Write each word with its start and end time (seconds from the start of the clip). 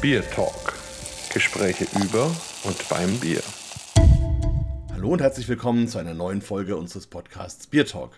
Bier 0.00 0.22
Talk. 0.30 0.78
Gespräche 1.30 1.84
über 2.02 2.34
und 2.64 2.88
beim 2.88 3.20
Bier. 3.20 3.42
Hallo 4.94 5.10
und 5.10 5.20
herzlich 5.20 5.46
willkommen 5.46 5.88
zu 5.88 5.98
einer 5.98 6.14
neuen 6.14 6.40
Folge 6.40 6.78
unseres 6.78 7.06
Podcasts 7.06 7.66
Bier 7.66 7.84
Talk. 7.84 8.12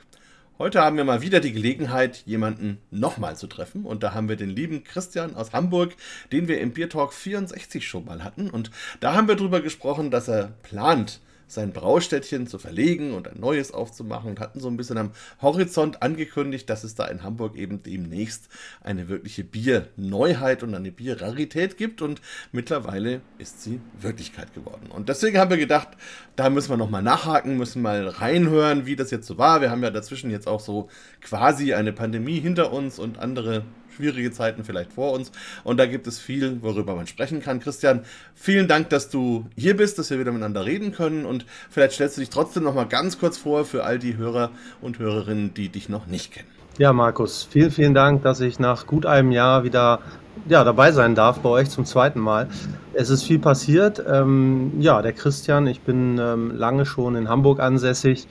Heute 0.60 0.80
haben 0.80 0.96
wir 0.96 1.02
mal 1.02 1.22
wieder 1.22 1.40
die 1.40 1.52
Gelegenheit, 1.52 2.22
jemanden 2.24 2.78
nochmal 2.92 3.36
zu 3.36 3.48
treffen. 3.48 3.84
Und 3.84 4.04
da 4.04 4.14
haben 4.14 4.28
wir 4.28 4.36
den 4.36 4.50
lieben 4.50 4.84
Christian 4.84 5.34
aus 5.34 5.52
Hamburg, 5.52 5.96
den 6.30 6.46
wir 6.46 6.60
im 6.60 6.70
Bier 6.70 6.88
Talk 6.88 7.12
64 7.12 7.84
schon 7.84 8.04
mal 8.04 8.22
hatten. 8.22 8.48
Und 8.48 8.70
da 9.00 9.14
haben 9.14 9.26
wir 9.26 9.34
darüber 9.34 9.60
gesprochen, 9.60 10.12
dass 10.12 10.28
er 10.28 10.52
plant, 10.62 11.18
sein 11.52 11.72
Braustädtchen 11.72 12.46
zu 12.46 12.58
verlegen 12.58 13.12
und 13.14 13.28
ein 13.28 13.38
neues 13.40 13.72
aufzumachen 13.72 14.30
und 14.30 14.40
hatten 14.40 14.60
so 14.60 14.68
ein 14.68 14.76
bisschen 14.76 14.98
am 14.98 15.12
Horizont 15.40 16.02
angekündigt, 16.02 16.68
dass 16.70 16.84
es 16.84 16.94
da 16.94 17.06
in 17.06 17.22
Hamburg 17.22 17.56
eben 17.56 17.82
demnächst 17.82 18.48
eine 18.82 19.08
wirkliche 19.08 19.44
Bierneuheit 19.44 20.62
und 20.62 20.74
eine 20.74 20.90
Bierrarität 20.90 21.76
gibt 21.76 22.02
und 22.02 22.20
mittlerweile 22.52 23.20
ist 23.38 23.62
sie 23.62 23.80
Wirklichkeit 24.00 24.54
geworden. 24.54 24.90
Und 24.90 25.08
deswegen 25.08 25.38
haben 25.38 25.50
wir 25.50 25.58
gedacht, 25.58 25.88
da 26.36 26.48
müssen 26.50 26.70
wir 26.70 26.76
nochmal 26.76 27.02
nachhaken, 27.02 27.56
müssen 27.58 27.82
mal 27.82 28.08
reinhören, 28.08 28.86
wie 28.86 28.96
das 28.96 29.10
jetzt 29.10 29.26
so 29.26 29.38
war. 29.38 29.60
Wir 29.60 29.70
haben 29.70 29.82
ja 29.82 29.90
dazwischen 29.90 30.30
jetzt 30.30 30.48
auch 30.48 30.60
so 30.60 30.88
quasi 31.20 31.74
eine 31.74 31.92
Pandemie 31.92 32.40
hinter 32.40 32.72
uns 32.72 32.98
und 32.98 33.18
andere 33.18 33.64
schwierige 34.02 34.32
Zeiten 34.32 34.64
vielleicht 34.64 34.92
vor 34.92 35.12
uns. 35.12 35.30
Und 35.62 35.78
da 35.78 35.86
gibt 35.86 36.06
es 36.06 36.18
viel, 36.18 36.60
worüber 36.62 36.96
man 36.96 37.06
sprechen 37.06 37.40
kann. 37.40 37.60
Christian, 37.60 38.02
vielen 38.34 38.66
Dank, 38.66 38.90
dass 38.90 39.08
du 39.08 39.46
hier 39.56 39.76
bist, 39.76 39.98
dass 39.98 40.10
wir 40.10 40.18
wieder 40.18 40.32
miteinander 40.32 40.66
reden 40.66 40.92
können. 40.92 41.24
Und 41.24 41.46
vielleicht 41.70 41.92
stellst 41.92 42.16
du 42.16 42.20
dich 42.20 42.30
trotzdem 42.30 42.64
noch 42.64 42.74
mal 42.74 42.86
ganz 42.86 43.18
kurz 43.18 43.38
vor 43.38 43.64
für 43.64 43.84
all 43.84 43.98
die 43.98 44.16
Hörer 44.16 44.50
und 44.80 44.98
Hörerinnen, 44.98 45.54
die 45.54 45.68
dich 45.68 45.88
noch 45.88 46.06
nicht 46.06 46.32
kennen. 46.32 46.48
Ja, 46.78 46.92
Markus, 46.92 47.46
vielen, 47.48 47.70
vielen 47.70 47.94
Dank, 47.94 48.22
dass 48.22 48.40
ich 48.40 48.58
nach 48.58 48.86
gut 48.86 49.06
einem 49.06 49.30
Jahr 49.30 49.62
wieder 49.62 50.00
ja, 50.48 50.64
dabei 50.64 50.90
sein 50.90 51.14
darf 51.14 51.40
bei 51.40 51.50
euch 51.50 51.70
zum 51.70 51.84
zweiten 51.84 52.18
Mal. 52.18 52.48
Es 52.94 53.10
ist 53.10 53.22
viel 53.22 53.38
passiert. 53.38 54.02
Ähm, 54.10 54.72
ja, 54.80 55.02
der 55.02 55.12
Christian, 55.12 55.66
ich 55.66 55.82
bin 55.82 56.18
ähm, 56.18 56.50
lange 56.56 56.86
schon 56.86 57.14
in 57.14 57.28
Hamburg 57.28 57.60
ansässig 57.60 58.26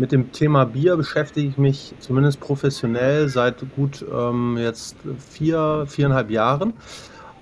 mit 0.00 0.12
dem 0.12 0.32
Thema 0.32 0.64
Bier 0.64 0.96
beschäftige 0.96 1.46
ich 1.46 1.58
mich 1.58 1.94
zumindest 2.00 2.40
professionell 2.40 3.28
seit 3.28 3.56
gut 3.76 4.04
ähm, 4.10 4.56
jetzt 4.58 4.96
vier, 5.28 5.84
viereinhalb 5.86 6.30
Jahren 6.30 6.72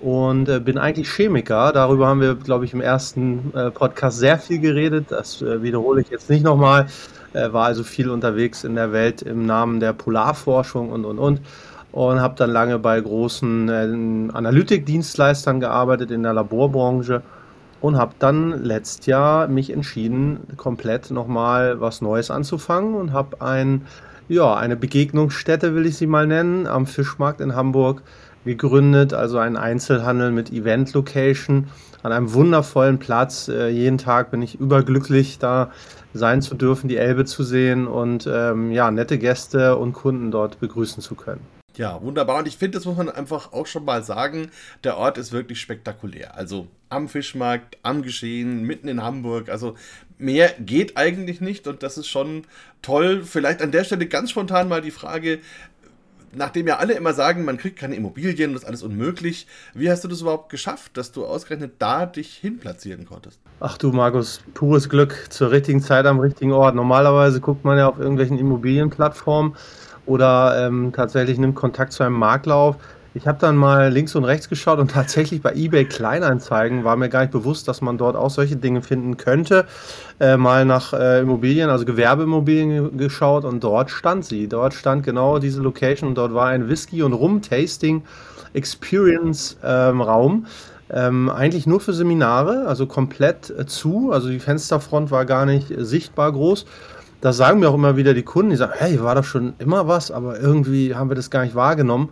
und 0.00 0.48
äh, 0.48 0.58
bin 0.58 0.76
eigentlich 0.76 1.08
Chemiker. 1.08 1.72
Darüber 1.72 2.08
haben 2.08 2.20
wir, 2.20 2.34
glaube 2.34 2.64
ich, 2.64 2.74
im 2.74 2.80
ersten 2.80 3.52
äh, 3.54 3.70
Podcast 3.70 4.18
sehr 4.18 4.38
viel 4.38 4.58
geredet. 4.58 5.06
Das 5.10 5.40
äh, 5.40 5.62
wiederhole 5.62 6.00
ich 6.00 6.08
jetzt 6.10 6.28
nicht 6.28 6.42
nochmal. 6.42 6.88
Äh, 7.32 7.52
war 7.52 7.66
also 7.66 7.84
viel 7.84 8.10
unterwegs 8.10 8.64
in 8.64 8.74
der 8.74 8.92
Welt 8.92 9.22
im 9.22 9.46
Namen 9.46 9.78
der 9.78 9.92
Polarforschung 9.92 10.90
und, 10.90 11.04
und, 11.04 11.18
und. 11.18 11.40
Und 11.92 12.20
habe 12.20 12.34
dann 12.36 12.50
lange 12.50 12.78
bei 12.80 13.00
großen 13.00 13.68
äh, 13.68 14.32
Analytikdienstleistern 14.32 15.60
gearbeitet 15.60 16.10
in 16.10 16.24
der 16.24 16.32
Laborbranche 16.34 17.22
und 17.80 17.96
habe 17.96 18.14
dann 18.18 18.64
letztes 18.64 19.06
Jahr 19.06 19.48
mich 19.48 19.70
entschieden, 19.70 20.40
komplett 20.56 21.10
nochmal 21.10 21.80
was 21.80 22.00
Neues 22.00 22.30
anzufangen 22.30 22.94
und 22.94 23.12
habe 23.12 23.40
ein, 23.40 23.86
ja, 24.28 24.54
eine 24.54 24.76
Begegnungsstätte, 24.76 25.74
will 25.74 25.86
ich 25.86 25.96
sie 25.96 26.06
mal 26.06 26.26
nennen, 26.26 26.66
am 26.66 26.86
Fischmarkt 26.86 27.40
in 27.40 27.54
Hamburg 27.54 28.02
gegründet, 28.44 29.14
also 29.14 29.38
ein 29.38 29.56
Einzelhandel 29.56 30.30
mit 30.30 30.52
Event-Location 30.52 31.68
an 32.02 32.12
einem 32.12 32.32
wundervollen 32.32 32.98
Platz. 32.98 33.48
Äh, 33.48 33.68
jeden 33.68 33.98
Tag 33.98 34.30
bin 34.30 34.42
ich 34.42 34.58
überglücklich, 34.58 35.38
da 35.38 35.70
sein 36.14 36.42
zu 36.42 36.54
dürfen, 36.54 36.88
die 36.88 36.96
Elbe 36.96 37.24
zu 37.24 37.42
sehen 37.42 37.86
und 37.86 38.28
ähm, 38.32 38.70
ja, 38.72 38.90
nette 38.90 39.18
Gäste 39.18 39.76
und 39.76 39.92
Kunden 39.92 40.30
dort 40.30 40.60
begrüßen 40.60 41.02
zu 41.02 41.14
können. 41.14 41.57
Ja, 41.78 42.02
wunderbar. 42.02 42.40
Und 42.40 42.48
ich 42.48 42.56
finde, 42.56 42.76
das 42.76 42.86
muss 42.86 42.96
man 42.96 43.08
einfach 43.08 43.52
auch 43.52 43.66
schon 43.68 43.84
mal 43.84 44.02
sagen, 44.02 44.50
der 44.82 44.96
Ort 44.96 45.16
ist 45.16 45.30
wirklich 45.30 45.60
spektakulär. 45.60 46.36
Also 46.36 46.66
am 46.88 47.08
Fischmarkt, 47.08 47.78
am 47.84 48.02
Geschehen, 48.02 48.64
mitten 48.64 48.88
in 48.88 49.04
Hamburg. 49.04 49.48
Also 49.48 49.76
mehr 50.18 50.52
geht 50.58 50.96
eigentlich 50.96 51.40
nicht 51.40 51.68
und 51.68 51.84
das 51.84 51.96
ist 51.96 52.08
schon 52.08 52.42
toll. 52.82 53.22
Vielleicht 53.22 53.62
an 53.62 53.70
der 53.70 53.84
Stelle 53.84 54.06
ganz 54.06 54.32
spontan 54.32 54.68
mal 54.68 54.82
die 54.82 54.90
Frage, 54.90 55.38
nachdem 56.32 56.66
ja 56.66 56.78
alle 56.78 56.94
immer 56.94 57.14
sagen, 57.14 57.44
man 57.44 57.58
kriegt 57.58 57.78
keine 57.78 57.94
Immobilien 57.94 58.54
das 58.54 58.62
ist 58.62 58.68
alles 58.68 58.82
unmöglich, 58.82 59.46
wie 59.72 59.88
hast 59.88 60.02
du 60.02 60.08
das 60.08 60.20
überhaupt 60.20 60.50
geschafft, 60.50 60.96
dass 60.96 61.12
du 61.12 61.24
ausgerechnet 61.26 61.74
da 61.78 62.06
dich 62.06 62.34
hinplatzieren 62.34 63.06
konntest? 63.06 63.40
Ach 63.60 63.78
du 63.78 63.92
Markus, 63.92 64.42
pures 64.54 64.88
Glück 64.88 65.26
zur 65.30 65.52
richtigen 65.52 65.80
Zeit 65.80 66.06
am 66.06 66.18
richtigen 66.18 66.52
Ort. 66.52 66.74
Normalerweise 66.74 67.40
guckt 67.40 67.64
man 67.64 67.78
ja 67.78 67.88
auf 67.88 68.00
irgendwelchen 68.00 68.36
Immobilienplattformen 68.36 69.54
oder 70.08 70.66
ähm, 70.66 70.92
tatsächlich 70.94 71.38
nimmt 71.38 71.54
Kontakt 71.54 71.92
zu 71.92 72.02
einem 72.02 72.16
Makler 72.16 72.56
auf. 72.56 72.76
Ich 73.14 73.26
habe 73.26 73.38
dann 73.40 73.56
mal 73.56 73.90
links 73.90 74.14
und 74.14 74.24
rechts 74.24 74.48
geschaut 74.48 74.78
und 74.78 74.90
tatsächlich 74.92 75.42
bei 75.42 75.52
eBay 75.54 75.84
Kleinanzeigen 75.84 76.84
war 76.84 76.96
mir 76.96 77.08
gar 77.08 77.20
nicht 77.20 77.32
bewusst, 77.32 77.68
dass 77.68 77.80
man 77.80 77.98
dort 77.98 78.16
auch 78.16 78.30
solche 78.30 78.56
Dinge 78.56 78.82
finden 78.82 79.16
könnte. 79.16 79.66
Äh, 80.20 80.36
mal 80.36 80.64
nach 80.64 80.92
äh, 80.92 81.20
Immobilien, 81.20 81.70
also 81.70 81.84
Gewerbeimmobilien 81.84 82.96
geschaut 82.96 83.44
und 83.44 83.62
dort 83.62 83.90
stand 83.90 84.24
sie. 84.24 84.48
Dort 84.48 84.74
stand 84.74 85.04
genau 85.04 85.38
diese 85.38 85.60
Location 85.60 86.10
und 86.10 86.14
dort 86.16 86.34
war 86.34 86.46
ein 86.46 86.68
Whisky- 86.68 87.02
und 87.02 87.12
Rum-Tasting 87.12 88.02
Experience-Raum. 88.54 90.46
Ähm, 90.90 91.28
eigentlich 91.28 91.66
nur 91.66 91.80
für 91.80 91.92
Seminare, 91.92 92.66
also 92.66 92.86
komplett 92.86 93.50
äh, 93.50 93.66
zu. 93.66 94.10
Also 94.10 94.30
die 94.30 94.38
Fensterfront 94.38 95.10
war 95.10 95.26
gar 95.26 95.44
nicht 95.44 95.70
äh, 95.70 95.84
sichtbar 95.84 96.32
groß 96.32 96.64
das 97.20 97.36
sagen 97.36 97.60
mir 97.60 97.68
auch 97.68 97.74
immer 97.74 97.96
wieder 97.96 98.14
die 98.14 98.22
Kunden, 98.22 98.50
die 98.50 98.56
sagen, 98.56 98.72
hey, 98.76 99.02
war 99.02 99.14
doch 99.14 99.24
schon 99.24 99.54
immer 99.58 99.88
was, 99.88 100.10
aber 100.10 100.38
irgendwie 100.38 100.94
haben 100.94 101.10
wir 101.10 101.16
das 101.16 101.30
gar 101.30 101.42
nicht 101.42 101.54
wahrgenommen. 101.54 102.10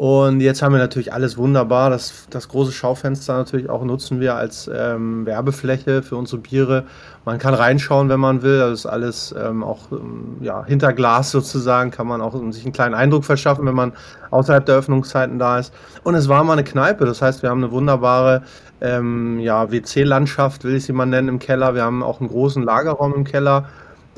Und 0.00 0.40
jetzt 0.40 0.62
haben 0.62 0.72
wir 0.72 0.78
natürlich 0.78 1.12
alles 1.12 1.36
wunderbar. 1.36 1.90
Das, 1.90 2.24
das 2.30 2.48
große 2.48 2.72
Schaufenster 2.72 3.36
natürlich 3.36 3.68
auch 3.68 3.84
nutzen 3.84 4.18
wir 4.18 4.34
als 4.34 4.70
ähm, 4.72 5.26
Werbefläche 5.26 6.02
für 6.02 6.16
unsere 6.16 6.40
Biere. 6.40 6.86
Man 7.26 7.38
kann 7.38 7.52
reinschauen, 7.52 8.08
wenn 8.08 8.18
man 8.18 8.40
will. 8.40 8.60
Das 8.60 8.80
ist 8.80 8.86
alles 8.86 9.34
ähm, 9.38 9.62
auch 9.62 9.92
ähm, 9.92 10.38
ja, 10.40 10.64
hinter 10.64 10.94
Glas 10.94 11.30
sozusagen. 11.30 11.90
Kann 11.90 12.06
man 12.06 12.22
auch 12.22 12.32
sich 12.50 12.64
einen 12.64 12.72
kleinen 12.72 12.94
Eindruck 12.94 13.26
verschaffen, 13.26 13.66
wenn 13.66 13.74
man 13.74 13.92
außerhalb 14.30 14.64
der 14.64 14.76
Öffnungszeiten 14.76 15.38
da 15.38 15.58
ist. 15.58 15.74
Und 16.02 16.14
es 16.14 16.30
war 16.30 16.44
mal 16.44 16.54
eine 16.54 16.64
Kneipe. 16.64 17.04
Das 17.04 17.20
heißt, 17.20 17.42
wir 17.42 17.50
haben 17.50 17.62
eine 17.62 17.72
wunderbare 17.72 18.42
ähm, 18.80 19.38
ja, 19.40 19.70
WC-Landschaft, 19.70 20.64
will 20.64 20.76
ich 20.76 20.84
sie 20.84 20.94
mal 20.94 21.04
nennen, 21.04 21.28
im 21.28 21.38
Keller. 21.40 21.74
Wir 21.74 21.82
haben 21.82 22.02
auch 22.02 22.20
einen 22.20 22.30
großen 22.30 22.62
Lagerraum 22.62 23.12
im 23.12 23.24
Keller 23.24 23.68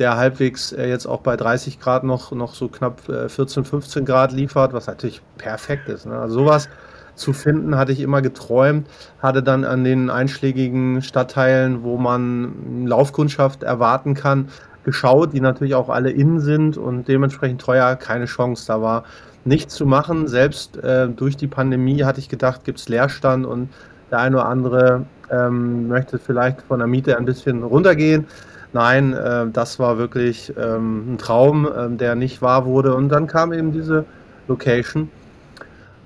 der 0.03 0.17
halbwegs 0.17 0.73
äh, 0.73 0.89
jetzt 0.89 1.07
auch 1.07 1.21
bei 1.21 1.37
30 1.37 1.79
Grad 1.79 2.03
noch, 2.03 2.33
noch 2.33 2.55
so 2.55 2.67
knapp 2.67 3.09
äh, 3.09 3.29
14, 3.29 3.65
15 3.65 4.05
Grad 4.05 4.33
liefert, 4.33 4.73
was 4.73 4.89
natürlich 4.89 5.23
perfekt 5.39 5.89
ist. 5.89 6.07
Ne? 6.07 6.19
Also 6.19 6.41
sowas 6.41 6.69
zu 7.15 7.33
finden, 7.33 7.77
hatte 7.77 7.93
ich 7.93 8.01
immer 8.01 8.21
geträumt, 8.21 8.89
hatte 9.21 9.45
dann 9.45 9.65
an 9.65 9.85
den 9.85 10.11
einschlägigen 10.11 11.03
Stadtteilen, 11.03 11.85
wo 11.85 11.99
man 11.99 12.85
Laufkundschaft 12.87 13.63
erwarten 13.63 14.15
kann, 14.15 14.49
geschaut, 14.83 15.35
die 15.35 15.41
natürlich 15.41 15.77
auch 15.77 15.89
alle 15.89 16.11
innen 16.11 16.41
sind 16.41 16.77
und 16.77 17.07
dementsprechend 17.07 17.61
teuer, 17.61 17.95
keine 17.95 18.25
Chance. 18.25 18.65
Da 18.67 18.83
war 18.83 19.05
nichts 19.45 19.77
zu 19.77 19.87
machen. 19.87 20.27
Selbst 20.27 20.79
äh, 20.79 21.09
durch 21.09 21.37
die 21.37 21.47
Pandemie 21.47 22.03
hatte 22.03 22.19
ich 22.19 22.29
gedacht, 22.29 22.65
gibt 22.65 22.81
es 22.81 22.89
Leerstand 22.89 23.47
und 23.47 23.69
der 24.11 24.19
eine 24.19 24.37
oder 24.37 24.47
andere 24.47 25.07
ähm, 25.31 25.87
möchte 25.87 26.19
vielleicht 26.19 26.63
von 26.63 26.81
der 26.81 26.89
Miete 26.89 27.17
ein 27.17 27.25
bisschen 27.25 27.63
runtergehen. 27.63 28.27
Nein, 28.73 29.13
äh, 29.13 29.47
das 29.53 29.79
war 29.79 29.99
wirklich 29.99 30.53
ähm, 30.57 31.15
ein 31.15 31.19
Traum, 31.19 31.67
äh, 31.67 31.91
der 31.97 32.15
nicht 32.15 32.41
wahr 32.41 32.65
wurde. 32.65 32.95
Und 32.95 33.11
dann 33.11 33.27
kam 33.27 33.53
eben 33.53 33.73
diese 33.73 34.05
Location. 34.49 35.11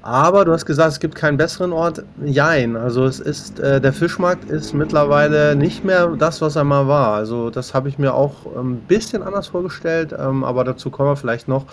Aber 0.03 0.45
du 0.45 0.53
hast 0.53 0.67
gesagt, 0.67 0.93
es 0.93 1.01
gibt 1.01 1.17
keinen 1.17 1.37
besseren 1.37 1.73
Ort. 1.73 2.05
Jein. 2.25 2.77
Also 2.77 3.05
es 3.05 3.19
ist, 3.19 3.59
äh, 3.59 3.81
der 3.81 3.93
Fischmarkt 3.93 4.49
ist 4.49 4.73
mittlerweile 4.73 5.57
nicht 5.57 5.85
mehr 5.85 6.07
das, 6.17 6.41
was 6.41 6.55
er 6.55 6.63
mal 6.63 6.87
war. 6.87 7.15
Also 7.15 7.51
das 7.51 7.75
habe 7.75 7.89
ich 7.89 7.99
mir 7.99 8.15
auch 8.15 8.47
ein 8.57 8.77
bisschen 8.83 9.25
anders 9.25 9.49
vorgestellt, 9.49 10.15
ähm, 10.17 10.45
aber 10.45 10.63
dazu 10.63 10.91
kommen 10.91 11.11
wir 11.11 11.17
vielleicht 11.17 11.49
noch. 11.49 11.67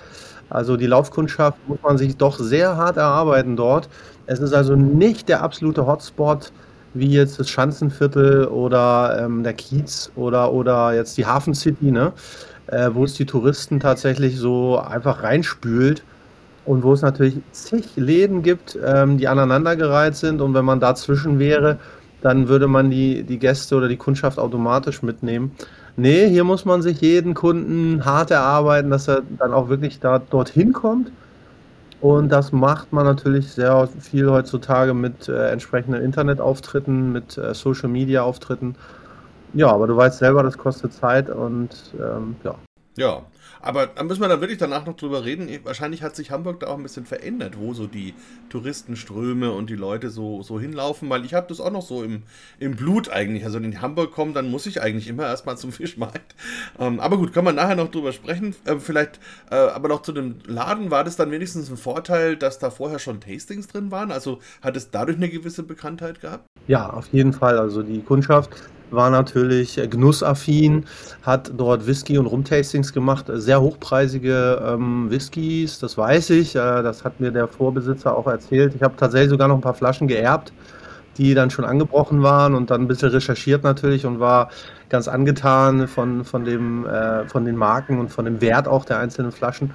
Also 0.50 0.78
die 0.78 0.88
Laufkundschaft 0.88 1.58
muss 1.68 1.78
man 1.84 1.98
sich 2.00 2.18
doch 2.18 2.40
sehr 2.40 2.76
hart 2.76 2.98
erarbeiten 2.98 3.56
dort. 3.56 3.88
Es 4.26 4.40
ist 4.40 4.54
also 4.54 4.76
nicht 4.76 5.30
der 5.30 5.44
absolute 5.44 5.86
Hotspot 5.86 6.52
wie 6.94 7.10
jetzt 7.10 7.40
das 7.40 7.50
Schanzenviertel 7.50 8.46
oder 8.46 9.18
ähm, 9.20 9.44
der 9.44 9.54
Kiez 9.54 10.12
oder, 10.16 10.52
oder 10.54 10.94
jetzt 10.94 11.18
die 11.18 11.26
Hafen 11.26 11.54
City, 11.54 11.92
ne? 11.92 12.14
Äh, 12.68 12.92
wo 12.94 13.04
es 13.04 13.14
die 13.16 13.26
Touristen 13.26 13.80
tatsächlich 13.80 14.38
so 14.38 14.80
einfach 14.80 15.22
reinspült 15.24 16.04
und 16.66 16.84
wo 16.84 16.94
es 16.94 17.02
natürlich 17.02 17.36
zig 17.52 17.86
Läden 17.96 18.42
gibt, 18.42 18.78
ähm, 18.84 19.18
die 19.18 19.28
aneinandergereiht 19.28 20.16
sind 20.16 20.40
und 20.40 20.54
wenn 20.54 20.64
man 20.64 20.80
dazwischen 20.80 21.40
wäre, 21.40 21.78
dann 22.22 22.48
würde 22.48 22.68
man 22.68 22.90
die, 22.90 23.24
die 23.24 23.38
Gäste 23.38 23.76
oder 23.76 23.90
die 23.90 23.98
Kundschaft 23.98 24.40
automatisch 24.40 25.04
mitnehmen. 25.04 25.52
Nee, 25.98 26.30
hier 26.30 26.46
muss 26.46 26.64
man 26.64 26.82
sich 26.82 27.02
jeden 27.02 27.34
Kunden 27.34 28.06
hart 28.06 28.32
erarbeiten, 28.32 28.90
dass 28.90 29.10
er 29.10 29.24
dann 29.38 29.54
auch 29.54 29.68
wirklich 29.68 30.00
da 30.00 30.20
dorthin 30.20 30.72
kommt 30.72 31.12
und 32.04 32.28
das 32.28 32.52
macht 32.52 32.92
man 32.92 33.06
natürlich 33.06 33.54
sehr 33.54 33.88
viel 33.88 34.30
heutzutage 34.30 34.94
mit 34.94 35.30
äh, 35.30 35.52
entsprechenden 35.52 36.02
Internetauftritten, 36.02 37.14
mit 37.14 37.38
äh, 37.38 37.54
Social 37.54 37.88
Media 37.88 38.24
Auftritten. 38.24 38.76
Ja, 39.54 39.68
aber 39.72 39.88
du 39.88 39.96
weißt 39.96 40.20
selber, 40.20 40.44
das 40.44 40.58
kostet 40.58 40.92
Zeit 40.92 41.30
und 41.30 41.70
ähm, 41.98 42.36
ja. 42.44 42.56
Ja, 42.98 43.22
aber 43.64 43.88
da 43.88 44.04
müssen 44.04 44.22
wir 44.22 44.28
dann 44.28 44.42
wirklich 44.42 44.60
danach 44.60 44.86
noch 44.86 44.96
drüber 44.98 45.24
reden. 45.24 45.50
Wahrscheinlich 45.64 46.04
hat 46.04 46.16
sich 46.16 46.32
Hamburg 46.32 46.60
da 46.60 46.68
auch 46.68 46.78
ein 46.78 46.84
bisschen 46.84 47.06
verändert, 47.06 47.58
wo 47.58 47.74
so 47.74 47.88
die 47.88 48.14
Touristenströme 48.50 49.52
und 49.52 49.70
die 49.70 49.76
Leute 49.76 50.10
so, 50.10 50.44
so 50.44 50.60
hinlaufen, 50.60 51.10
weil 51.10 51.24
ich 51.24 51.34
habe 51.34 51.48
das 51.48 51.62
auch 51.62 51.72
noch 51.72 51.82
so 51.82 52.04
im, 52.04 52.24
im 52.60 52.76
Blut 52.76 53.10
eigentlich. 53.10 53.46
Also 53.46 53.56
wenn 53.56 53.70
ich 53.70 53.76
in 53.76 53.82
Hamburg 53.82 54.12
komme, 54.12 54.34
dann 54.34 54.52
muss 54.52 54.66
ich 54.66 54.82
eigentlich 54.82 55.08
immer 55.08 55.24
erstmal 55.24 55.58
zum 55.58 55.72
Fischmarkt. 55.84 56.36
Ähm, 56.78 57.00
aber 57.00 57.18
gut, 57.18 57.34
kann 57.34 57.46
man 57.46 57.56
nachher 57.56 57.76
noch 57.76 57.90
drüber 57.90 58.12
sprechen. 58.12 58.54
Ähm, 58.68 58.82
vielleicht, 58.82 59.20
äh, 59.50 59.56
aber 59.56 59.88
noch 59.88 60.02
zu 60.02 60.12
dem 60.12 60.36
Laden, 60.46 60.92
war 60.92 61.06
das 61.06 61.16
dann 61.16 61.32
wenigstens 61.32 61.70
ein 61.70 61.78
Vorteil, 61.78 62.36
dass 62.36 62.60
da 62.60 62.70
vorher 62.70 63.00
schon 63.00 63.22
Tastings 63.22 63.68
drin 63.68 63.92
waren? 63.92 64.12
Also 64.12 64.40
hat 64.62 64.76
es 64.76 64.92
dadurch 64.92 65.18
eine 65.18 65.30
gewisse 65.30 65.64
Bekanntheit 65.64 66.20
gehabt? 66.20 66.46
Ja, 66.68 66.90
auf 66.90 67.08
jeden 67.14 67.32
Fall. 67.32 67.58
Also 67.58 67.82
die 67.82 68.02
Kundschaft 68.02 68.50
war 68.94 69.10
natürlich 69.10 69.80
genussaffin, 69.90 70.86
hat 71.22 71.52
dort 71.56 71.88
Whisky 71.88 72.18
und 72.18 72.26
Rumtastings 72.26 72.94
gemacht, 72.94 73.26
sehr 73.34 73.62
hochpreisige 73.62 74.62
ähm, 74.66 75.10
Whiskys, 75.10 75.80
das 75.80 75.98
weiß 75.98 76.32
ich, 76.32 76.56
äh, 76.56 76.84
das 76.84 77.04
hat 77.04 77.20
mir 77.20 77.32
der 77.32 77.48
Vorbesitzer 77.48 78.16
auch 78.16 78.28
erzählt. 78.28 78.74
Ich 78.76 78.82
habe 78.82 78.96
tatsächlich 78.98 79.30
sogar 79.30 79.48
noch 79.48 79.56
ein 79.56 79.62
paar 79.62 79.74
Flaschen 79.74 80.08
geerbt, 80.08 80.54
die 81.18 81.34
dann 81.34 81.50
schon 81.50 81.66
angebrochen 81.66 82.24
waren 82.24 82.56
und 82.56 82.72
dann 82.72 82.82
ein 82.82 82.88
bisschen 82.88 83.10
recherchiert 83.10 83.64
natürlich 83.64 84.06
und 84.06 84.20
war 84.20 84.50
ganz 84.90 85.08
angetan 85.08 85.88
von, 85.88 86.24
von, 86.26 86.46
dem, 86.46 86.86
äh, 86.86 87.28
von 87.28 87.46
den 87.46 87.56
Marken 87.56 88.00
und 88.00 88.10
von 88.10 88.26
dem 88.26 88.42
Wert 88.42 88.68
auch 88.68 88.86
der 88.86 89.00
einzelnen 89.00 89.32
Flaschen. 89.32 89.72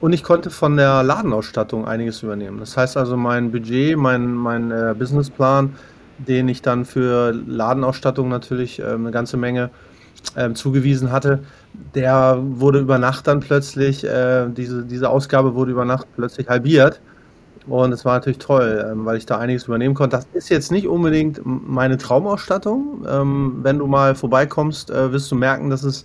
Und 0.00 0.12
ich 0.12 0.24
konnte 0.24 0.50
von 0.50 0.76
der 0.76 1.04
Ladenausstattung 1.04 1.86
einiges 1.86 2.24
übernehmen. 2.24 2.58
Das 2.58 2.76
heißt 2.76 2.96
also, 2.96 3.16
mein 3.16 3.52
Budget, 3.52 3.96
mein, 3.96 4.34
mein 4.34 4.72
äh, 4.72 4.96
Businessplan 4.98 5.74
den 6.18 6.48
ich 6.48 6.62
dann 6.62 6.84
für 6.84 7.32
Ladenausstattung 7.32 8.28
natürlich 8.28 8.80
äh, 8.80 8.84
eine 8.84 9.10
ganze 9.10 9.36
Menge 9.36 9.70
äh, 10.34 10.52
zugewiesen 10.52 11.10
hatte, 11.12 11.40
der 11.94 12.38
wurde 12.40 12.78
über 12.78 12.98
Nacht 12.98 13.26
dann 13.26 13.40
plötzlich, 13.40 14.04
äh, 14.04 14.46
diese, 14.48 14.84
diese 14.84 15.08
Ausgabe 15.08 15.54
wurde 15.54 15.72
über 15.72 15.84
Nacht 15.84 16.06
plötzlich 16.16 16.48
halbiert. 16.48 17.00
Und 17.66 17.92
es 17.92 18.04
war 18.04 18.14
natürlich 18.14 18.38
toll, 18.38 18.84
ähm, 18.90 19.04
weil 19.04 19.16
ich 19.16 19.26
da 19.26 19.38
einiges 19.38 19.64
übernehmen 19.64 19.94
konnte. 19.94 20.16
Das 20.16 20.26
ist 20.32 20.48
jetzt 20.48 20.72
nicht 20.72 20.88
unbedingt 20.88 21.40
meine 21.44 21.96
Traumausstattung. 21.96 23.06
Ähm, 23.08 23.60
wenn 23.62 23.78
du 23.78 23.86
mal 23.86 24.14
vorbeikommst, 24.14 24.90
äh, 24.90 25.12
wirst 25.12 25.30
du 25.30 25.36
merken, 25.36 25.70
dass 25.70 25.84
es 25.84 26.04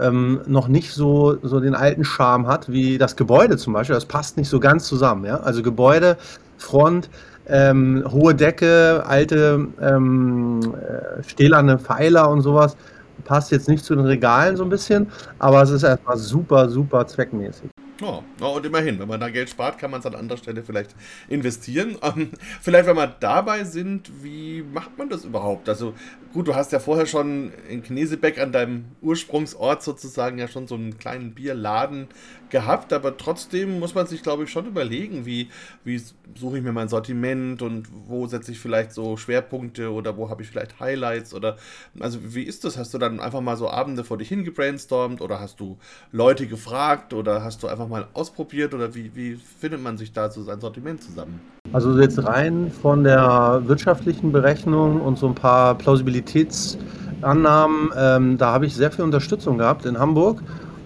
ähm, 0.00 0.40
noch 0.46 0.68
nicht 0.68 0.92
so, 0.92 1.36
so 1.42 1.60
den 1.60 1.74
alten 1.74 2.04
Charme 2.04 2.46
hat 2.46 2.70
wie 2.70 2.96
das 2.96 3.16
Gebäude 3.16 3.58
zum 3.58 3.74
Beispiel. 3.74 3.94
Das 3.94 4.06
passt 4.06 4.36
nicht 4.38 4.48
so 4.48 4.60
ganz 4.60 4.84
zusammen. 4.84 5.26
Ja? 5.26 5.40
Also 5.40 5.62
Gebäude, 5.62 6.16
Front, 6.56 7.10
ähm, 7.48 8.04
hohe 8.10 8.34
Decke, 8.34 9.02
alte 9.06 9.68
ähm, 9.80 10.60
äh, 10.74 11.22
stählerne 11.22 11.78
Pfeiler 11.78 12.30
und 12.30 12.42
sowas. 12.42 12.76
Passt 13.24 13.50
jetzt 13.50 13.68
nicht 13.68 13.84
zu 13.84 13.94
den 13.94 14.04
Regalen 14.04 14.56
so 14.56 14.62
ein 14.62 14.70
bisschen, 14.70 15.08
aber 15.38 15.62
es 15.62 15.70
ist 15.70 15.82
erstmal 15.82 16.16
super, 16.16 16.68
super 16.68 17.06
zweckmäßig. 17.06 17.70
Oh, 18.00 18.22
oh, 18.40 18.56
und 18.56 18.64
immerhin, 18.64 19.00
wenn 19.00 19.08
man 19.08 19.18
da 19.18 19.28
Geld 19.28 19.50
spart, 19.50 19.76
kann 19.76 19.90
man 19.90 19.98
es 19.98 20.06
an 20.06 20.14
anderer 20.14 20.38
Stelle 20.38 20.62
vielleicht 20.62 20.94
investieren. 21.28 21.96
Ähm, 22.08 22.30
vielleicht, 22.62 22.86
wenn 22.86 22.96
wir 22.96 23.08
dabei 23.08 23.64
sind, 23.64 24.10
wie 24.22 24.62
macht 24.62 24.96
man 24.96 25.08
das 25.10 25.24
überhaupt? 25.24 25.68
Also 25.68 25.94
gut, 26.32 26.46
du 26.46 26.54
hast 26.54 26.72
ja 26.72 26.78
vorher 26.78 27.06
schon 27.06 27.52
in 27.68 27.82
Knesebeck 27.82 28.38
an 28.40 28.52
deinem 28.52 28.84
Ursprungsort 29.02 29.82
sozusagen 29.82 30.38
ja 30.38 30.48
schon 30.48 30.66
so 30.68 30.76
einen 30.76 30.96
kleinen 30.96 31.34
Bierladen 31.34 32.06
gehabt, 32.50 32.92
aber 32.92 33.16
trotzdem 33.16 33.78
muss 33.78 33.94
man 33.94 34.06
sich, 34.06 34.22
glaube 34.22 34.44
ich, 34.44 34.50
schon 34.50 34.66
überlegen, 34.66 35.26
wie, 35.26 35.48
wie 35.84 36.00
suche 36.34 36.58
ich 36.58 36.62
mir 36.62 36.72
mein 36.72 36.88
Sortiment 36.88 37.62
und 37.62 37.88
wo 38.06 38.26
setze 38.26 38.52
ich 38.52 38.60
vielleicht 38.60 38.92
so 38.92 39.16
Schwerpunkte 39.16 39.92
oder 39.92 40.16
wo 40.16 40.30
habe 40.30 40.42
ich 40.42 40.48
vielleicht 40.48 40.80
Highlights 40.80 41.34
oder 41.34 41.56
also 42.00 42.18
wie 42.22 42.42
ist 42.42 42.64
das? 42.64 42.78
Hast 42.78 42.94
du 42.94 42.98
dann 42.98 43.20
einfach 43.20 43.40
mal 43.40 43.56
so 43.56 43.70
Abende 43.70 44.04
vor 44.04 44.18
dich 44.18 44.28
hingebrainstormt 44.28 45.20
oder 45.20 45.40
hast 45.40 45.60
du 45.60 45.78
Leute 46.12 46.46
gefragt 46.46 47.14
oder 47.14 47.42
hast 47.42 47.62
du 47.62 47.68
einfach 47.68 47.88
mal 47.88 48.06
ausprobiert 48.14 48.74
oder 48.74 48.94
wie, 48.94 49.14
wie 49.14 49.38
findet 49.60 49.82
man 49.82 49.98
sich 49.98 50.12
da 50.12 50.30
so 50.30 50.42
sein 50.42 50.60
Sortiment 50.60 51.02
zusammen? 51.02 51.40
Also 51.72 51.98
jetzt 51.98 52.22
rein 52.24 52.70
von 52.70 53.02
der 53.04 53.62
wirtschaftlichen 53.66 54.32
Berechnung 54.32 55.02
und 55.02 55.18
so 55.18 55.28
ein 55.28 55.34
paar 55.34 55.76
Plausibilitätsannahmen, 55.76 57.90
ähm, 57.96 58.38
da 58.38 58.52
habe 58.52 58.66
ich 58.66 58.74
sehr 58.74 58.90
viel 58.90 59.04
Unterstützung 59.04 59.58
gehabt 59.58 59.84
in 59.84 59.98
Hamburg 59.98 60.42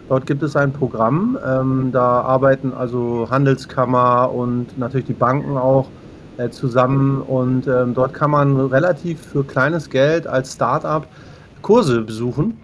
Dort 0.08 0.26
gibt 0.26 0.42
es 0.42 0.56
ein 0.56 0.72
Programm, 0.72 1.38
ähm, 1.46 1.90
da 1.92 2.20
arbeiten 2.20 2.72
also 2.72 3.28
Handelskammer 3.30 4.30
und 4.32 4.76
natürlich 4.78 5.06
die 5.06 5.12
Banken 5.12 5.56
auch 5.56 5.88
äh, 6.36 6.50
zusammen 6.50 7.22
und 7.22 7.66
ähm, 7.66 7.94
dort 7.94 8.12
kann 8.12 8.30
man 8.30 8.56
relativ 8.58 9.20
für 9.20 9.44
kleines 9.44 9.90
Geld 9.90 10.26
als 10.26 10.54
Start-up 10.54 11.06
Kurse 11.62 12.02
besuchen. 12.02 12.58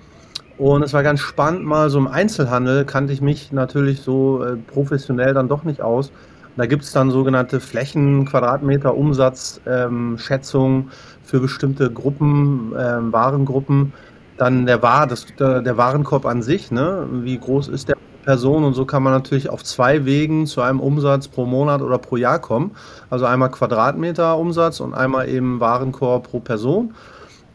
Und 0.59 0.83
es 0.83 0.93
war 0.93 1.05
ganz 1.05 1.21
spannend, 1.21 1.65
mal 1.65 1.89
so 1.89 1.99
im 1.99 2.09
Einzelhandel 2.09 2.85
kannte 2.85 3.13
ich 3.13 3.21
mich 3.21 3.53
natürlich 3.53 4.01
so 4.01 4.43
äh, 4.43 4.57
professionell 4.57 5.33
dann 5.33 5.49
doch 5.49 5.63
nicht 5.63 5.81
aus. 5.81 6.11
Da 6.57 6.67
gibt 6.67 6.83
es 6.83 6.91
dann 6.91 7.13
sogenannte 7.13 7.61
Flächen, 7.61 8.25
Quadratmeter, 8.25 8.97
Umsatzschätzungen 8.97 10.81
ähm, 10.83 10.91
für 11.23 11.39
bestimmte 11.39 11.89
Gruppen, 11.89 12.73
ähm, 12.77 13.13
Warengruppen. 13.13 13.93
Dann 14.39 14.67
der, 14.67 14.83
War, 14.83 15.07
das, 15.07 15.27
der, 15.39 15.61
der 15.63 15.77
Warenkorb 15.77 16.25
an 16.25 16.43
sich, 16.43 16.71
ne? 16.71 17.07
wie 17.11 17.39
groß 17.39 17.69
ist 17.69 17.89
der 17.89 17.97
Person 18.25 18.65
und 18.65 18.75
so 18.75 18.85
kann 18.85 19.03
man 19.03 19.13
natürlich 19.13 19.49
auf 19.49 19.65
zwei 19.65 20.05
Wegen 20.05 20.47
zu 20.47 20.61
einem 20.61 20.81
Umsatz 20.81 21.29
pro 21.29 21.47
Monat 21.47 21.81
oder 21.81 21.99
pro 21.99 22.17
Jahr 22.17 22.39
kommen. 22.39 22.73
Also 23.11 23.25
einmal 23.25 23.51
Quadratmeter 23.51 24.37
Umsatz 24.37 24.81
und 24.81 24.95
einmal 24.95 25.29
eben 25.29 25.61
Warenkorb 25.61 26.31
pro 26.31 26.41
Person. 26.41 26.95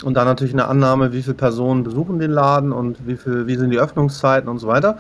Und 0.04 0.16
dann 0.16 0.26
natürlich 0.26 0.54
eine 0.54 0.68
Annahme, 0.68 1.14
wie 1.14 1.22
viele 1.22 1.36
Personen 1.36 1.84
besuchen 1.84 2.20
den 2.20 2.32
Laden 2.32 2.72
und 2.72 3.06
wie, 3.08 3.16
viel, 3.16 3.48
wie 3.48 3.56
sind 3.56 3.70
die 3.70 3.80
Öffnungszeiten 3.80 4.50
und 4.50 4.58
so 4.58 4.68
weiter. 4.68 4.98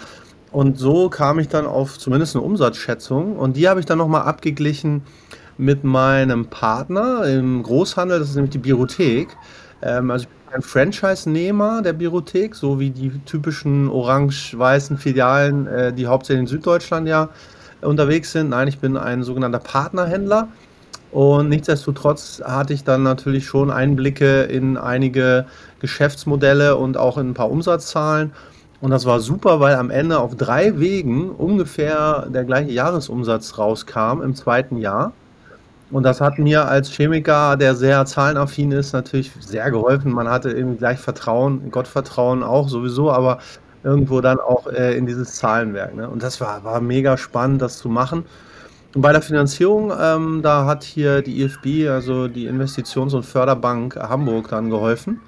Und 0.52 0.78
so 0.78 1.10
kam 1.10 1.40
ich 1.40 1.50
dann 1.50 1.66
auf 1.66 1.98
zumindest 1.98 2.36
eine 2.36 2.46
Umsatzschätzung 2.46 3.36
und 3.36 3.58
die 3.58 3.68
habe 3.68 3.80
ich 3.80 3.88
dann 3.88 3.98
nochmal 3.98 4.22
abgeglichen 4.22 5.02
mit 5.58 5.84
meinem 5.84 6.46
Partner 6.46 7.26
im 7.26 7.64
Großhandel, 7.64 8.20
das 8.20 8.30
ist 8.30 8.36
nämlich 8.36 8.52
die 8.52 8.60
Biothek. 8.60 9.36
Ähm, 9.82 10.12
also 10.12 10.26
ich 10.26 10.43
kein 10.54 10.62
Franchise-Nehmer 10.62 11.82
der 11.82 11.94
Biothek, 11.94 12.54
so 12.54 12.80
wie 12.80 12.92
die 12.92 13.10
typischen 13.26 13.90
orange-weißen 13.90 15.00
Filialen, 15.00 15.66
äh, 15.66 15.92
die 15.92 16.06
hauptsächlich 16.06 16.42
in 16.42 16.48
Süddeutschland 16.48 17.08
ja 17.08 17.30
unterwegs 17.82 18.32
sind. 18.34 18.50
Nein, 18.50 18.68
ich 18.68 18.78
bin 18.78 18.96
ein 18.96 19.24
sogenannter 19.24 19.60
Partnerhändler. 19.60 20.50
Und 21.12 21.50
nichtsdestotrotz 21.50 22.42
hatte 22.46 22.74
ich 22.74 22.84
dann 22.84 23.02
natürlich 23.02 23.46
schon 23.48 23.72
Einblicke 23.72 24.44
in 24.44 24.78
einige 24.78 25.46
Geschäftsmodelle 25.80 26.76
und 26.76 26.98
auch 26.98 27.18
in 27.18 27.32
ein 27.32 27.34
paar 27.34 27.50
Umsatzzahlen. 27.50 28.32
Und 28.80 28.92
das 28.92 29.06
war 29.06 29.22
super, 29.22 29.60
weil 29.60 29.76
am 29.76 29.90
Ende 29.90 30.20
auf 30.20 30.36
drei 30.36 30.80
Wegen 30.80 31.32
ungefähr 31.32 32.28
der 32.30 32.44
gleiche 32.44 32.72
Jahresumsatz 32.72 33.58
rauskam 33.58 34.22
im 34.22 34.36
zweiten 34.36 34.78
Jahr. 34.78 35.14
Und 35.94 36.02
das 36.02 36.22
hat 36.22 36.40
mir 36.40 36.68
als 36.68 36.90
Chemiker, 36.90 37.56
der 37.56 37.76
sehr 37.76 38.04
zahlenaffin 38.08 38.72
ist, 38.72 38.94
natürlich 38.94 39.32
sehr 39.40 39.70
geholfen. 39.70 40.12
Man 40.12 40.28
hatte 40.28 40.50
irgendwie 40.50 40.78
gleich 40.78 40.98
Vertrauen, 40.98 41.70
Gottvertrauen 41.70 42.42
auch 42.42 42.68
sowieso, 42.68 43.12
aber 43.12 43.38
irgendwo 43.84 44.20
dann 44.20 44.40
auch 44.40 44.66
äh, 44.66 44.98
in 44.98 45.06
dieses 45.06 45.36
Zahlenwerk. 45.36 45.96
Ne? 45.96 46.10
Und 46.10 46.24
das 46.24 46.42
war, 46.42 46.64
war 46.64 46.82
mega 46.82 47.16
spannend, 47.16 47.62
das 47.62 47.78
zu 47.78 47.90
machen. 47.90 48.26
Und 48.96 49.04
bei 49.04 49.12
der 49.12 49.22
Finanzierung, 49.22 49.94
ähm, 50.00 50.42
da 50.42 50.66
hat 50.66 50.84
hier 50.84 51.22
die 51.22 51.44
IFB, 51.44 51.88
also 51.90 52.28
die 52.28 52.50
Investitions- 52.50 53.14
und 53.14 53.24
Förderbank 53.24 53.96
Hamburg, 53.96 54.50
dann 54.50 54.72
geholfen. 54.72 55.22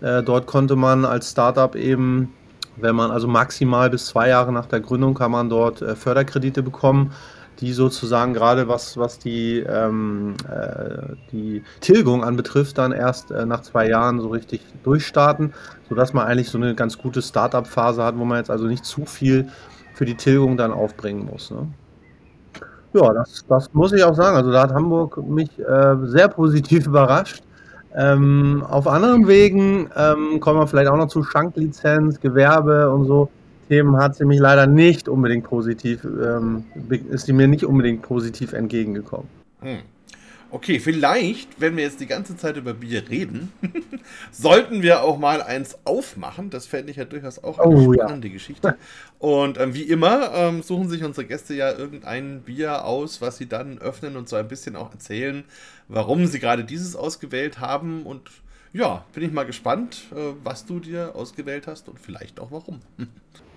Äh, 0.00 0.22
dort 0.22 0.46
konnte 0.46 0.76
man 0.76 1.04
als 1.04 1.30
Startup 1.30 1.76
eben, 1.76 2.32
wenn 2.76 2.96
man 2.96 3.10
also 3.10 3.28
maximal 3.28 3.90
bis 3.90 4.06
zwei 4.06 4.28
Jahre 4.30 4.50
nach 4.50 4.66
der 4.66 4.80
Gründung, 4.80 5.12
kann 5.12 5.30
man 5.30 5.50
dort 5.50 5.82
äh, 5.82 5.94
Förderkredite 5.94 6.62
bekommen 6.62 7.12
die 7.60 7.72
sozusagen 7.72 8.34
gerade 8.34 8.68
was, 8.68 8.96
was 8.96 9.18
die, 9.18 9.60
ähm, 9.60 10.34
äh, 10.48 11.14
die 11.32 11.62
Tilgung 11.80 12.24
anbetrifft, 12.24 12.78
dann 12.78 12.92
erst 12.92 13.30
äh, 13.30 13.46
nach 13.46 13.62
zwei 13.62 13.88
Jahren 13.88 14.20
so 14.20 14.28
richtig 14.28 14.60
durchstarten, 14.82 15.54
sodass 15.88 16.12
man 16.12 16.26
eigentlich 16.26 16.50
so 16.50 16.58
eine 16.58 16.74
ganz 16.74 16.98
gute 16.98 17.22
Startup-Phase 17.22 18.04
hat, 18.04 18.18
wo 18.18 18.24
man 18.24 18.38
jetzt 18.38 18.50
also 18.50 18.66
nicht 18.66 18.84
zu 18.84 19.06
viel 19.06 19.48
für 19.94 20.04
die 20.04 20.16
Tilgung 20.16 20.56
dann 20.56 20.72
aufbringen 20.72 21.24
muss. 21.24 21.50
Ne? 21.50 21.68
Ja, 22.92 23.12
das, 23.12 23.44
das 23.48 23.72
muss 23.72 23.92
ich 23.92 24.04
auch 24.04 24.14
sagen. 24.14 24.36
Also 24.36 24.52
da 24.52 24.62
hat 24.62 24.72
Hamburg 24.72 25.16
mich 25.26 25.58
äh, 25.58 25.96
sehr 26.02 26.28
positiv 26.28 26.86
überrascht. 26.86 27.42
Ähm, 27.94 28.62
auf 28.68 28.86
anderen 28.86 29.26
Wegen 29.26 29.88
ähm, 29.96 30.38
kommen 30.40 30.60
wir 30.60 30.66
vielleicht 30.66 30.90
auch 30.90 30.96
noch 30.96 31.08
zu 31.08 31.22
Schanklizenz, 31.22 32.20
Gewerbe 32.20 32.90
und 32.90 33.06
so. 33.06 33.30
Themen 33.68 33.96
hat 33.96 34.16
sie 34.16 34.24
mich 34.24 34.38
leider 34.38 34.66
nicht 34.66 35.08
unbedingt 35.08 35.44
positiv, 35.44 36.04
ähm, 36.04 36.64
ist 37.10 37.26
sie 37.26 37.32
mir 37.32 37.48
nicht 37.48 37.64
unbedingt 37.64 38.02
positiv 38.02 38.52
entgegengekommen. 38.52 39.28
Hm. 39.60 39.78
Okay, 40.48 40.78
vielleicht, 40.78 41.60
wenn 41.60 41.76
wir 41.76 41.82
jetzt 41.82 42.00
die 42.00 42.06
ganze 42.06 42.36
Zeit 42.36 42.56
über 42.56 42.72
Bier 42.72 43.10
reden, 43.10 43.52
sollten 44.30 44.80
wir 44.80 45.02
auch 45.02 45.18
mal 45.18 45.42
eins 45.42 45.76
aufmachen. 45.84 46.50
Das 46.50 46.66
fände 46.66 46.92
ich 46.92 46.98
ja 46.98 47.04
durchaus 47.04 47.42
auch 47.42 47.58
eine 47.58 47.74
oh, 47.74 47.92
spannende 47.92 48.28
ja. 48.28 48.34
Geschichte. 48.34 48.76
Und 49.18 49.58
ähm, 49.58 49.74
wie 49.74 49.82
immer 49.82 50.32
ähm, 50.34 50.62
suchen 50.62 50.88
sich 50.88 51.02
unsere 51.02 51.26
Gäste 51.26 51.54
ja 51.54 51.72
irgendein 51.72 52.42
Bier 52.42 52.84
aus, 52.84 53.20
was 53.20 53.38
sie 53.38 53.48
dann 53.48 53.78
öffnen 53.78 54.16
und 54.16 54.28
so 54.28 54.36
ein 54.36 54.46
bisschen 54.46 54.76
auch 54.76 54.92
erzählen, 54.92 55.42
warum 55.88 56.26
sie 56.26 56.38
gerade 56.38 56.64
dieses 56.64 56.94
ausgewählt 56.94 57.58
haben. 57.58 58.06
Und 58.06 58.30
ja, 58.76 59.04
bin 59.14 59.24
ich 59.24 59.32
mal 59.32 59.46
gespannt, 59.46 60.04
äh, 60.14 60.34
was 60.44 60.66
du 60.66 60.80
dir 60.80 61.14
ausgewählt 61.14 61.66
hast 61.66 61.88
und 61.88 61.98
vielleicht 61.98 62.38
auch 62.40 62.50
warum. 62.50 62.80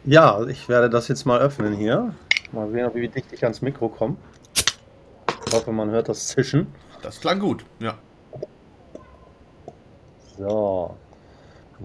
Ja, 0.06 0.48
ich 0.48 0.70
werde 0.70 0.90
das 0.90 1.10
jetzt 1.10 1.26
mal 1.26 1.42
öffnen 1.42 1.74
hier. 1.74 2.16
Mal 2.54 2.72
sehen, 2.72 2.90
wie 2.94 3.10
dicht 3.10 3.34
ich 3.34 3.44
ans 3.44 3.62
Mikro 3.62 3.90
komme. 3.90 4.16
Ich 5.46 5.54
hoffe, 5.54 5.74
man 5.74 5.90
hört 5.90 6.08
das 6.08 6.30
Zischen. 6.30 6.68
Das 7.02 7.20
klang 7.20 7.38
gut, 7.38 7.66
ja. 7.80 7.98
So. 10.38 10.96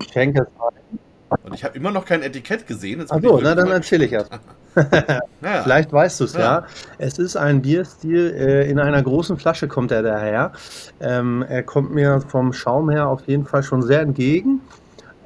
Ich 0.01 0.13
schenke 0.13 0.43
es 0.43 0.47
ein. 0.47 0.99
Und 1.43 1.55
ich 1.55 1.65
habe 1.65 1.77
immer 1.77 1.91
noch 1.91 2.05
kein 2.05 2.23
Etikett 2.23 2.69
gesehen. 2.69 3.01
Achso, 3.01 3.41
na 3.43 3.57
dann 3.57 3.69
erzähle 3.73 4.05
ich 4.05 4.13
erst. 4.13 4.31
naja. 5.41 5.63
Vielleicht 5.63 5.93
weißt 5.93 6.21
du 6.21 6.25
es 6.25 6.35
ja. 6.35 6.41
ja. 6.41 6.67
Es 6.99 7.19
ist 7.19 7.37
ein 7.37 7.63
Bierstil, 7.63 8.35
äh, 8.37 8.71
in 8.71 8.79
einer 8.79 9.03
großen 9.03 9.37
Flasche 9.37 9.69
kommt 9.69 9.91
er 9.93 10.03
daher. 10.03 10.53
Ähm, 11.01 11.45
er 11.49 11.63
kommt 11.63 11.93
mir 11.95 12.21
vom 12.21 12.53
Schaum 12.53 12.91
her 12.91 13.09
auf 13.09 13.27
jeden 13.27 13.45
Fall 13.45 13.63
schon 13.63 13.83
sehr 13.83 14.01
entgegen 14.01 14.61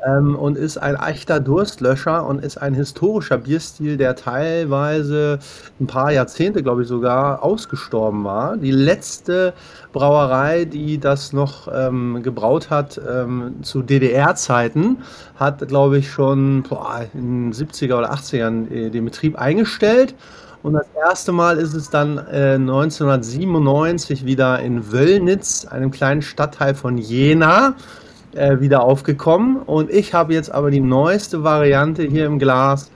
ähm, 0.06 0.36
und 0.36 0.56
ist 0.56 0.78
ein 0.78 0.96
echter 0.96 1.40
Durstlöscher 1.40 2.26
und 2.26 2.44
ist 2.44 2.58
ein 2.58 2.74
historischer 2.74 3.38
Bierstil, 3.38 3.96
der 3.96 4.16
teilweise 4.16 5.38
ein 5.80 5.86
paar 5.86 6.12
Jahrzehnte, 6.12 6.62
glaube 6.62 6.82
ich, 6.82 6.88
sogar 6.88 7.42
ausgestorben 7.42 8.24
war. 8.24 8.56
Die 8.56 8.70
letzte 8.70 9.54
Brauerei, 9.92 10.64
die 10.64 10.98
das 10.98 11.32
noch 11.32 11.68
ähm, 11.72 12.22
gebraut 12.22 12.70
hat 12.70 13.00
ähm, 13.08 13.56
zu 13.62 13.82
DDR-Zeiten, 13.82 14.98
hat, 15.36 15.66
glaube 15.68 15.98
ich, 15.98 16.10
schon 16.10 16.62
boah, 16.62 17.06
in 17.14 17.50
den 17.50 17.52
70er 17.52 17.98
oder 17.98 18.12
80ern 18.12 18.70
äh, 18.70 18.90
den 18.90 19.04
Betrieb 19.04 19.38
eingestellt. 19.38 20.14
Und 20.62 20.74
das 20.74 20.86
erste 20.96 21.32
Mal 21.32 21.58
ist 21.58 21.74
es 21.74 21.88
dann 21.88 22.18
äh, 22.18 22.54
1997 22.54 24.24
wieder 24.24 24.58
in 24.58 24.92
Wöllnitz, 24.92 25.66
einem 25.66 25.90
kleinen 25.90 26.22
Stadtteil 26.22 26.74
von 26.74 26.98
Jena, 26.98 27.74
äh, 28.34 28.60
wieder 28.60 28.82
aufgekommen. 28.82 29.56
Und 29.56 29.90
ich 29.90 30.14
habe 30.14 30.34
jetzt 30.34 30.52
aber 30.52 30.70
die 30.70 30.80
neueste 30.80 31.44
Variante 31.44 32.02
hier 32.02 32.26
im 32.26 32.38
Glas 32.38 32.90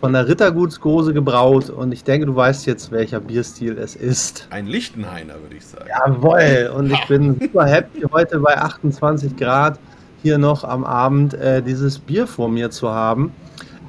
von 0.00 0.12
der 0.12 0.28
Rittergutsgose 0.28 1.12
gebraut. 1.12 1.70
Und 1.70 1.92
ich 1.92 2.04
denke, 2.04 2.26
du 2.26 2.36
weißt 2.36 2.66
jetzt, 2.66 2.90
welcher 2.92 3.20
Bierstil 3.20 3.78
es 3.78 3.96
ist. 3.96 4.46
Ein 4.50 4.66
Lichtenhainer, 4.66 5.34
würde 5.42 5.56
ich 5.56 5.66
sagen. 5.66 5.86
Jawoll. 5.88 6.72
Und 6.76 6.92
ich 6.92 7.06
bin 7.06 7.38
super 7.40 7.66
happy, 7.66 8.02
heute 8.12 8.38
bei 8.40 8.56
28 8.56 9.36
Grad 9.36 9.78
hier 10.22 10.38
noch 10.38 10.64
am 10.64 10.84
Abend 10.84 11.34
äh, 11.34 11.62
dieses 11.62 11.98
Bier 11.98 12.26
vor 12.26 12.48
mir 12.48 12.70
zu 12.70 12.90
haben. 12.90 13.32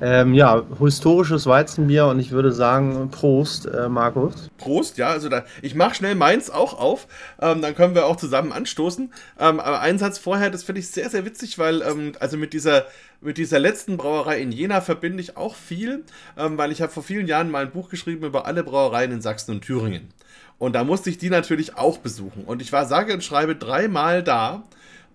Ähm, 0.01 0.34
ja, 0.34 0.63
historisches 0.79 1.46
Weizenbier 1.46 2.06
und 2.08 2.20
ich 2.20 2.32
würde 2.32 2.53
sagen, 2.53 3.10
Prost, 3.10 3.65
äh, 3.65 3.89
Markus. 3.89 4.50
Prost, 4.58 4.98
ja, 4.98 5.10
also 5.10 5.27
da, 5.27 5.44
ich 5.62 5.75
mache 5.75 5.96
schnell 5.96 6.15
meins 6.15 6.50
auch 6.50 6.79
auf, 6.79 7.08
ähm, 7.41 7.62
dann 7.62 7.75
können 7.75 7.96
wir 7.96 8.06
auch 8.06 8.15
zusammen 8.15 8.53
anstoßen. 8.53 9.12
Ähm, 9.39 9.60
aber 9.60 9.82
einen 9.82 10.00
Satz 10.00 10.18
vorher, 10.18 10.50
das 10.50 10.63
finde 10.63 10.79
ich 10.79 10.88
sehr, 10.88 11.10
sehr 11.10 11.25
witzig, 11.25 11.60
weil, 11.60 11.82
ähm, 11.82 12.13
also 12.20 12.38
mit 12.38 12.53
dieser, 12.53 12.86
mit 13.20 13.38
dieser 13.38 13.60
letzten 13.60 13.98
Brauerei 13.98 14.39
in 14.39 14.53
Jena 14.53 14.79
verbinde 14.79 15.22
ich 15.22 15.36
auch 15.36 15.56
viel, 15.56 16.06
ähm, 16.38 16.58
weil 16.58 16.72
ich 16.72 16.82
habe 16.82 16.91
vor 16.91 17.03
vielen 17.03 17.27
Jahren 17.27 17.51
mal 17.51 17.65
ein 17.65 17.72
Buch 17.72 17.89
geschrieben 17.89 18.25
über 18.25 18.46
alle 18.46 18.63
Brauereien 18.63 19.12
in 19.12 19.22
Sachsen 19.22 19.51
und 19.51 19.62
Thüringen. 19.62 20.13
Und 20.58 20.74
da 20.74 20.84
musste 20.84 21.10
ich 21.10 21.18
die 21.18 21.29
natürlich 21.29 21.77
auch 21.77 21.98
besuchen. 21.98 22.44
Und 22.46 22.62
ich 22.62 22.72
war 22.72 22.86
sage 22.86 23.13
und 23.13 23.24
schreibe 23.24 23.56
dreimal 23.56 24.24
da 24.24 24.63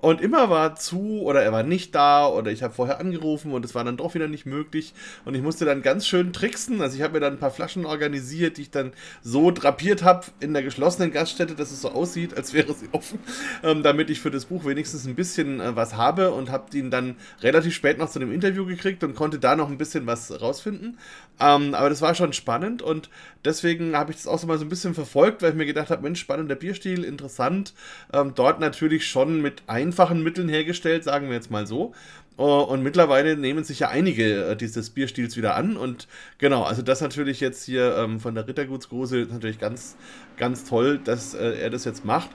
und 0.01 0.21
immer 0.21 0.51
war 0.51 0.77
zu 0.77 1.23
oder 1.23 1.43
er 1.43 1.53
war 1.53 1.63
nicht 1.63 1.95
da 1.95 2.27
oder 2.27 2.51
ich 2.51 2.63
habe 2.63 2.75
vorher 2.75 3.01
angerufen 3.01 3.53
und 3.53 3.65
es 3.65 3.75
war 3.75 3.85
dann 3.85 3.97
doch 3.97 4.15
wieder 4.15 4.29
nicht 4.29 4.45
möglich. 4.45 4.93
Und 5.25 5.35
ich 5.35 5.41
musste 5.41 5.65
dann 5.65 5.81
ganz 5.81 6.07
schön 6.07 6.33
tricksen. 6.35 6.83
Also 6.83 6.97
ich 6.97 7.03
habe 7.03 7.15
mir 7.15 7.21
dann 7.21 7.35
ein 7.35 7.39
paar 7.39 7.51
Flaschen 7.51 7.87
organisiert, 7.87 8.59
die 8.59 8.63
ich 8.63 8.71
dann 8.71 8.93
so 9.23 9.51
drapiert 9.51 10.03
habe 10.03 10.27
in 10.41 10.53
der 10.53 10.63
geschlossenen 10.63 11.11
Gaststätte, 11.11 11.55
dass 11.55 11.71
es 11.71 11.81
so 11.81 11.91
aussieht, 11.91 12.37
als 12.37 12.53
wäre 12.53 12.75
sie 12.75 12.89
offen, 12.93 13.19
ähm, 13.63 13.83
damit 13.83 14.11
ich 14.11 14.21
für 14.21 14.31
das 14.31 14.45
Buch 14.45 14.67
wenigstens 14.67 15.07
ein 15.07 15.15
bisschen 15.15 15.61
äh, 15.61 15.75
was 15.75 15.97
habe 15.97 16.33
und 16.33 16.51
habe 16.51 16.77
ihn 16.77 16.91
dann 16.91 17.17
relativ 17.41 17.75
spät 17.75 17.97
noch 17.97 18.11
zu 18.11 18.19
einem 18.19 18.33
Interview 18.33 18.67
gekriegt 18.67 19.03
und 19.05 19.15
konnte 19.15 19.39
da 19.39 19.57
noch 19.57 19.71
ein 19.71 19.79
bisschen 19.79 20.07
was 20.07 20.41
rausfinden. 20.41 20.99
Ähm, 21.41 21.75
aber 21.75 21.89
das 21.89 22.01
war 22.01 22.15
schon 22.15 22.33
spannend 22.33 22.83
und 22.83 23.11
deswegen 23.45 23.97
habe 23.97 24.13
ich 24.13 24.19
das 24.19 24.27
auch 24.27 24.39
so 24.39 24.47
mal 24.47 24.59
so 24.59 24.65
ein 24.65 24.69
bisschen 24.69 24.95
verfolgt, 24.95 25.43
weil 25.43 25.51
ich 25.51 25.57
mir 25.57 25.67
gedacht 25.67 25.91
habe, 25.91 26.03
Mensch, 26.03 26.21
spannender 26.21 26.55
Bierstil, 26.55 27.03
interessant. 27.03 27.75
Ähm, 28.13 28.33
dort 28.35 28.61
natürlich 28.61 29.09
schon 29.09 29.43
mit 29.43 29.63
einfachen 29.85 30.23
Mitteln 30.23 30.49
hergestellt, 30.49 31.05
sagen 31.05 31.29
wir 31.29 31.35
jetzt 31.35 31.51
mal 31.51 31.67
so. 31.67 31.93
Uh, 32.37 32.63
und 32.63 32.83
mittlerweile 32.83 33.37
nehmen 33.37 33.63
sich 33.63 33.79
ja 33.79 33.91
einige 33.91 34.47
äh, 34.47 34.57
dieses 34.57 34.91
Bierstils 34.91 35.37
wieder 35.37 35.55
an. 35.55 35.77
Und 35.77 36.09
genau, 36.39 36.65
also 36.65 36.83
das 36.83 37.01
natürlich 37.01 37.39
jetzt 37.39 37.65
hier 37.65 37.97
ähm, 37.97 38.19
von 38.19 38.35
der 38.35 38.49
Rittergutsgrose 38.49 39.21
ist 39.21 39.33
natürlich 39.33 39.61
ganz, 39.61 39.97
ganz 40.37 40.65
toll, 40.65 40.99
dass 40.99 41.35
äh, 41.35 41.61
er 41.61 41.71
das 41.71 41.85
jetzt 41.85 42.05
macht. 42.05 42.31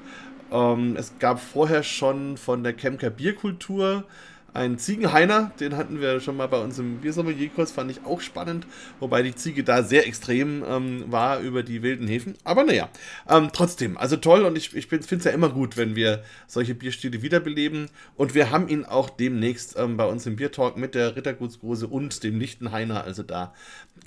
Ähm, 0.54 0.96
es 0.98 1.20
gab 1.20 1.42
vorher 1.42 1.84
schon 1.84 2.38
von 2.38 2.64
der 2.64 2.78
Chemker 2.78 3.10
Bierkultur 3.10 4.06
ein 4.54 4.78
Ziegenhainer, 4.78 5.52
den 5.60 5.78
hatten 5.78 6.02
wir 6.02 6.20
schon 6.20 6.38
mal 6.38 6.48
bei 6.48 6.60
uns 6.62 6.80
im 6.80 6.98
Biersommelier-Kurs, 6.98 7.72
fand 7.72 7.92
ich 7.92 8.06
auch 8.06 8.22
spannend, 8.22 8.66
wobei 9.00 9.22
die 9.22 9.36
Ziege 9.36 9.64
da 9.64 9.84
sehr 9.84 10.08
extrem 10.08 10.64
ähm, 10.68 11.06
war 11.08 11.40
über 11.40 11.64
die 11.64 11.82
wilden 11.82 12.08
Hefen. 12.08 12.36
Aber 12.44 12.64
naja, 12.64 12.90
ähm, 13.28 13.50
trotzdem, 13.54 13.98
also 13.98 14.18
toll 14.18 14.46
und 14.46 14.58
ich, 14.58 14.76
ich 14.76 14.88
finde 14.88 15.18
es 15.18 15.24
ja 15.24 15.32
immer 15.32 15.50
gut, 15.50 15.78
wenn 15.78 15.96
wir 15.96 16.24
solche 16.48 16.76
Bierstile 16.76 17.22
wiederbeleben 17.22 17.90
und 18.16 18.36
wir 18.36 18.52
haben 18.52 18.68
ihn 18.68 18.86
auch 18.86 19.10
demnächst 19.10 19.78
ähm, 19.78 19.98
bei 19.98 20.06
uns 20.06 20.26
im 20.26 20.36
Biertalk 20.36 20.78
mit 20.78 20.96
der 20.96 21.16
Rittergutsgrose 21.16 21.88
und 21.88 22.24
dem 22.24 22.40
Lichtenhainer, 22.40 23.04
also 23.04 23.24
da 23.24 23.54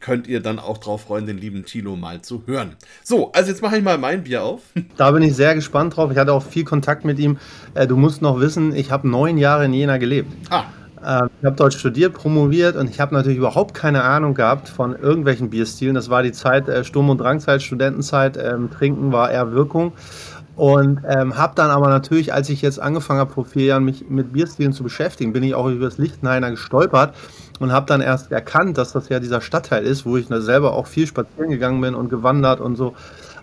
könnt 0.01 0.27
ihr 0.27 0.41
dann 0.41 0.59
auch 0.59 0.79
drauf 0.79 1.03
freuen, 1.03 1.27
den 1.27 1.39
lieben 1.39 1.65
Tilo 1.65 1.97
mal 1.97 2.23
zu 2.23 2.43
hören. 2.47 2.77
So, 3.03 3.33
also 3.33 3.51
jetzt 3.51 3.63
mache 3.63 3.79
ich 3.79 3.85
mal 3.85 3.99
mein 3.99 4.25
Bier 4.25 4.43
auf. 4.43 4.63
Da 4.97 5.11
bin 5.11 5.23
ich 5.23 5.35
sehr 5.35 5.55
gespannt 5.55 5.97
drauf. 5.97 6.11
Ich 6.13 6.19
hatte 6.19 6.33
auch 6.33 6.43
viel 6.43 6.65
Kontakt 6.65 7.05
mit 7.05 7.19
ihm. 7.19 7.39
Äh, 7.75 7.87
du 7.87 7.97
musst 7.97 8.23
noch 8.23 8.41
wissen, 8.41 8.75
ich 8.75 8.91
habe 8.91 9.09
neun 9.09 9.39
Jahre 9.39 9.65
in 9.65 9.73
Jena 9.73 9.97
gelebt. 9.97 10.31
Ah. 10.51 10.65
Ähm, 11.05 11.31
ich 11.41 11.47
habe 11.47 11.57
dort 11.57 11.75
studiert, 11.75 12.15
promoviert 12.15 12.77
und 12.77 12.89
ich 12.89 13.01
habe 13.01 13.15
natürlich 13.15 13.39
überhaupt 13.39 13.75
keine 13.75 14.03
Ahnung 14.05 14.35
gehabt 14.35 14.69
von 14.69 14.95
irgendwelchen 14.95 15.51
Bierstilen. 15.51 15.95
Das 15.95 16.11
war 16.11 16.23
die 16.23 16.33
Zeit 16.33 16.69
äh, 16.69 16.85
Sturm- 16.85 17.11
und 17.11 17.19
Drangzeit, 17.19 17.63
Studentenzeit. 17.63 18.37
Ähm, 18.37 18.71
Trinken 18.71 19.13
war 19.13 19.31
eher 19.31 19.53
Wirkung. 19.53 19.93
Und 20.63 21.01
ähm, 21.09 21.37
habe 21.37 21.57
dann 21.57 21.71
aber 21.73 21.89
natürlich, 21.89 22.33
als 22.33 22.49
ich 22.49 22.63
jetzt 22.63 22.79
angefangen 22.79 23.19
habe, 23.19 23.33
vor 23.33 23.45
vier 23.45 23.65
Jahren 23.65 23.85
mich 23.85 24.09
mit 24.09 24.33
Bierstilen 24.33 24.73
zu 24.73 24.85
beschäftigen, 24.85 25.33
bin 25.33 25.43
ich 25.43 25.57
auch 25.57 25.67
über 25.67 25.87
das 25.87 25.99
Lichtenhainer 25.99 26.53
gestolpert 26.53 27.17
und 27.59 27.73
habe 27.73 27.87
dann 27.87 28.01
erst 28.01 28.31
erkannt, 28.31 28.79
dass 28.79 28.93
das 28.93 29.09
ja 29.09 29.19
dieser 29.19 29.41
Stadtteil 29.41 29.83
ist, 29.83 30.07
wo 30.07 30.17
ich 30.17 30.29
selber 30.29 30.75
auch 30.75 30.87
viel 30.87 31.09
spazieren 31.09 31.51
gegangen 31.51 31.81
bin 31.81 31.97
und 31.97 32.11
gewandert 32.11 32.61
und 32.61 32.77
so. 32.77 32.95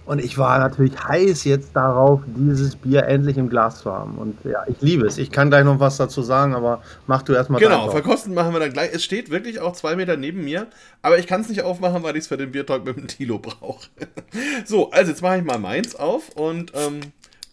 Und 0.09 0.17
ich 0.17 0.39
war 0.39 0.57
natürlich 0.57 1.03
heiß 1.03 1.43
jetzt 1.43 1.75
darauf, 1.75 2.21
dieses 2.25 2.75
Bier 2.75 3.03
endlich 3.03 3.37
im 3.37 3.47
Glas 3.47 3.81
zu 3.81 3.93
haben. 3.93 4.17
Und 4.17 4.43
ja, 4.43 4.63
ich 4.65 4.81
liebe 4.81 5.05
es. 5.05 5.19
Ich 5.19 5.29
kann 5.29 5.51
gleich 5.51 5.63
noch 5.63 5.79
was 5.79 5.97
dazu 5.97 6.23
sagen, 6.23 6.55
aber 6.55 6.81
mach 7.05 7.21
du 7.21 7.33
erstmal 7.33 7.61
Genau, 7.61 7.91
verkosten 7.91 8.33
machen 8.33 8.51
wir 8.51 8.59
dann 8.59 8.73
gleich. 8.73 8.89
Es 8.91 9.03
steht 9.03 9.29
wirklich 9.29 9.59
auch 9.59 9.73
zwei 9.73 9.95
Meter 9.95 10.17
neben 10.17 10.43
mir, 10.43 10.65
aber 11.03 11.19
ich 11.19 11.27
kann 11.27 11.41
es 11.41 11.49
nicht 11.49 11.61
aufmachen, 11.61 12.01
weil 12.01 12.15
ich 12.15 12.21
es 12.21 12.27
für 12.27 12.37
den 12.37 12.51
Biertalk 12.51 12.85
mit 12.85 12.97
dem 12.97 13.07
Tilo 13.07 13.37
brauche. 13.37 13.87
so, 14.65 14.89
also 14.89 15.11
jetzt 15.11 15.21
mache 15.21 15.37
ich 15.37 15.43
mal 15.43 15.59
meins 15.59 15.95
auf 15.95 16.29
und 16.29 16.71
ähm, 16.73 17.01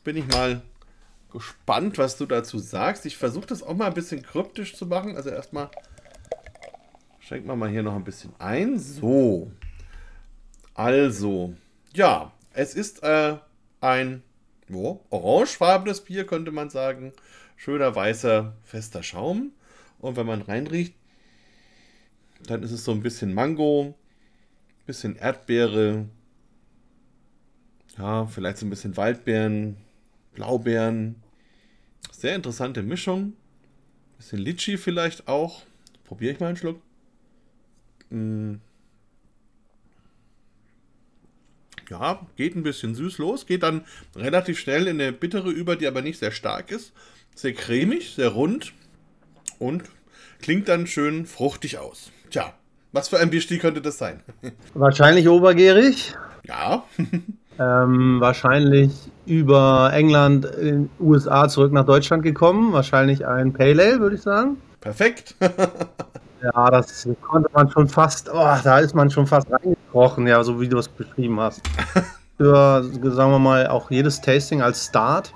bin 0.03 0.17
ich 0.17 0.27
mal 0.27 0.63
gespannt, 1.35 1.99
was 1.99 2.17
du 2.17 2.25
dazu 2.25 2.59
sagst. 2.59 3.05
Ich 3.05 3.19
versuche 3.19 3.49
das 3.49 3.63
auch 3.63 3.75
mal 3.75 3.89
ein 3.89 3.93
bisschen 3.93 4.23
kryptisch 4.23 4.75
zu 4.77 4.87
machen. 4.87 5.15
Also 5.15 5.29
erstmal 5.29 5.69
schenken 7.21 7.49
wir 7.49 7.57
mal 7.57 7.69
hier 7.69 7.83
noch 7.83 7.97
ein 7.97 8.05
bisschen 8.05 8.33
ein. 8.39 8.79
So. 8.79 9.51
Also, 10.73 11.53
ja, 11.93 12.33
es 12.57 12.75
ist 12.75 13.03
äh, 13.03 13.37
ein 13.81 14.23
wo, 14.69 15.05
orangefarbenes 15.11 16.03
Bier, 16.03 16.27
könnte 16.27 16.51
man 16.51 16.71
sagen. 16.71 17.13
Schöner 17.57 17.95
weißer, 17.95 18.57
fester 18.65 19.03
Schaum. 19.03 19.53
Und 20.01 20.17
wenn 20.17 20.27
man 20.27 20.43
reinriecht, 20.43 20.95
dann 22.45 22.63
ist 22.63 22.73
es 22.73 22.85
so 22.85 22.93
ein 22.93 23.03
bisschen 23.03 23.33
Mango, 23.33 23.95
bisschen 24.87 25.17
Erdbeere, 25.17 26.07
ja, 27.97 28.27
vielleicht 28.27 28.59
so 28.59 28.67
ein 28.67 28.71
bisschen 28.71 28.97
Waldbeeren, 28.97 29.77
Blaubeeren. 30.35 31.17
Sehr 32.13 32.35
interessante 32.35 32.83
Mischung. 32.83 33.35
Bisschen 34.19 34.39
Litchi 34.39 34.77
vielleicht 34.77 35.29
auch. 35.29 35.63
Probiere 36.05 36.35
ich 36.35 36.41
mal 36.41 36.49
einen 36.49 36.57
Schluck. 36.57 36.81
Mmh. 38.11 38.59
Ja, 41.91 42.21
geht 42.37 42.57
ein 42.57 42.63
bisschen 42.63 42.95
süß 42.95 43.19
los, 43.19 43.47
geht 43.47 43.63
dann 43.63 43.85
relativ 44.15 44.59
schnell 44.59 44.87
in 44.87 45.01
eine 45.01 45.13
bittere 45.13 45.51
über, 45.51 45.77
die 45.77 45.87
aber 45.87 46.03
nicht 46.03 46.19
sehr 46.19 46.33
stark 46.33 46.71
ist. 46.71 46.93
Sehr 47.35 47.53
cremig, 47.53 48.15
sehr 48.15 48.31
rund 48.31 48.73
und 49.59 49.85
klingt 50.41 50.69
dann 50.69 50.87
schön 50.87 51.27
fruchtig 51.27 51.79
aus. 51.79 52.11
Tja, 52.31 52.55
was 52.93 53.09
für 53.09 53.19
ein 53.19 53.31
Bierstil 53.31 53.59
könnte 53.59 53.81
das 53.81 53.99
sein? 53.99 54.21
Wahrscheinlich 54.75 55.29
obergärig. 55.29 56.15
Ja. 56.45 56.85
ähm, 57.59 58.21
wahrscheinlich 58.21 58.93
über 59.27 59.91
England 59.93 60.45
in 60.45 60.89
USA 61.01 61.49
zurück 61.49 61.73
nach 61.73 61.85
Deutschland 61.85 62.23
gekommen. 62.23 62.73
Wahrscheinlich 62.73 63.27
ein 63.27 63.53
Pale 63.53 63.83
Ale, 63.83 64.01
würde 64.01 64.17
ich 64.17 64.23
sagen. 64.23 64.57
Perfekt. 64.81 65.35
ja, 66.43 66.71
das 66.71 67.09
konnte 67.23 67.49
man 67.53 67.71
schon 67.71 67.89
fast, 67.89 68.29
oh, 68.33 68.57
da 68.63 68.79
ist 68.79 68.95
man 68.95 69.11
schon 69.11 69.27
fast 69.27 69.51
reingekommen 69.51 69.77
gesprochen, 69.97 70.27
ja, 70.27 70.45
so 70.45 70.61
wie 70.61 70.69
du 70.69 70.79
es 70.79 70.89
beschrieben 70.89 71.41
hast. 71.41 71.63
Für, 72.37 72.85
sagen 72.85 73.31
wir 73.31 73.39
mal, 73.39 73.67
auch 73.69 73.91
jedes 73.91 74.21
Tasting 74.21 74.61
als 74.61 74.85
Start 74.85 75.33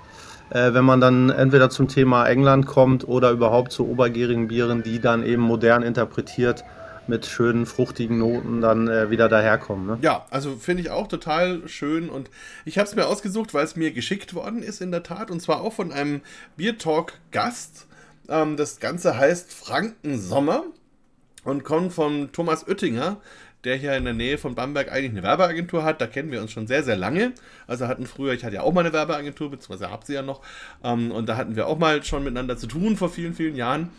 äh, 0.50 0.74
wenn 0.74 0.84
man 0.84 1.00
dann 1.00 1.30
entweder 1.30 1.70
zum 1.70 1.88
Thema 1.88 2.26
England 2.26 2.66
kommt 2.66 3.06
oder 3.06 3.30
überhaupt 3.30 3.72
zu 3.72 3.88
obergärigen 3.88 4.48
Bieren, 4.48 4.82
die 4.82 5.00
dann 5.00 5.24
eben 5.24 5.42
modern 5.42 5.82
interpretiert 5.82 6.64
mit 7.06 7.24
schönen 7.24 7.66
fruchtigen 7.66 8.18
Noten 8.18 8.60
dann 8.60 8.88
äh, 8.88 9.10
wieder 9.10 9.28
daherkommen. 9.28 9.86
Ne? 9.86 9.98
Ja, 10.02 10.26
also 10.30 10.56
finde 10.56 10.82
ich 10.82 10.90
auch 10.90 11.06
total 11.06 11.66
schön 11.68 12.08
und 12.08 12.30
ich 12.64 12.78
habe 12.78 12.88
es 12.88 12.94
mir 12.94 13.06
ausgesucht, 13.06 13.54
weil 13.54 13.64
es 13.64 13.76
mir 13.76 13.92
geschickt 13.92 14.34
worden 14.34 14.62
ist 14.62 14.80
in 14.80 14.90
der 14.90 15.04
Tat 15.04 15.30
und 15.30 15.40
zwar 15.40 15.60
auch 15.60 15.72
von 15.72 15.92
einem 15.92 16.20
Beer 16.56 16.76
Talk 16.78 17.14
Gast. 17.30 17.86
Ähm, 18.28 18.56
das 18.56 18.80
Ganze 18.80 19.16
heißt 19.16 19.52
Frankensommer 19.52 20.64
und 21.44 21.64
kommt 21.64 21.92
von 21.92 22.32
Thomas 22.32 22.66
Oettinger, 22.66 23.18
der 23.64 23.76
hier 23.76 23.94
in 23.96 24.04
der 24.04 24.14
Nähe 24.14 24.38
von 24.38 24.54
Bamberg 24.54 24.90
eigentlich 24.90 25.10
eine 25.10 25.22
Werbeagentur 25.22 25.84
hat. 25.84 26.00
Da 26.00 26.06
kennen 26.06 26.30
wir 26.30 26.40
uns 26.40 26.52
schon 26.52 26.66
sehr, 26.66 26.82
sehr 26.82 26.96
lange. 26.96 27.32
Also 27.66 27.88
hatten 27.88 28.06
früher, 28.06 28.32
ich 28.32 28.44
hatte 28.44 28.56
ja 28.56 28.62
auch 28.62 28.72
mal 28.72 28.80
eine 28.80 28.92
Werbeagentur, 28.92 29.50
beziehungsweise 29.50 29.90
habe 29.90 30.06
sie 30.06 30.14
ja 30.14 30.22
noch. 30.22 30.40
Ähm, 30.82 31.10
und 31.12 31.28
da 31.28 31.36
hatten 31.36 31.56
wir 31.56 31.66
auch 31.66 31.78
mal 31.78 32.02
schon 32.04 32.24
miteinander 32.24 32.56
zu 32.56 32.66
tun 32.66 32.96
vor 32.96 33.10
vielen, 33.10 33.34
vielen 33.34 33.56
Jahren. 33.56 33.90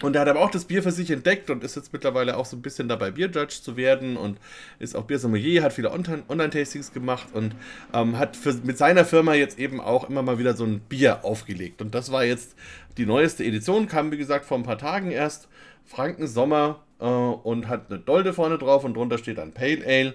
Und 0.00 0.14
er 0.14 0.22
hat 0.22 0.28
aber 0.28 0.40
auch 0.40 0.50
das 0.50 0.64
Bier 0.64 0.82
für 0.82 0.92
sich 0.92 1.10
entdeckt 1.10 1.50
und 1.50 1.64
ist 1.64 1.74
jetzt 1.74 1.92
mittlerweile 1.92 2.36
auch 2.36 2.46
so 2.46 2.56
ein 2.56 2.62
bisschen 2.62 2.88
dabei, 2.88 3.10
Bierjudge 3.10 3.60
zu 3.62 3.76
werden 3.76 4.16
und 4.16 4.38
ist 4.78 4.94
auch 4.94 5.04
Biersommelier, 5.04 5.64
hat 5.64 5.72
viele 5.72 5.90
Online-Tastings 5.90 6.92
gemacht 6.92 7.28
und 7.32 7.56
ähm, 7.92 8.16
hat 8.16 8.36
für, 8.36 8.54
mit 8.62 8.78
seiner 8.78 9.04
Firma 9.04 9.34
jetzt 9.34 9.58
eben 9.58 9.80
auch 9.80 10.08
immer 10.08 10.22
mal 10.22 10.38
wieder 10.38 10.54
so 10.54 10.64
ein 10.64 10.78
Bier 10.80 11.24
aufgelegt. 11.24 11.82
Und 11.82 11.96
das 11.96 12.12
war 12.12 12.24
jetzt 12.24 12.54
die 12.96 13.06
neueste 13.06 13.44
Edition, 13.44 13.88
kam 13.88 14.12
wie 14.12 14.18
gesagt 14.18 14.44
vor 14.44 14.56
ein 14.56 14.62
paar 14.62 14.78
Tagen 14.78 15.10
erst. 15.10 15.48
Franken 15.88 16.28
Sommer 16.28 16.84
äh, 17.00 17.04
und 17.04 17.68
hat 17.68 17.90
eine 17.90 17.98
Dolde 17.98 18.32
vorne 18.32 18.58
drauf 18.58 18.84
und 18.84 18.94
drunter 18.94 19.18
steht 19.18 19.38
dann 19.38 19.52
Pale 19.52 19.84
Ale. 19.84 20.14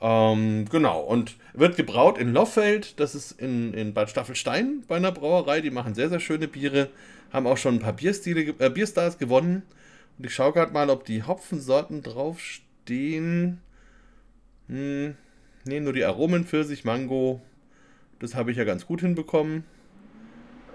Ähm, 0.00 0.66
genau, 0.70 1.00
und 1.00 1.36
wird 1.54 1.76
gebraut 1.76 2.18
in 2.18 2.32
Loffeld, 2.32 2.98
das 2.98 3.14
ist 3.14 3.32
in, 3.32 3.72
in 3.72 3.94
Bad 3.94 4.10
Staffelstein 4.10 4.82
bei 4.88 4.96
einer 4.96 5.12
Brauerei, 5.12 5.60
die 5.60 5.70
machen 5.70 5.94
sehr, 5.94 6.08
sehr 6.08 6.20
schöne 6.20 6.48
Biere 6.48 6.88
haben 7.32 7.46
auch 7.46 7.56
schon 7.56 7.76
ein 7.76 7.80
paar 7.80 7.94
Bierstile, 7.94 8.54
äh, 8.58 8.70
Bierstars 8.70 9.18
gewonnen. 9.18 9.62
Und 10.18 10.26
ich 10.26 10.34
schaue 10.34 10.52
gerade 10.52 10.72
mal, 10.72 10.90
ob 10.90 11.04
die 11.04 11.22
Hopfensorten 11.22 12.02
draufstehen. 12.02 13.60
Hm, 14.68 15.14
ne, 15.64 15.80
nur 15.80 15.92
die 15.92 16.04
Aromen, 16.04 16.44
Pfirsich, 16.44 16.84
Mango. 16.84 17.40
Das 18.18 18.34
habe 18.34 18.50
ich 18.50 18.58
ja 18.58 18.64
ganz 18.64 18.86
gut 18.86 19.00
hinbekommen. 19.00 19.64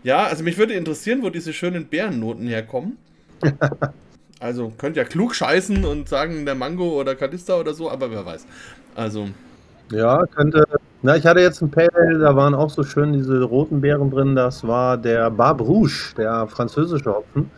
Ja, 0.03 0.25
also 0.25 0.43
mich 0.43 0.57
würde 0.57 0.73
interessieren, 0.73 1.21
wo 1.21 1.29
diese 1.29 1.53
schönen 1.53 1.87
Bärennoten 1.87 2.47
herkommen. 2.47 2.97
also 4.39 4.71
könnt 4.77 4.97
ja 4.97 5.03
klug 5.03 5.35
scheißen 5.35 5.85
und 5.85 6.09
sagen 6.09 6.45
der 6.45 6.55
Mango 6.55 6.99
oder 6.99 7.15
Kalista 7.15 7.59
oder 7.59 7.73
so, 7.73 7.89
aber 7.89 8.11
wer 8.11 8.25
weiß. 8.25 8.45
Also. 8.95 9.27
Ja, 9.91 10.25
könnte 10.35 10.65
na, 11.03 11.15
ich 11.15 11.25
hatte 11.25 11.39
jetzt 11.39 11.61
ein 11.61 11.69
Pale 11.69 11.93
Ale, 11.93 12.19
da 12.19 12.35
waren 12.35 12.55
auch 12.55 12.71
so 12.71 12.83
schön 12.83 13.13
diese 13.13 13.43
roten 13.43 13.81
Beeren 13.81 14.09
drin. 14.09 14.35
Das 14.35 14.67
war 14.67 14.97
der 14.97 15.29
Barbe 15.29 15.63
Rouge, 15.63 16.13
der 16.17 16.47
französische 16.47 17.13
Hopfen. 17.13 17.51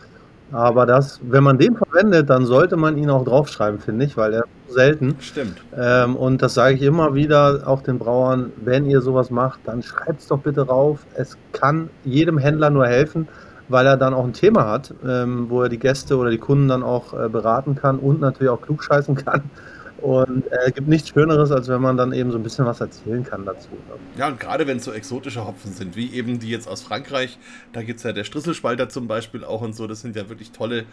Aber 0.51 0.86
das, 0.86 1.19
wenn 1.24 1.43
man 1.43 1.57
den 1.57 1.77
verwendet, 1.77 2.29
dann 2.29 2.45
sollte 2.45 2.75
man 2.75 2.98
ihn 2.98 3.09
auch 3.09 3.24
draufschreiben, 3.24 3.79
finde 3.79 4.05
ich, 4.05 4.17
weil 4.17 4.33
er 4.33 4.43
selten. 4.67 5.15
Stimmt. 5.19 5.57
Ähm, 5.77 6.15
und 6.15 6.41
das 6.41 6.55
sage 6.55 6.75
ich 6.75 6.81
immer 6.81 7.13
wieder 7.13 7.63
auch 7.65 7.81
den 7.81 7.98
Brauern, 7.98 8.51
wenn 8.57 8.86
ihr 8.86 9.01
sowas 9.01 9.29
macht, 9.29 9.59
dann 9.65 9.83
schreibt 9.83 10.21
es 10.21 10.27
doch 10.27 10.39
bitte 10.39 10.62
rauf. 10.62 11.05
Es 11.15 11.38
kann 11.53 11.89
jedem 12.03 12.38
Händler 12.38 12.71
nur 12.71 12.88
helfen, 12.88 13.27
weil 13.69 13.85
er 13.85 13.97
dann 13.97 14.13
auch 14.13 14.25
ein 14.25 14.33
Thema 14.33 14.67
hat, 14.67 14.93
ähm, 15.07 15.49
wo 15.49 15.63
er 15.63 15.69
die 15.69 15.79
Gäste 15.79 16.17
oder 16.17 16.29
die 16.29 16.38
Kunden 16.38 16.67
dann 16.67 16.83
auch 16.83 17.13
äh, 17.13 17.29
beraten 17.29 17.75
kann 17.75 17.99
und 17.99 18.19
natürlich 18.19 18.49
auch 18.49 18.61
klugscheißen 18.61 19.15
kann. 19.15 19.43
Und 20.01 20.45
es 20.47 20.67
äh, 20.67 20.71
gibt 20.71 20.88
nichts 20.88 21.09
Schöneres, 21.09 21.51
als 21.51 21.67
wenn 21.67 21.81
man 21.81 21.97
dann 21.97 22.13
eben 22.13 22.31
so 22.31 22.38
ein 22.38 22.43
bisschen 22.43 22.65
was 22.65 22.79
erzählen 22.79 23.23
kann 23.23 23.45
dazu. 23.45 23.69
Ne? 23.69 23.95
Ja, 24.17 24.27
und 24.27 24.39
gerade 24.39 24.65
wenn 24.65 24.77
es 24.77 24.85
so 24.85 24.91
exotische 24.91 25.45
Hopfen 25.45 25.73
sind, 25.73 25.95
wie 25.95 26.13
eben 26.13 26.39
die 26.39 26.49
jetzt 26.49 26.67
aus 26.67 26.81
Frankreich, 26.81 27.38
da 27.73 27.83
gibt 27.83 27.97
es 27.97 28.03
ja 28.03 28.13
der 28.13 28.23
Strisselspalter 28.23 28.89
zum 28.89 29.07
Beispiel 29.07 29.43
auch 29.43 29.61
und 29.61 29.75
so, 29.75 29.88
das 29.88 30.01
sind 30.01 30.15
ja 30.15 30.29
wirklich 30.29 30.51
tolle 30.51 30.85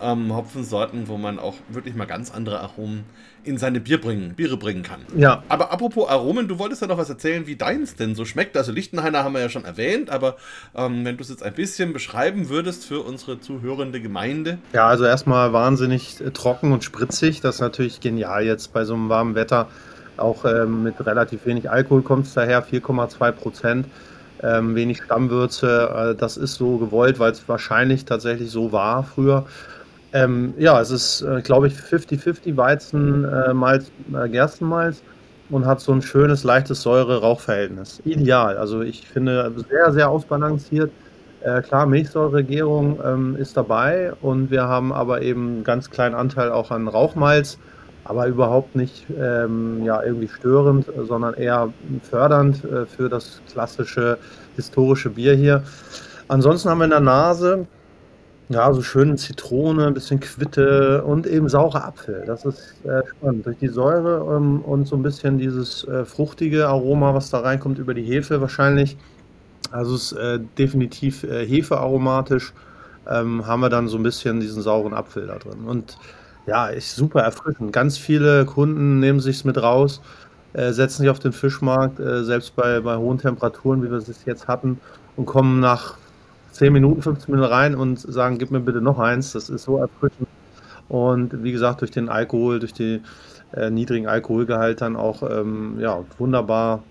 ähm, 0.00 0.34
Hopfensorten, 0.34 1.08
wo 1.08 1.16
man 1.16 1.38
auch 1.38 1.54
wirklich 1.68 1.94
mal 1.94 2.06
ganz 2.06 2.30
andere 2.30 2.60
Aromen 2.60 3.04
in 3.46 3.58
seine 3.58 3.80
Bier 3.80 4.00
bringen, 4.00 4.34
Biere 4.34 4.56
bringen 4.56 4.82
kann. 4.82 5.00
Ja. 5.16 5.42
Aber 5.48 5.72
apropos 5.72 6.08
Aromen, 6.08 6.48
du 6.48 6.58
wolltest 6.58 6.82
ja 6.82 6.88
noch 6.88 6.98
was 6.98 7.08
erzählen, 7.08 7.46
wie 7.46 7.56
deins 7.56 7.94
denn 7.94 8.14
so 8.14 8.24
schmeckt. 8.24 8.56
Also 8.56 8.72
Lichtenhainer 8.72 9.22
haben 9.22 9.34
wir 9.34 9.40
ja 9.40 9.48
schon 9.48 9.64
erwähnt, 9.64 10.10
aber 10.10 10.36
ähm, 10.74 11.04
wenn 11.04 11.16
du 11.16 11.22
es 11.22 11.30
jetzt 11.30 11.42
ein 11.42 11.54
bisschen 11.54 11.92
beschreiben 11.92 12.48
würdest 12.48 12.84
für 12.84 13.00
unsere 13.00 13.40
zuhörende 13.40 14.00
Gemeinde. 14.00 14.58
Ja, 14.72 14.88
also 14.88 15.04
erstmal 15.04 15.52
wahnsinnig 15.52 16.20
äh, 16.20 16.30
trocken 16.32 16.72
und 16.72 16.82
spritzig. 16.82 17.40
Das 17.40 17.56
ist 17.56 17.60
natürlich 17.60 18.00
genial 18.00 18.44
jetzt 18.44 18.72
bei 18.72 18.84
so 18.84 18.94
einem 18.94 19.08
warmen 19.08 19.34
Wetter. 19.36 19.68
Auch 20.16 20.44
ähm, 20.44 20.82
mit 20.82 20.94
relativ 21.04 21.46
wenig 21.46 21.70
Alkohol 21.70 22.02
kommt 22.02 22.26
es 22.26 22.34
daher, 22.34 22.66
4,2 22.66 23.32
Prozent. 23.32 23.86
Ähm, 24.42 24.74
wenig 24.74 25.02
Stammwürze, 25.02 26.12
äh, 26.12 26.14
das 26.14 26.36
ist 26.36 26.54
so 26.54 26.76
gewollt, 26.76 27.18
weil 27.18 27.32
es 27.32 27.48
wahrscheinlich 27.48 28.04
tatsächlich 28.04 28.50
so 28.50 28.70
war 28.70 29.02
früher. 29.02 29.46
Ähm, 30.12 30.54
ja, 30.58 30.80
es 30.80 30.90
ist, 30.90 31.22
äh, 31.22 31.42
glaube 31.42 31.68
ich, 31.68 31.74
50-50 31.74 32.56
Weizen, 32.56 33.24
äh, 33.24 33.52
Malz, 33.52 33.90
äh, 34.14 34.28
Gerstenmalz 34.28 35.02
und 35.50 35.66
hat 35.66 35.80
so 35.80 35.92
ein 35.92 36.02
schönes, 36.02 36.44
leichtes 36.44 36.82
Säure-Rauchverhältnis. 36.82 38.00
Ideal. 38.04 38.56
Also 38.56 38.82
ich 38.82 39.06
finde 39.06 39.52
sehr, 39.68 39.92
sehr 39.92 40.10
ausbalanciert. 40.10 40.90
Äh, 41.42 41.62
klar, 41.62 41.86
Milchsäuregärung 41.86 42.98
ähm, 43.04 43.36
ist 43.36 43.56
dabei 43.56 44.12
und 44.20 44.50
wir 44.50 44.64
haben 44.64 44.92
aber 44.92 45.22
eben 45.22 45.48
einen 45.48 45.64
ganz 45.64 45.90
kleinen 45.90 46.14
Anteil 46.14 46.50
auch 46.50 46.70
an 46.70 46.88
Rauchmalz, 46.88 47.58
aber 48.04 48.26
überhaupt 48.26 48.74
nicht 48.74 49.06
ähm, 49.20 49.84
ja, 49.84 50.02
irgendwie 50.02 50.28
störend, 50.28 50.86
sondern 51.06 51.34
eher 51.34 51.72
fördernd 52.02 52.64
äh, 52.64 52.86
für 52.86 53.08
das 53.08 53.40
klassische 53.50 54.18
historische 54.56 55.10
Bier 55.10 55.34
hier. 55.34 55.62
Ansonsten 56.28 56.68
haben 56.68 56.78
wir 56.78 56.84
in 56.84 56.90
der 56.90 57.00
Nase 57.00 57.66
ja, 58.48 58.72
so 58.72 58.80
schön 58.80 59.16
Zitrone, 59.18 59.86
ein 59.86 59.94
bisschen 59.94 60.20
Quitte 60.20 61.02
und 61.02 61.26
eben 61.26 61.48
saurer 61.48 61.84
Apfel. 61.84 62.22
Das 62.26 62.44
ist 62.44 62.74
äh, 62.84 63.02
spannend. 63.08 63.44
Durch 63.46 63.58
die 63.58 63.68
Säure 63.68 64.36
ähm, 64.36 64.60
und 64.60 64.86
so 64.86 64.94
ein 64.94 65.02
bisschen 65.02 65.38
dieses 65.38 65.84
äh, 65.84 66.04
fruchtige 66.04 66.68
Aroma, 66.68 67.12
was 67.12 67.30
da 67.30 67.40
reinkommt 67.40 67.78
über 67.78 67.92
die 67.92 68.04
Hefe 68.04 68.40
wahrscheinlich. 68.40 68.96
Also 69.72 69.96
es 69.96 70.12
ist 70.12 70.18
äh, 70.18 70.38
definitiv 70.58 71.24
äh, 71.24 71.44
hefearomatisch. 71.44 72.52
Ähm, 73.08 73.46
haben 73.46 73.60
wir 73.60 73.68
dann 73.68 73.88
so 73.88 73.96
ein 73.96 74.02
bisschen 74.02 74.40
diesen 74.40 74.62
sauren 74.62 74.94
Apfel 74.94 75.26
da 75.26 75.38
drin. 75.38 75.64
Und 75.66 75.98
ja, 76.46 76.68
ist 76.68 76.94
super 76.94 77.22
erfrischend. 77.22 77.72
Ganz 77.72 77.98
viele 77.98 78.44
Kunden 78.44 79.00
nehmen 79.00 79.18
sich 79.18 79.44
mit 79.44 79.60
raus, 79.60 80.00
äh, 80.52 80.72
setzen 80.72 81.02
sich 81.02 81.10
auf 81.10 81.18
den 81.18 81.32
Fischmarkt, 81.32 81.98
äh, 81.98 82.22
selbst 82.22 82.54
bei, 82.54 82.80
bei 82.80 82.96
hohen 82.96 83.18
Temperaturen, 83.18 83.82
wie 83.82 83.90
wir 83.90 83.98
es 83.98 84.24
jetzt 84.24 84.46
hatten, 84.46 84.80
und 85.16 85.26
kommen 85.26 85.58
nach 85.58 85.96
10 86.56 86.72
Minuten, 86.72 87.02
15 87.02 87.32
Minuten 87.32 87.52
rein 87.52 87.74
und 87.74 87.98
sagen, 87.98 88.38
gib 88.38 88.50
mir 88.50 88.60
bitte 88.60 88.80
noch 88.80 88.98
eins. 88.98 89.32
Das 89.32 89.48
ist 89.48 89.64
so 89.64 89.78
erfrischend. 89.78 90.28
Und 90.88 91.42
wie 91.42 91.52
gesagt, 91.52 91.80
durch 91.80 91.90
den 91.90 92.08
Alkohol, 92.08 92.60
durch 92.60 92.72
den 92.72 93.04
äh, 93.52 93.70
niedrigen 93.70 94.06
Alkoholgehalt 94.06 94.80
dann 94.80 94.96
auch 94.96 95.22
ähm, 95.22 95.78
ja, 95.80 96.04
wunderbar 96.18 96.82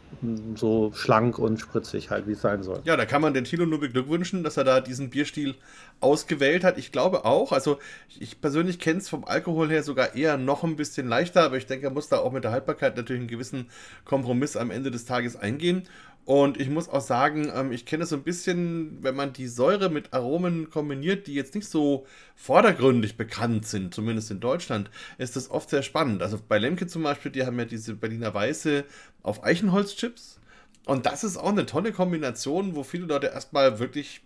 so 0.56 0.92
schlank 0.94 1.38
und 1.38 1.60
spritzig 1.60 2.10
halt, 2.10 2.28
wie 2.28 2.32
es 2.32 2.42
sein 2.42 2.64
soll. 2.64 2.82
Ja, 2.86 2.96
da 2.96 3.06
kann 3.06 3.22
man 3.22 3.34
den 3.34 3.44
Thilo 3.44 3.66
nur 3.66 3.80
beglückwünschen, 3.80 4.44
dass 4.44 4.58
er 4.58 4.64
da 4.64 4.82
diesen 4.82 5.10
Bierstil 5.10 5.56
ausgewählt 6.00 6.64
hat. 6.64 6.78
Ich 6.78 6.92
glaube 6.92 7.26
auch, 7.26 7.52
also 7.52 7.80
ich 8.20 8.42
persönlich 8.42 8.80
kenne 8.80 9.00
es 9.00 9.10
vom 9.10 9.26
Alkohol 9.26 9.70
her 9.70 9.84
sogar 9.84 10.16
eher 10.16 10.38
noch 10.38 10.64
ein 10.64 10.76
bisschen 10.76 11.08
leichter, 11.08 11.44
aber 11.44 11.58
ich 11.58 11.68
denke, 11.68 11.88
er 11.88 11.92
muss 11.92 12.10
da 12.10 12.18
auch 12.18 12.32
mit 12.32 12.44
der 12.44 12.52
Haltbarkeit 12.52 12.96
natürlich 12.96 13.22
einen 13.22 13.30
gewissen 13.30 13.70
Kompromiss 14.06 14.56
am 14.56 14.72
Ende 14.72 14.92
des 14.92 15.06
Tages 15.06 15.36
eingehen. 15.36 15.84
Und 16.26 16.60
ich 16.60 16.70
muss 16.70 16.90
auch 16.90 17.02
sagen, 17.02 17.52
ähm, 17.54 17.72
ich 17.72 17.86
kenne 17.86 18.04
es 18.04 18.10
so 18.10 18.16
ein 18.16 18.24
bisschen, 18.24 19.04
wenn 19.04 19.16
man 19.16 19.32
die 19.32 19.48
Säure 19.48 19.90
mit 19.90 20.12
Aromen 20.12 20.72
kombiniert, 20.72 21.28
die 21.28 21.36
jetzt 21.36 21.54
nicht 21.54 21.70
so 21.70 22.08
vordergründig 22.36 23.16
bekannt 23.16 23.68
sind, 23.68 23.94
zumindest 23.94 24.32
in 24.32 24.40
Deutschland, 24.40 24.90
ist 25.20 25.36
das 25.36 25.52
oft 25.52 25.70
sehr 25.70 25.84
spannend. 25.84 26.24
Also 26.24 26.40
bei 26.48 26.58
Lemke 26.58 26.88
zum 26.88 27.04
Beispiel, 27.04 27.32
die 27.32 27.46
haben 27.46 27.60
ja 27.60 27.66
diese 27.66 27.94
Berliner 27.94 28.34
Weiße 28.34 28.86
auf 29.22 29.44
Eichenholzchips. 29.44 30.40
Und 30.88 31.06
das 31.06 31.24
ist 31.24 31.38
auch 31.38 31.50
eine 31.50 31.68
tolle 31.68 31.92
Kombination, 31.92 32.76
wo 32.76 32.84
viele 32.84 33.06
Leute 33.06 33.28
erstmal 33.28 33.78
wirklich 33.80 34.22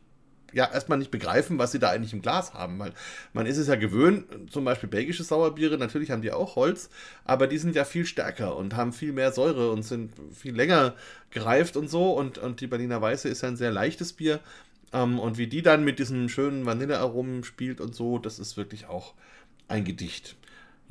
ja 0.53 0.71
erstmal 0.71 0.97
nicht 0.97 1.11
begreifen, 1.11 1.57
was 1.57 1.71
sie 1.71 1.79
da 1.79 1.89
eigentlich 1.89 2.13
im 2.13 2.21
Glas 2.21 2.53
haben. 2.53 2.79
Weil 2.79 2.93
man 3.33 3.45
ist 3.45 3.57
es 3.57 3.67
ja 3.67 3.75
gewöhnt, 3.75 4.25
zum 4.51 4.65
Beispiel 4.65 4.89
belgische 4.89 5.23
Sauerbiere, 5.23 5.77
natürlich 5.77 6.11
haben 6.11 6.21
die 6.21 6.31
auch 6.31 6.55
Holz, 6.55 6.89
aber 7.25 7.47
die 7.47 7.57
sind 7.57 7.75
ja 7.75 7.85
viel 7.85 8.05
stärker 8.05 8.55
und 8.55 8.75
haben 8.75 8.93
viel 8.93 9.13
mehr 9.13 9.31
Säure 9.31 9.71
und 9.71 9.83
sind 9.83 10.13
viel 10.33 10.55
länger 10.55 10.95
gereift 11.31 11.77
und 11.77 11.89
so. 11.89 12.13
Und, 12.13 12.37
und 12.37 12.61
die 12.61 12.67
Berliner 12.67 13.01
Weiße 13.01 13.29
ist 13.29 13.41
ja 13.41 13.49
ein 13.49 13.57
sehr 13.57 13.71
leichtes 13.71 14.13
Bier. 14.13 14.39
Ähm, 14.93 15.19
und 15.19 15.37
wie 15.37 15.47
die 15.47 15.61
dann 15.61 15.83
mit 15.83 15.99
diesen 15.99 16.29
schönen 16.29 16.65
Vanillearomen 16.65 17.43
spielt 17.43 17.81
und 17.81 17.95
so, 17.95 18.17
das 18.17 18.39
ist 18.39 18.57
wirklich 18.57 18.87
auch 18.87 19.13
ein 19.67 19.85
Gedicht. 19.85 20.35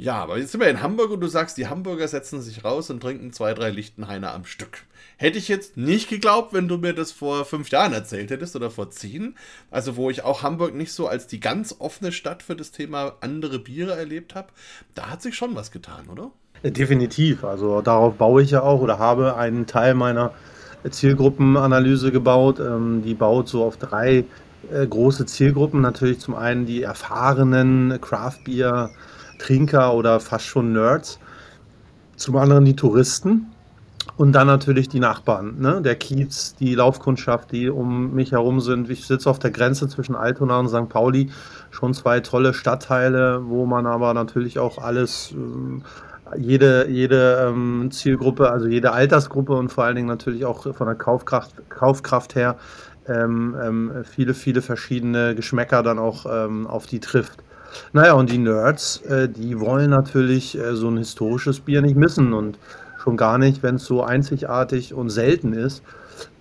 Ja, 0.01 0.23
aber 0.23 0.39
jetzt 0.39 0.53
sind 0.53 0.61
wir 0.61 0.71
in 0.71 0.81
Hamburg 0.81 1.11
und 1.11 1.21
du 1.21 1.27
sagst, 1.27 1.59
die 1.59 1.67
Hamburger 1.67 2.07
setzen 2.07 2.41
sich 2.41 2.65
raus 2.65 2.89
und 2.89 3.01
trinken 3.01 3.33
zwei, 3.33 3.53
drei 3.53 3.71
Lichtenhainer 3.71 4.33
am 4.33 4.45
Stück. 4.45 4.85
Hätte 5.17 5.39
ich 5.39 5.49
jetzt 5.49 5.77
nicht 5.77 6.09
geglaubt, 6.09 6.53
wenn 6.53 6.69
du 6.69 6.79
mir 6.79 6.93
das 6.93 7.11
vor 7.11 7.45
fünf 7.45 7.71
Jahren 7.71 7.93
erzählt 7.93 8.31
hättest 8.31 8.55
oder 8.55 8.71
vor 8.71 8.91
zehn. 8.91 9.35
Also, 9.73 9.97
wo 9.97 10.09
ich 10.09 10.23
auch 10.23 10.45
Hamburg 10.45 10.77
nicht 10.77 10.93
so 10.93 11.09
als 11.09 11.27
die 11.27 11.41
ganz 11.41 11.75
offene 11.81 12.13
Stadt 12.13 12.45
für 12.45 12.55
das 12.55 12.71
Thema 12.71 13.15
andere 13.21 13.59
Biere 13.59 13.97
erlebt 13.97 14.37
habe. 14.37 14.51
Da 14.95 15.11
hat 15.11 15.21
sich 15.21 15.35
schon 15.35 15.57
was 15.57 15.73
getan, 15.73 16.07
oder? 16.09 16.31
Definitiv. 16.63 17.43
Also, 17.43 17.81
darauf 17.81 18.15
baue 18.15 18.43
ich 18.43 18.53
ja 18.53 18.63
auch 18.63 18.81
oder 18.81 19.01
habe 19.01 19.37
einen 19.37 19.67
Teil 19.67 19.95
meiner 19.95 20.33
Zielgruppenanalyse 20.89 22.13
gebaut. 22.13 22.61
Ähm, 22.61 23.03
die 23.05 23.15
baut 23.15 23.49
so 23.49 23.65
auf 23.65 23.79
drei 23.79 24.25
äh, 24.73 24.87
große 24.87 25.27
Zielgruppen. 25.27 25.81
Natürlich 25.81 26.21
zum 26.21 26.37
einen 26.37 26.67
die 26.67 26.83
erfahrenen 26.83 28.01
Craft 28.01 28.45
Beer 28.45 28.91
Trinker 29.39 29.95
oder 29.95 30.21
fast 30.21 30.47
schon 30.47 30.73
Nerds. 30.73 31.19
Zum 32.17 32.37
anderen 32.37 32.65
die 32.65 32.77
Touristen. 32.77 33.47
Und 34.17 34.33
dann 34.33 34.49
natürlich 34.49 34.89
die 34.89 34.99
Nachbarn, 34.99 35.61
ne? 35.61 35.81
der 35.81 35.95
Kiez, 35.95 36.57
die 36.57 36.75
Laufkundschaft, 36.75 37.53
die 37.53 37.69
um 37.69 38.15
mich 38.15 38.33
herum 38.33 38.61
sind. 38.61 38.91
Ich 38.91 39.07
sitze 39.07 39.31
auf 39.31 39.39
der 39.39 39.53
Grenze 39.53 39.87
zwischen 39.87 40.17
Altona 40.17 40.59
und 40.59 40.69
St. 40.69 40.89
Pauli. 40.89 41.31
Schon 41.71 41.95
zwei 41.95 42.19
tolle 42.19 42.53
Stadtteile, 42.53 43.43
wo 43.47 43.65
man 43.65 43.87
aber 43.87 44.15
natürlich 44.15 44.59
auch 44.59 44.79
alles, 44.79 45.33
äh, 45.33 46.41
jede, 46.41 46.89
jede 46.89 47.49
ähm, 47.49 47.91
Zielgruppe, 47.93 48.51
also 48.51 48.67
jede 48.67 48.91
Altersgruppe 48.91 49.53
und 49.53 49.71
vor 49.71 49.85
allen 49.85 49.95
Dingen 49.95 50.09
natürlich 50.09 50.45
auch 50.45 50.75
von 50.75 50.87
der 50.89 50.97
Kaufkraft, 50.97 51.53
Kaufkraft 51.69 52.35
her 52.35 52.57
ähm, 53.07 53.57
ähm, 53.63 53.93
viele, 54.05 54.35
viele 54.35 54.63
verschiedene 54.63 55.35
Geschmäcker 55.35 55.83
dann 55.83 55.99
auch 55.99 56.27
ähm, 56.29 56.67
auf 56.67 56.87
die 56.87 57.01
trifft. 57.01 57.39
Naja, 57.93 58.15
und 58.15 58.31
die 58.31 58.39
Nerds, 58.39 59.03
äh, 59.03 59.29
die 59.29 59.61
wollen 59.61 59.91
natürlich 59.91 60.59
äh, 60.59 60.75
so 60.75 60.89
ein 60.89 60.97
historisches 60.97 61.61
Bier 61.61 61.83
nicht 61.83 61.97
missen 61.97 62.33
und 62.33 62.59
schon 63.03 63.17
gar 63.17 63.39
nicht, 63.39 63.63
wenn 63.63 63.77
es 63.77 63.85
so 63.85 64.03
einzigartig 64.03 64.95
und 64.95 65.11
selten 65.11 65.53
ist. 65.53 65.83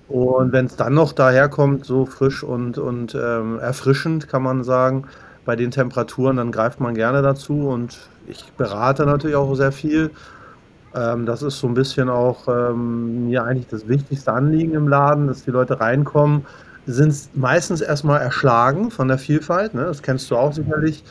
Und 0.08 0.54
wenn 0.54 0.66
es 0.66 0.76
dann 0.76 0.94
noch 0.94 1.12
daherkommt, 1.14 1.86
so 1.86 2.06
frisch 2.06 2.44
und, 2.44 2.78
und 2.78 3.16
ähm, 3.16 3.60
erfrischend, 3.60 4.30
kann 4.30 4.42
man 4.42 4.64
sagen, 4.64 5.06
bei 5.46 5.56
den 5.56 5.72
Temperaturen, 5.72 6.38
dann 6.38 6.52
greift 6.52 6.80
man 6.80 6.94
gerne 6.96 7.22
dazu. 7.22 7.68
Und 7.68 7.98
ich 8.28 8.52
berate 8.54 9.06
natürlich 9.06 9.36
auch 9.36 9.54
sehr 9.56 9.72
viel. 9.72 10.12
Ähm, 10.96 11.26
das 11.26 11.42
ist 11.42 11.60
so 11.60 11.68
ein 11.68 11.74
bisschen 11.74 12.10
auch 12.10 12.48
ähm, 12.48 13.28
mir 13.28 13.44
eigentlich 13.44 13.68
das 13.68 13.88
wichtigste 13.88 14.32
Anliegen 14.32 14.74
im 14.74 14.88
Laden, 14.88 15.28
dass 15.28 15.44
die 15.44 15.52
Leute 15.52 15.80
reinkommen, 15.80 16.46
sind 16.88 17.30
meistens 17.36 17.82
erstmal 17.82 18.22
erschlagen 18.22 18.90
von 18.90 19.08
der 19.08 19.18
Vielfalt. 19.18 19.74
Ne? 19.74 19.84
Das 19.84 20.02
kennst 20.02 20.32
du 20.32 20.38
auch 20.38 20.54
sicherlich 20.54 21.04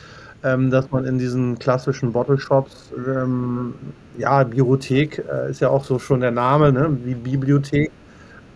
ähm, 0.43 0.69
dass 0.69 0.91
man 0.91 1.05
in 1.05 1.17
diesen 1.17 1.57
klassischen 1.57 2.11
Bottle 2.11 2.39
Shops, 2.39 2.91
ähm, 3.07 3.73
ja, 4.17 4.43
Bibliothek 4.43 5.23
äh, 5.29 5.49
ist 5.49 5.61
ja 5.61 5.69
auch 5.69 5.83
so 5.83 5.99
schon 5.99 6.21
der 6.21 6.31
Name, 6.31 6.71
ne? 6.71 6.95
wie 7.03 7.15
Bibliothek. 7.15 7.91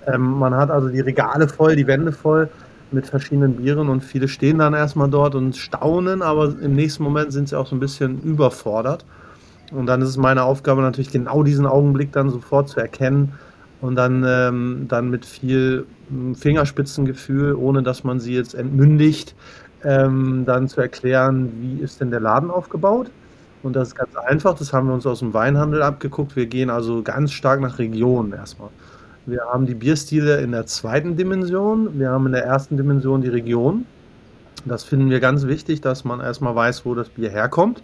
Ähm, 0.07 0.21
man 0.21 0.53
hat 0.55 0.69
also 0.69 0.89
die 0.89 0.99
Regale 0.99 1.47
voll, 1.47 1.75
die 1.75 1.87
Wände 1.87 2.11
voll 2.11 2.49
mit 2.91 3.07
verschiedenen 3.07 3.55
Bieren 3.55 3.89
und 3.89 4.03
viele 4.03 4.27
stehen 4.27 4.59
dann 4.59 4.73
erstmal 4.73 5.09
dort 5.09 5.33
und 5.33 5.55
staunen, 5.55 6.21
aber 6.21 6.53
im 6.61 6.75
nächsten 6.75 7.03
Moment 7.03 7.31
sind 7.31 7.49
sie 7.49 7.57
auch 7.57 7.67
so 7.67 7.75
ein 7.75 7.79
bisschen 7.79 8.21
überfordert. 8.21 9.05
Und 9.71 9.85
dann 9.85 10.01
ist 10.01 10.09
es 10.09 10.17
meine 10.17 10.43
Aufgabe 10.43 10.81
natürlich 10.81 11.11
genau 11.11 11.43
diesen 11.43 11.65
Augenblick 11.65 12.11
dann 12.11 12.29
sofort 12.29 12.67
zu 12.67 12.79
erkennen 12.79 13.33
und 13.81 13.95
dann, 13.95 14.23
ähm, 14.25 14.85
dann 14.87 15.09
mit 15.09 15.25
viel 15.25 15.85
hm, 16.09 16.35
Fingerspitzengefühl, 16.35 17.55
ohne 17.55 17.83
dass 17.83 18.03
man 18.03 18.19
sie 18.19 18.35
jetzt 18.35 18.53
entmündigt, 18.53 19.35
ähm, 19.83 20.43
dann 20.45 20.67
zu 20.67 20.79
erklären, 20.79 21.51
wie 21.59 21.79
ist 21.81 21.99
denn 21.99 22.11
der 22.11 22.19
Laden 22.19 22.51
aufgebaut. 22.51 23.09
Und 23.63 23.75
das 23.75 23.89
ist 23.89 23.95
ganz 23.95 24.15
einfach, 24.15 24.55
das 24.57 24.73
haben 24.73 24.87
wir 24.87 24.93
uns 24.93 25.05
aus 25.05 25.19
dem 25.19 25.33
Weinhandel 25.33 25.81
abgeguckt. 25.83 26.35
Wir 26.35 26.45
gehen 26.45 26.69
also 26.69 27.03
ganz 27.03 27.31
stark 27.31 27.61
nach 27.61 27.77
Regionen 27.77 28.33
erstmal. 28.33 28.69
Wir 29.25 29.41
haben 29.41 29.67
die 29.67 29.75
Bierstile 29.75 30.41
in 30.41 30.51
der 30.51 30.65
zweiten 30.65 31.15
Dimension, 31.15 31.99
wir 31.99 32.09
haben 32.09 32.25
in 32.25 32.31
der 32.31 32.43
ersten 32.43 32.75
Dimension 32.75 33.21
die 33.21 33.29
Region. 33.29 33.85
Das 34.65 34.83
finden 34.83 35.09
wir 35.09 35.19
ganz 35.19 35.45
wichtig, 35.45 35.81
dass 35.81 36.03
man 36.03 36.19
erstmal 36.19 36.55
weiß, 36.55 36.85
wo 36.85 36.95
das 36.95 37.09
Bier 37.09 37.29
herkommt. 37.29 37.83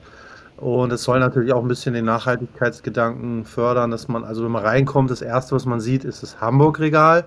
Und 0.57 0.91
es 0.91 1.03
soll 1.03 1.19
natürlich 1.19 1.53
auch 1.53 1.61
ein 1.61 1.67
bisschen 1.67 1.93
den 1.93 2.05
Nachhaltigkeitsgedanken 2.05 3.45
fördern, 3.45 3.91
dass 3.91 4.07
man, 4.07 4.23
also 4.23 4.43
wenn 4.43 4.51
man 4.51 4.63
reinkommt, 4.63 5.11
das 5.11 5.21
erste, 5.21 5.55
was 5.55 5.65
man 5.65 5.79
sieht, 5.79 6.03
ist 6.03 6.23
das 6.23 6.41
Hamburg-Regal 6.41 7.25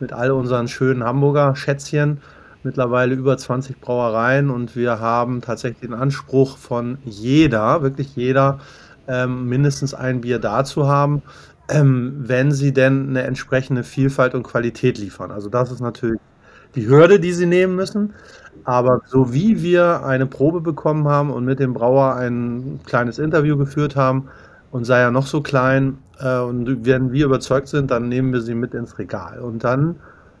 mit 0.00 0.12
all 0.12 0.32
unseren 0.32 0.66
schönen 0.66 1.04
Hamburger 1.04 1.54
Schätzchen 1.54 2.20
mittlerweile 2.64 3.14
über 3.14 3.36
20 3.36 3.80
Brauereien 3.80 4.50
und 4.50 4.74
wir 4.76 4.98
haben 4.98 5.40
tatsächlich 5.40 5.80
den 5.80 5.94
Anspruch 5.94 6.56
von 6.56 6.98
jeder, 7.04 7.82
wirklich 7.82 8.16
jeder, 8.16 8.58
ähm, 9.08 9.48
mindestens 9.48 9.94
ein 9.94 10.20
Bier 10.20 10.38
da 10.38 10.64
zu 10.64 10.88
haben, 10.88 11.22
ähm, 11.68 12.14
wenn 12.18 12.52
sie 12.52 12.72
denn 12.72 13.10
eine 13.10 13.22
entsprechende 13.22 13.84
Vielfalt 13.84 14.34
und 14.34 14.42
Qualität 14.42 14.98
liefern. 14.98 15.30
Also 15.30 15.48
das 15.48 15.70
ist 15.70 15.80
natürlich 15.80 16.20
die 16.74 16.88
Hürde, 16.88 17.20
die 17.20 17.32
sie 17.32 17.46
nehmen 17.46 17.76
müssen. 17.76 18.14
Aber 18.64 19.00
so 19.06 19.32
wie 19.32 19.62
wir 19.62 20.04
eine 20.04 20.26
Probe 20.26 20.60
bekommen 20.60 21.08
haben 21.08 21.30
und 21.30 21.44
mit 21.44 21.58
dem 21.58 21.74
Brauer 21.74 22.14
ein 22.14 22.80
kleines 22.86 23.18
Interview 23.18 23.56
geführt 23.56 23.96
haben 23.96 24.28
und 24.70 24.84
sei 24.84 25.00
er 25.00 25.10
noch 25.10 25.26
so 25.26 25.40
klein 25.40 25.98
äh, 26.18 26.38
und 26.38 26.86
wenn 26.86 27.12
wir 27.12 27.26
überzeugt 27.26 27.68
sind, 27.68 27.90
dann 27.90 28.08
nehmen 28.08 28.32
wir 28.32 28.40
sie 28.40 28.54
mit 28.54 28.74
ins 28.74 28.98
Regal. 28.98 29.40
Und 29.40 29.64
dann 29.64 29.96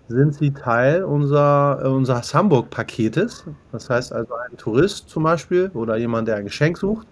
sind 0.08 0.34
sie 0.34 0.52
Teil 0.52 1.04
unser, 1.04 1.80
äh, 1.82 1.88
unseres 1.88 2.34
Hamburg-Paketes. 2.34 3.44
Das 3.72 3.90
heißt 3.90 4.12
also, 4.12 4.34
ein 4.34 4.56
Tourist 4.56 5.08
zum 5.08 5.24
Beispiel 5.24 5.70
oder 5.74 5.96
jemand, 5.96 6.28
der 6.28 6.36
ein 6.36 6.44
Geschenk 6.44 6.78
sucht, 6.78 7.06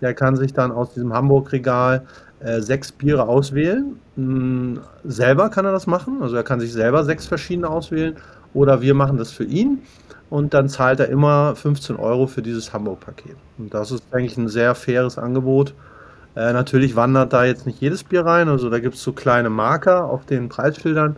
der 0.00 0.14
kann 0.14 0.36
sich 0.36 0.52
dann 0.52 0.70
aus 0.72 0.94
diesem 0.94 1.12
Hamburg-Regal 1.12 2.04
äh, 2.40 2.60
sechs 2.60 2.92
Biere 2.92 3.26
auswählen. 3.28 3.98
Hm, 4.16 4.80
selber 5.04 5.50
kann 5.50 5.64
er 5.64 5.72
das 5.72 5.86
machen, 5.86 6.22
also 6.22 6.36
er 6.36 6.44
kann 6.44 6.60
sich 6.60 6.72
selber 6.72 7.04
sechs 7.04 7.26
verschiedene 7.26 7.68
auswählen 7.68 8.16
oder 8.54 8.80
wir 8.80 8.94
machen 8.94 9.18
das 9.18 9.30
für 9.30 9.44
ihn 9.44 9.80
und 10.30 10.54
dann 10.54 10.68
zahlt 10.68 11.00
er 11.00 11.08
immer 11.08 11.56
15 11.56 11.96
Euro 11.96 12.26
für 12.26 12.42
dieses 12.42 12.72
Hamburg-Paket. 12.72 13.36
Und 13.58 13.72
das 13.74 13.90
ist 13.90 14.04
eigentlich 14.12 14.36
ein 14.36 14.48
sehr 14.48 14.74
faires 14.74 15.18
Angebot. 15.18 15.74
Äh, 16.36 16.52
natürlich 16.52 16.96
wandert 16.96 17.32
da 17.32 17.44
jetzt 17.44 17.66
nicht 17.66 17.80
jedes 17.80 18.04
Bier 18.04 18.24
rein, 18.24 18.48
also 18.48 18.70
da 18.70 18.78
gibt 18.78 18.94
es 18.94 19.02
so 19.02 19.12
kleine 19.12 19.50
Marker 19.50 20.04
auf 20.04 20.26
den 20.26 20.48
Preisschildern 20.48 21.16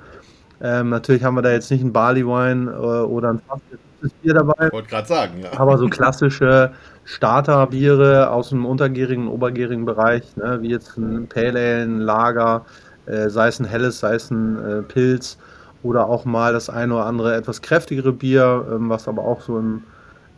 ähm, 0.62 0.90
natürlich 0.90 1.25
haben 1.25 1.35
wir 1.35 1.42
da 1.42 1.51
jetzt 1.51 1.70
nicht 1.70 1.81
einen 1.81 1.92
Barley 1.92 2.27
Wine 2.27 2.70
äh, 2.70 2.77
oder 2.77 3.31
ein 3.31 3.40
fastes 3.40 4.12
Bier 4.23 4.35
dabei. 4.35 4.66
Ich 4.66 4.73
wollte 4.73 4.88
gerade 4.88 5.09
sagen, 5.09 5.40
ja. 5.40 5.59
Aber 5.59 5.79
so 5.79 5.88
klassische 5.88 6.73
Starterbiere 7.05 8.31
aus 8.31 8.51
dem 8.51 8.66
untergärigen 8.66 9.27
obergärigen 9.29 9.87
Bereich, 9.87 10.37
ne, 10.37 10.59
wie 10.61 10.68
jetzt 10.68 10.99
ein 10.99 11.29
Pale 11.29 11.59
Ale, 11.59 11.83
ein 11.83 12.01
Lager, 12.01 12.66
äh, 13.07 13.31
sei 13.31 13.49
es 13.49 13.59
ein 13.59 13.64
helles, 13.64 14.01
sei 14.01 14.14
es 14.14 14.31
ein 14.31 14.59
äh, 14.62 14.83
Pilz 14.83 15.38
oder 15.83 16.07
auch 16.07 16.25
mal 16.25 16.53
das 16.53 16.71
eine 16.71 16.95
oder 16.95 17.07
andere 17.07 17.35
etwas 17.35 17.62
kräftigere 17.62 18.12
Bier, 18.12 18.66
ähm, 18.71 18.88
was 18.88 19.09
aber 19.09 19.23
auch 19.23 19.40
so 19.40 19.59
im, 19.59 19.83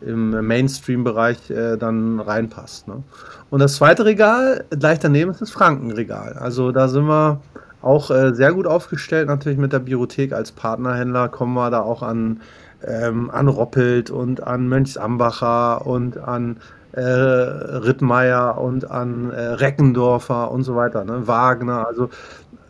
im 0.01 0.45
Mainstream-Bereich 0.45 1.49
äh, 1.49 1.77
dann 1.77 2.19
reinpasst. 2.19 2.87
Ne? 2.87 3.03
Und 3.49 3.59
das 3.59 3.75
zweite 3.75 4.05
Regal, 4.05 4.65
gleich 4.69 4.99
daneben 4.99 5.31
ist 5.31 5.41
das 5.41 5.51
Frankenregal. 5.51 6.33
Also 6.33 6.71
da 6.71 6.87
sind 6.87 7.05
wir 7.05 7.41
auch 7.81 8.09
äh, 8.11 8.33
sehr 8.33 8.53
gut 8.53 8.65
aufgestellt, 8.65 9.27
natürlich 9.27 9.59
mit 9.59 9.73
der 9.73 9.79
Biothek 9.79 10.31
als 10.33 10.51
Partnerhändler 10.51 11.27
kommen 11.27 11.53
wir 11.53 11.69
da 11.69 11.81
auch 11.81 12.01
an, 12.01 12.41
ähm, 12.85 13.29
an 13.29 13.49
Roppelt 13.49 14.09
und 14.09 14.41
an 14.41 14.69
Mönchsambacher 14.69 15.85
und 15.85 16.17
an 16.17 16.57
äh, 16.93 17.01
Rittmeier 17.01 18.57
und 18.57 18.89
an 18.89 19.31
äh, 19.31 19.41
Reckendorfer 19.41 20.51
und 20.51 20.63
so 20.63 20.75
weiter, 20.75 21.03
ne? 21.03 21.27
Wagner, 21.27 21.87
also 21.87 22.09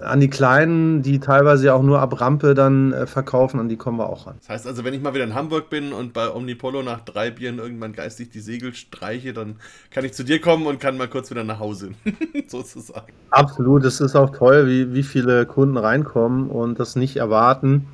an 0.03 0.19
die 0.19 0.29
Kleinen, 0.29 1.01
die 1.01 1.19
teilweise 1.19 1.73
auch 1.73 1.83
nur 1.83 1.99
ab 1.99 2.19
Rampe 2.19 2.53
dann 2.53 2.93
äh, 2.93 3.07
verkaufen, 3.07 3.59
an 3.59 3.69
die 3.69 3.77
kommen 3.77 3.97
wir 3.97 4.09
auch 4.09 4.27
ran. 4.27 4.35
Das 4.39 4.49
heißt 4.49 4.67
also, 4.67 4.83
wenn 4.83 4.93
ich 4.93 5.01
mal 5.01 5.13
wieder 5.13 5.23
in 5.23 5.33
Hamburg 5.33 5.69
bin 5.69 5.93
und 5.93 6.13
bei 6.13 6.33
Omnipolo 6.33 6.83
nach 6.83 7.01
drei 7.01 7.31
Bieren 7.31 7.59
irgendwann 7.59 7.93
geistig 7.93 8.29
die 8.29 8.39
Segel 8.39 8.73
streiche, 8.73 9.33
dann 9.33 9.55
kann 9.91 10.05
ich 10.05 10.13
zu 10.13 10.23
dir 10.23 10.39
kommen 10.41 10.65
und 10.67 10.79
kann 10.79 10.97
mal 10.97 11.07
kurz 11.07 11.31
wieder 11.31 11.43
nach 11.43 11.59
Hause, 11.59 11.91
sozusagen. 12.47 13.13
Absolut, 13.29 13.85
es 13.85 13.99
ist 13.99 14.15
auch 14.15 14.31
toll, 14.31 14.67
wie, 14.67 14.93
wie 14.93 15.03
viele 15.03 15.45
Kunden 15.45 15.77
reinkommen 15.77 16.49
und 16.49 16.79
das 16.79 16.95
nicht 16.95 17.17
erwarten 17.17 17.87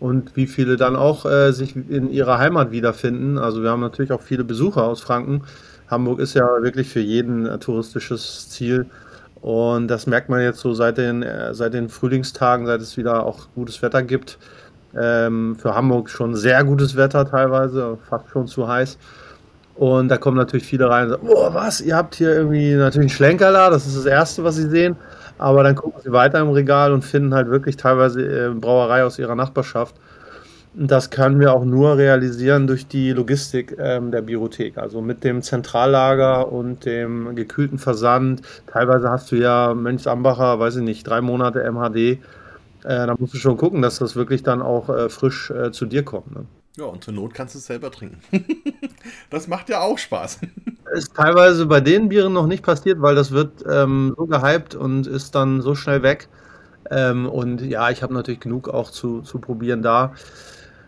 und 0.00 0.36
wie 0.36 0.46
viele 0.46 0.76
dann 0.76 0.96
auch 0.96 1.26
äh, 1.26 1.52
sich 1.52 1.76
in 1.76 2.10
ihrer 2.10 2.38
Heimat 2.38 2.70
wiederfinden. 2.70 3.38
Also 3.38 3.62
wir 3.62 3.70
haben 3.70 3.80
natürlich 3.80 4.12
auch 4.12 4.22
viele 4.22 4.44
Besucher 4.44 4.84
aus 4.84 5.00
Franken. 5.00 5.42
Hamburg 5.88 6.20
ist 6.20 6.34
ja 6.34 6.46
wirklich 6.62 6.88
für 6.88 7.00
jeden 7.00 7.46
ein 7.46 7.60
touristisches 7.60 8.48
Ziel. 8.48 8.86
Und 9.44 9.88
das 9.88 10.06
merkt 10.06 10.30
man 10.30 10.40
jetzt 10.40 10.60
so 10.60 10.72
seit 10.72 10.96
den, 10.96 11.22
äh, 11.22 11.52
seit 11.52 11.74
den 11.74 11.90
Frühlingstagen, 11.90 12.64
seit 12.64 12.80
es 12.80 12.96
wieder 12.96 13.26
auch 13.26 13.40
gutes 13.54 13.82
Wetter 13.82 14.02
gibt. 14.02 14.38
Ähm, 14.98 15.56
für 15.56 15.74
Hamburg 15.74 16.08
schon 16.08 16.34
sehr 16.34 16.64
gutes 16.64 16.96
Wetter 16.96 17.28
teilweise, 17.28 17.98
fast 18.08 18.26
schon 18.30 18.46
zu 18.46 18.66
heiß. 18.66 18.96
Und 19.74 20.08
da 20.08 20.16
kommen 20.16 20.38
natürlich 20.38 20.64
viele 20.64 20.88
rein 20.88 21.04
und 21.04 21.10
sagen, 21.10 21.28
oh 21.28 21.52
was, 21.52 21.82
ihr 21.82 21.94
habt 21.94 22.14
hier 22.14 22.34
irgendwie 22.34 22.72
natürlich 22.72 23.10
einen 23.10 23.16
Schlenkerler, 23.16 23.68
das 23.68 23.86
ist 23.86 23.98
das 23.98 24.06
Erste, 24.06 24.44
was 24.44 24.56
sie 24.56 24.70
sehen. 24.70 24.96
Aber 25.36 25.62
dann 25.62 25.74
gucken 25.74 26.00
sie 26.02 26.10
weiter 26.10 26.40
im 26.40 26.48
Regal 26.48 26.94
und 26.94 27.04
finden 27.04 27.34
halt 27.34 27.50
wirklich 27.50 27.76
teilweise 27.76 28.22
äh, 28.22 28.48
Brauerei 28.48 29.04
aus 29.04 29.18
ihrer 29.18 29.34
Nachbarschaft. 29.34 29.94
Das 30.76 31.10
können 31.10 31.38
wir 31.38 31.52
auch 31.54 31.64
nur 31.64 31.96
realisieren 31.98 32.66
durch 32.66 32.88
die 32.88 33.12
Logistik 33.12 33.76
ähm, 33.78 34.10
der 34.10 34.22
Biothek, 34.22 34.76
also 34.76 35.00
mit 35.00 35.22
dem 35.22 35.40
Zentrallager 35.40 36.50
und 36.50 36.84
dem 36.84 37.36
gekühlten 37.36 37.78
Versand. 37.78 38.42
Teilweise 38.66 39.08
hast 39.08 39.30
du 39.30 39.36
ja 39.36 39.72
Mönchsambacher, 39.74 40.58
weiß 40.58 40.76
ich 40.76 40.82
nicht, 40.82 41.06
drei 41.06 41.20
Monate 41.20 41.62
MHD. 41.70 41.96
Äh, 41.96 42.18
da 42.82 43.14
musst 43.18 43.34
du 43.34 43.38
schon 43.38 43.56
gucken, 43.56 43.82
dass 43.82 43.98
das 43.98 44.16
wirklich 44.16 44.42
dann 44.42 44.62
auch 44.62 44.88
äh, 44.88 45.08
frisch 45.08 45.50
äh, 45.50 45.70
zu 45.70 45.86
dir 45.86 46.04
kommt. 46.04 46.32
Ne? 46.34 46.48
Ja, 46.76 46.86
und 46.86 47.04
zur 47.04 47.14
Not 47.14 47.34
kannst 47.34 47.54
du 47.54 47.58
es 47.60 47.66
selber 47.66 47.92
trinken. 47.92 48.20
das 49.30 49.46
macht 49.46 49.68
ja 49.68 49.80
auch 49.80 49.98
Spaß. 49.98 50.40
Ist 50.94 51.14
teilweise 51.14 51.66
bei 51.66 51.80
den 51.80 52.08
Bieren 52.08 52.32
noch 52.32 52.46
nicht 52.46 52.64
passiert, 52.64 53.00
weil 53.00 53.14
das 53.14 53.30
wird 53.30 53.64
ähm, 53.70 54.14
so 54.16 54.26
gehypt 54.26 54.74
und 54.74 55.06
ist 55.06 55.34
dann 55.34 55.60
so 55.62 55.74
schnell 55.74 56.02
weg 56.02 56.28
Ähm, 56.90 57.28
und 57.28 57.62
ja, 57.62 57.90
ich 57.90 58.02
habe 58.02 58.14
natürlich 58.14 58.40
genug 58.40 58.68
auch 58.68 58.90
zu, 58.90 59.22
zu 59.22 59.38
probieren 59.40 59.82
da. 59.82 60.14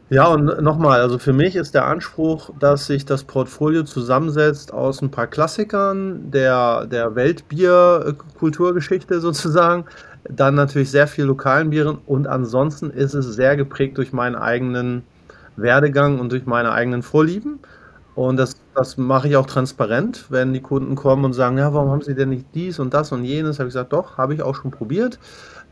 Ja, 0.08 0.28
und 0.28 0.44
nochmal, 0.62 1.00
also 1.00 1.18
für 1.18 1.32
mich 1.32 1.56
ist 1.56 1.74
der 1.74 1.84
Anspruch, 1.86 2.50
dass 2.56 2.86
sich 2.86 3.04
das 3.06 3.24
Portfolio 3.24 3.82
zusammensetzt 3.82 4.72
aus 4.72 5.02
ein 5.02 5.10
paar 5.10 5.26
Klassikern 5.26 6.30
der, 6.30 6.86
der 6.86 7.16
Weltbier-Kulturgeschichte 7.16 9.20
sozusagen, 9.20 9.86
dann 10.22 10.54
natürlich 10.54 10.92
sehr 10.92 11.08
viel 11.08 11.24
lokalen 11.24 11.70
Bieren 11.70 11.98
und 12.06 12.28
ansonsten 12.28 12.90
ist 12.90 13.14
es 13.14 13.26
sehr 13.34 13.56
geprägt 13.56 13.98
durch 13.98 14.12
meinen 14.12 14.36
eigenen 14.36 15.02
Werdegang 15.56 16.20
und 16.20 16.30
durch 16.30 16.46
meine 16.46 16.70
eigenen 16.72 17.02
Vorlieben. 17.02 17.58
Und 18.14 18.36
das, 18.38 18.54
das 18.74 18.96
mache 18.96 19.28
ich 19.28 19.36
auch 19.36 19.46
transparent, 19.46 20.26
wenn 20.30 20.52
die 20.52 20.62
Kunden 20.62 20.94
kommen 20.94 21.24
und 21.24 21.32
sagen, 21.34 21.58
ja, 21.58 21.74
warum 21.74 21.90
haben 21.90 22.00
Sie 22.02 22.14
denn 22.14 22.30
nicht 22.30 22.46
dies 22.54 22.78
und 22.78 22.94
das 22.94 23.12
und 23.12 23.24
jenes? 23.24 23.58
Habe 23.58 23.68
ich 23.68 23.74
gesagt, 23.74 23.92
doch, 23.92 24.16
habe 24.18 24.34
ich 24.34 24.42
auch 24.42 24.54
schon 24.54 24.70
probiert. 24.70 25.18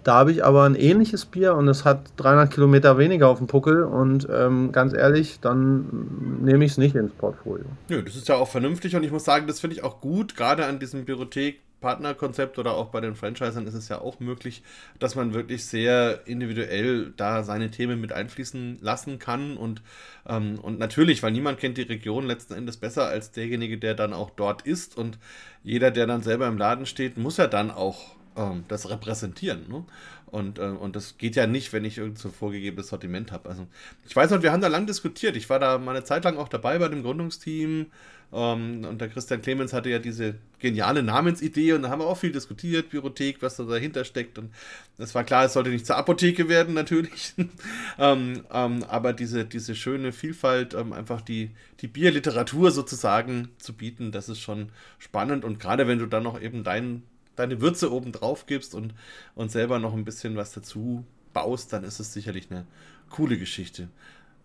Da 0.05 0.15
habe 0.15 0.33
ich 0.33 0.45
aber 0.45 0.65
ein 0.65 0.75
ähnliches 0.75 1.25
Bier 1.25 1.55
und 1.55 1.67
es 1.67 1.85
hat 1.85 2.13
300 2.17 2.53
Kilometer 2.53 2.99
weniger 2.99 3.29
auf 3.29 3.39
dem 3.39 3.47
Puckel 3.47 3.83
und 3.83 4.29
ähm, 4.31 4.71
ganz 4.71 4.93
ehrlich, 4.93 5.41
dann 5.41 6.41
nehme 6.43 6.65
ich 6.65 6.73
es 6.73 6.79
nicht 6.79 6.95
ins 6.95 7.13
Portfolio. 7.13 7.65
Nö, 7.89 8.03
das 8.03 8.15
ist 8.15 8.29
ja 8.29 8.37
auch 8.37 8.49
vernünftig 8.49 8.95
und 8.95 9.03
ich 9.03 9.11
muss 9.11 9.25
sagen, 9.25 9.47
das 9.47 9.61
finde 9.61 9.77
ich 9.77 9.83
auch 9.83 10.01
gut, 10.01 10.37
gerade 10.37 10.67
an 10.67 10.79
diesem 10.79 11.05
Biothek 11.05 11.61
Partnerkonzept 11.85 12.59
oder 12.59 12.73
auch 12.73 12.87
bei 12.87 13.03
den 13.03 13.15
Franchisern 13.15 13.67
ist 13.67 13.75
es 13.75 13.91
ja 13.91 14.01
auch 14.01 14.19
möglich, 14.19 14.63
dass 14.99 15.17
man 15.17 15.35
wirklich 15.35 15.67
sehr 15.67 16.27
individuell 16.27 17.13
da 17.15 17.43
seine 17.43 17.71
Themen 17.71 18.01
mit 18.01 18.11
einfließen 18.11 18.79
lassen 18.81 19.19
kann. 19.19 19.59
Und, 19.59 19.83
ähm, 20.27 20.59
und 20.63 20.79
natürlich, 20.79 21.23
weil 21.23 21.33
niemand 21.33 21.59
kennt 21.59 21.77
die 21.77 21.83
Region 21.83 22.27
letzten 22.27 22.55
Endes 22.55 22.79
besser 22.79 23.07
als 23.07 23.33
derjenige, 23.33 23.77
der 23.77 23.93
dann 23.93 24.15
auch 24.15 24.31
dort 24.31 24.63
ist. 24.63 24.97
Und 24.97 25.19
jeder, 25.63 25.91
der 25.91 26.07
dann 26.07 26.23
selber 26.23 26.49
im 26.49 26.57
Laden 26.57 26.87
steht, 26.87 27.19
muss 27.19 27.37
ja 27.37 27.49
dann 27.49 27.71
auch 27.71 28.17
ähm, 28.37 28.65
das 28.69 28.89
repräsentieren. 28.89 29.69
Ne? 29.69 29.85
Und, 30.27 30.59
äh, 30.59 30.63
und 30.63 30.97
das 30.97 31.17
geht 31.19 31.37
ja 31.37 31.47
nicht, 31.47 31.73
wenn 31.73 31.85
ich 31.85 31.99
irgend 31.99 32.19
so 32.19 32.29
vorgegebenes 32.29 32.89
Sortiment 32.89 33.31
habe. 33.31 33.49
Also 33.49 33.67
ich 34.07 34.17
weiß 34.17 34.31
noch, 34.31 34.43
wir 34.43 34.53
haben 34.53 34.61
da 34.61 34.69
lang 34.69 34.87
diskutiert. 34.87 35.37
Ich 35.37 35.49
war 35.49 35.59
da 35.59 35.79
mal 35.79 35.95
eine 35.95 36.05
Zeit 36.05 36.25
lang 36.25 36.37
auch 36.37 36.49
dabei 36.49 36.79
bei 36.79 36.89
dem 36.89 37.03
Gründungsteam. 37.03 37.87
Ähm, 38.33 38.85
und 38.85 39.01
der 39.01 39.09
Christian 39.09 39.43
Clemens 39.43 39.73
hatte 39.73 39.91
ja 39.91 40.01
diese 40.01 40.35
geniale 40.59 41.05
Namensidee 41.05 41.75
und 41.75 41.83
da 41.83 41.91
haben 41.91 42.01
wir 42.01 42.07
auch 42.07 42.17
viel 42.17 42.33
diskutiert, 42.33 42.91
Biothek, 42.91 43.43
was 43.43 43.57
da 43.57 43.65
dahinter 43.65 44.05
steckt. 44.05 44.39
Und 44.39 44.51
es 44.99 45.15
war 45.15 45.23
klar, 45.23 45.45
es 45.45 45.53
sollte 45.53 45.71
nicht 45.71 45.87
zur 45.87 45.97
Apotheke 45.97 46.49
werden, 46.49 46.75
natürlich. 46.75 47.35
ähm, 47.99 48.43
ähm, 48.53 48.85
aber 48.89 49.13
diese, 49.13 49.45
diese 49.45 49.77
schöne 49.77 50.11
Vielfalt, 50.11 50.75
ähm, 50.75 50.93
einfach 50.93 51.21
die, 51.21 51.51
die 51.81 51.87
Bierliteratur 51.87 52.73
sozusagen 52.73 53.51
zu 53.59 53.73
bieten, 53.75 54.11
das 54.11 54.29
ist 54.29 54.41
schon 54.41 54.71
spannend. 54.99 55.45
Und 55.45 55.61
gerade 55.61 55.87
wenn 55.87 56.01
du 56.01 56.07
dann 56.07 56.25
noch 56.25 56.41
eben 56.41 56.65
deinen 56.65 57.05
deine 57.37 57.61
Würze 57.61 57.93
oben 57.93 58.13
drauf 58.13 58.47
gibst 58.47 58.75
und, 58.75 58.95
und 59.35 59.51
selber 59.51 59.79
noch 59.79 59.93
ein 59.93 60.05
bisschen 60.05 60.37
was 60.37 60.53
dazu 60.53 61.05
baust, 61.33 61.73
dann 61.73 61.85
ist 61.85 62.01
es 62.01 62.13
sicherlich 62.13 62.51
eine 62.51 62.67
coole 63.11 63.39
Geschichte. 63.39 63.89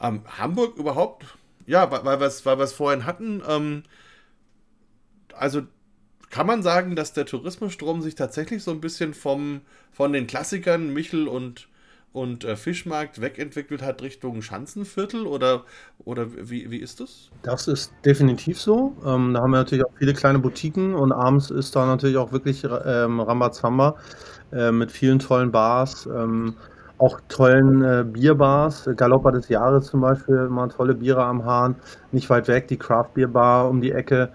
Ähm, 0.01 0.23
Hamburg 0.37 0.77
überhaupt, 0.77 1.25
ja, 1.65 1.89
weil, 1.91 2.19
wir 2.19 2.63
es 2.63 2.73
vorhin 2.73 3.05
hatten, 3.05 3.41
ähm, 3.47 3.83
also 5.33 5.61
kann 6.29 6.47
man 6.47 6.61
sagen, 6.61 6.95
dass 6.95 7.13
der 7.13 7.25
Tourismusstrom 7.25 8.01
sich 8.01 8.15
tatsächlich 8.15 8.63
so 8.63 8.71
ein 8.71 8.81
bisschen 8.81 9.13
vom, 9.13 9.61
von 9.91 10.13
den 10.13 10.27
Klassikern 10.27 10.93
Michel 10.93 11.27
und 11.27 11.68
und 12.11 12.43
äh, 12.43 12.55
Fischmarkt 12.55 13.21
wegentwickelt 13.21 13.81
hat 13.81 14.01
Richtung 14.01 14.41
Schanzenviertel 14.41 15.27
oder, 15.27 15.63
oder 16.05 16.27
wie, 16.49 16.71
wie 16.71 16.77
ist 16.77 16.99
das? 16.99 17.29
Das 17.43 17.67
ist 17.67 17.93
definitiv 18.03 18.59
so. 18.59 18.95
Ähm, 19.05 19.33
da 19.33 19.41
haben 19.41 19.51
wir 19.51 19.57
natürlich 19.57 19.85
auch 19.85 19.93
viele 19.97 20.13
kleine 20.13 20.39
Boutiquen 20.39 20.95
und 20.95 21.11
abends 21.11 21.51
ist 21.51 21.75
da 21.75 21.85
natürlich 21.85 22.17
auch 22.17 22.31
wirklich 22.31 22.63
ähm, 22.63 23.19
Rambazamba 23.19 23.95
äh, 24.51 24.71
mit 24.71 24.91
vielen 24.91 25.19
tollen 25.19 25.51
Bars, 25.51 26.07
ähm, 26.07 26.55
auch 26.97 27.19
tollen 27.29 27.83
äh, 27.83 28.03
Bierbars. 28.03 28.89
Galopper 28.97 29.31
des 29.31 29.47
Jahres 29.47 29.87
zum 29.87 30.01
Beispiel, 30.01 30.35
immer 30.47 30.67
tolle 30.67 30.95
Biere 30.95 31.23
am 31.23 31.45
Hahn. 31.45 31.75
Nicht 32.11 32.29
weit 32.29 32.47
weg, 32.47 32.67
die 32.67 32.77
Craft 32.77 33.13
Beer 33.13 33.27
Bar 33.27 33.69
um 33.69 33.81
die 33.81 33.91
Ecke. 33.91 34.31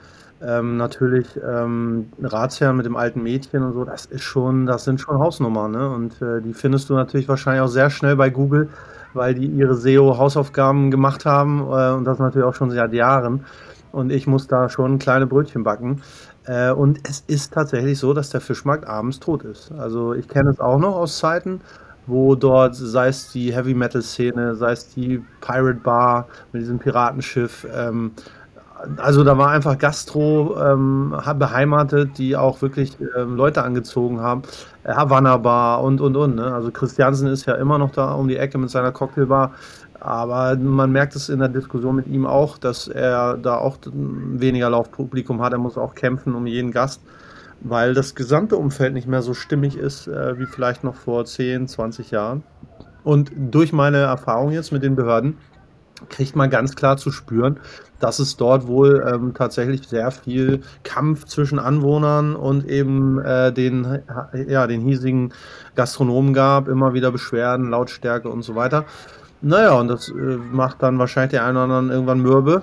Ähm, 0.46 0.76
natürlich 0.76 1.26
ähm, 1.42 2.10
Ratsherrn 2.22 2.76
mit 2.76 2.84
dem 2.84 2.96
alten 2.96 3.22
Mädchen 3.22 3.62
und 3.62 3.72
so, 3.72 3.84
das 3.84 4.04
ist 4.06 4.22
schon, 4.22 4.66
das 4.66 4.84
sind 4.84 5.00
schon 5.00 5.18
Hausnummern, 5.18 5.70
ne? 5.70 5.88
Und 5.88 6.20
äh, 6.20 6.42
die 6.42 6.52
findest 6.52 6.90
du 6.90 6.94
natürlich 6.94 7.28
wahrscheinlich 7.28 7.62
auch 7.62 7.68
sehr 7.68 7.88
schnell 7.88 8.16
bei 8.16 8.28
Google, 8.28 8.68
weil 9.14 9.34
die 9.34 9.46
ihre 9.46 9.74
SEO-Hausaufgaben 9.74 10.90
gemacht 10.90 11.24
haben 11.24 11.60
äh, 11.60 11.92
und 11.92 12.04
das 12.04 12.18
natürlich 12.18 12.46
auch 12.46 12.54
schon 12.54 12.70
seit 12.70 12.92
Jahren. 12.92 13.44
Und 13.92 14.10
ich 14.10 14.26
muss 14.26 14.46
da 14.46 14.68
schon 14.68 14.98
kleine 14.98 15.26
Brötchen 15.26 15.62
backen. 15.62 16.02
Äh, 16.46 16.72
und 16.72 16.98
es 17.08 17.24
ist 17.26 17.54
tatsächlich 17.54 17.98
so, 17.98 18.12
dass 18.12 18.30
der 18.30 18.40
Fischmarkt 18.40 18.86
abends 18.86 19.20
tot 19.20 19.44
ist. 19.44 19.72
Also 19.72 20.12
ich 20.12 20.28
kenne 20.28 20.50
es 20.50 20.60
auch 20.60 20.78
noch 20.78 20.96
aus 20.96 21.18
Zeiten, 21.18 21.60
wo 22.06 22.34
dort, 22.34 22.74
sei 22.74 23.08
es 23.08 23.32
die 23.32 23.54
Heavy 23.54 23.72
Metal 23.72 24.02
Szene, 24.02 24.54
sei 24.56 24.72
es 24.72 24.88
die 24.90 25.22
Pirate 25.40 25.80
Bar 25.80 26.28
mit 26.52 26.62
diesem 26.62 26.78
Piratenschiff, 26.78 27.66
ähm, 27.74 28.12
also 28.96 29.24
da 29.24 29.38
war 29.38 29.50
einfach 29.50 29.78
Gastro 29.78 30.56
ähm, 30.60 31.14
beheimatet, 31.36 32.18
die 32.18 32.36
auch 32.36 32.62
wirklich 32.62 32.96
ähm, 33.16 33.36
Leute 33.36 33.62
angezogen 33.62 34.20
haben. 34.20 34.42
Havanna 34.86 35.36
Bar 35.38 35.82
und 35.82 36.00
und 36.00 36.16
und. 36.16 36.36
Ne? 36.36 36.52
Also 36.52 36.70
Christiansen 36.70 37.28
ist 37.28 37.46
ja 37.46 37.54
immer 37.54 37.78
noch 37.78 37.90
da 37.92 38.12
um 38.12 38.28
die 38.28 38.36
Ecke 38.36 38.58
mit 38.58 38.70
seiner 38.70 38.92
Cocktailbar. 38.92 39.52
Aber 40.00 40.56
man 40.56 40.92
merkt 40.92 41.16
es 41.16 41.30
in 41.30 41.38
der 41.38 41.48
Diskussion 41.48 41.96
mit 41.96 42.06
ihm 42.06 42.26
auch, 42.26 42.58
dass 42.58 42.88
er 42.88 43.38
da 43.38 43.56
auch 43.56 43.78
weniger 43.92 44.68
Laufpublikum 44.68 45.40
hat. 45.40 45.52
Er 45.52 45.58
muss 45.58 45.78
auch 45.78 45.94
kämpfen 45.94 46.34
um 46.34 46.46
jeden 46.46 46.72
Gast, 46.72 47.00
weil 47.62 47.94
das 47.94 48.14
gesamte 48.14 48.56
Umfeld 48.56 48.92
nicht 48.92 49.08
mehr 49.08 49.22
so 49.22 49.32
stimmig 49.32 49.78
ist 49.78 50.06
äh, 50.06 50.38
wie 50.38 50.44
vielleicht 50.44 50.84
noch 50.84 50.94
vor 50.94 51.24
10, 51.24 51.68
20 51.68 52.10
Jahren. 52.10 52.42
Und 53.02 53.32
durch 53.34 53.72
meine 53.72 53.98
Erfahrung 53.98 54.52
jetzt 54.52 54.72
mit 54.72 54.82
den 54.82 54.94
Behörden 54.94 55.38
kriegt 56.08 56.36
man 56.36 56.50
ganz 56.50 56.76
klar 56.76 56.96
zu 56.96 57.10
spüren, 57.10 57.58
dass 58.00 58.18
es 58.18 58.36
dort 58.36 58.66
wohl 58.66 59.04
ähm, 59.06 59.34
tatsächlich 59.34 59.88
sehr 59.88 60.10
viel 60.10 60.60
Kampf 60.82 61.24
zwischen 61.24 61.58
Anwohnern 61.58 62.36
und 62.36 62.68
eben 62.68 63.18
äh, 63.20 63.52
den, 63.52 64.00
ja, 64.48 64.66
den 64.66 64.80
hiesigen 64.82 65.32
Gastronomen 65.74 66.34
gab, 66.34 66.68
immer 66.68 66.94
wieder 66.94 67.10
Beschwerden, 67.10 67.70
Lautstärke 67.70 68.28
und 68.28 68.42
so 68.42 68.54
weiter. 68.54 68.84
Naja, 69.40 69.72
und 69.72 69.88
das 69.88 70.08
äh, 70.08 70.12
macht 70.12 70.82
dann 70.82 70.98
wahrscheinlich 70.98 71.32
der 71.32 71.44
einen 71.44 71.56
oder 71.56 71.64
anderen 71.64 71.90
irgendwann 71.90 72.20
mürbe. 72.20 72.62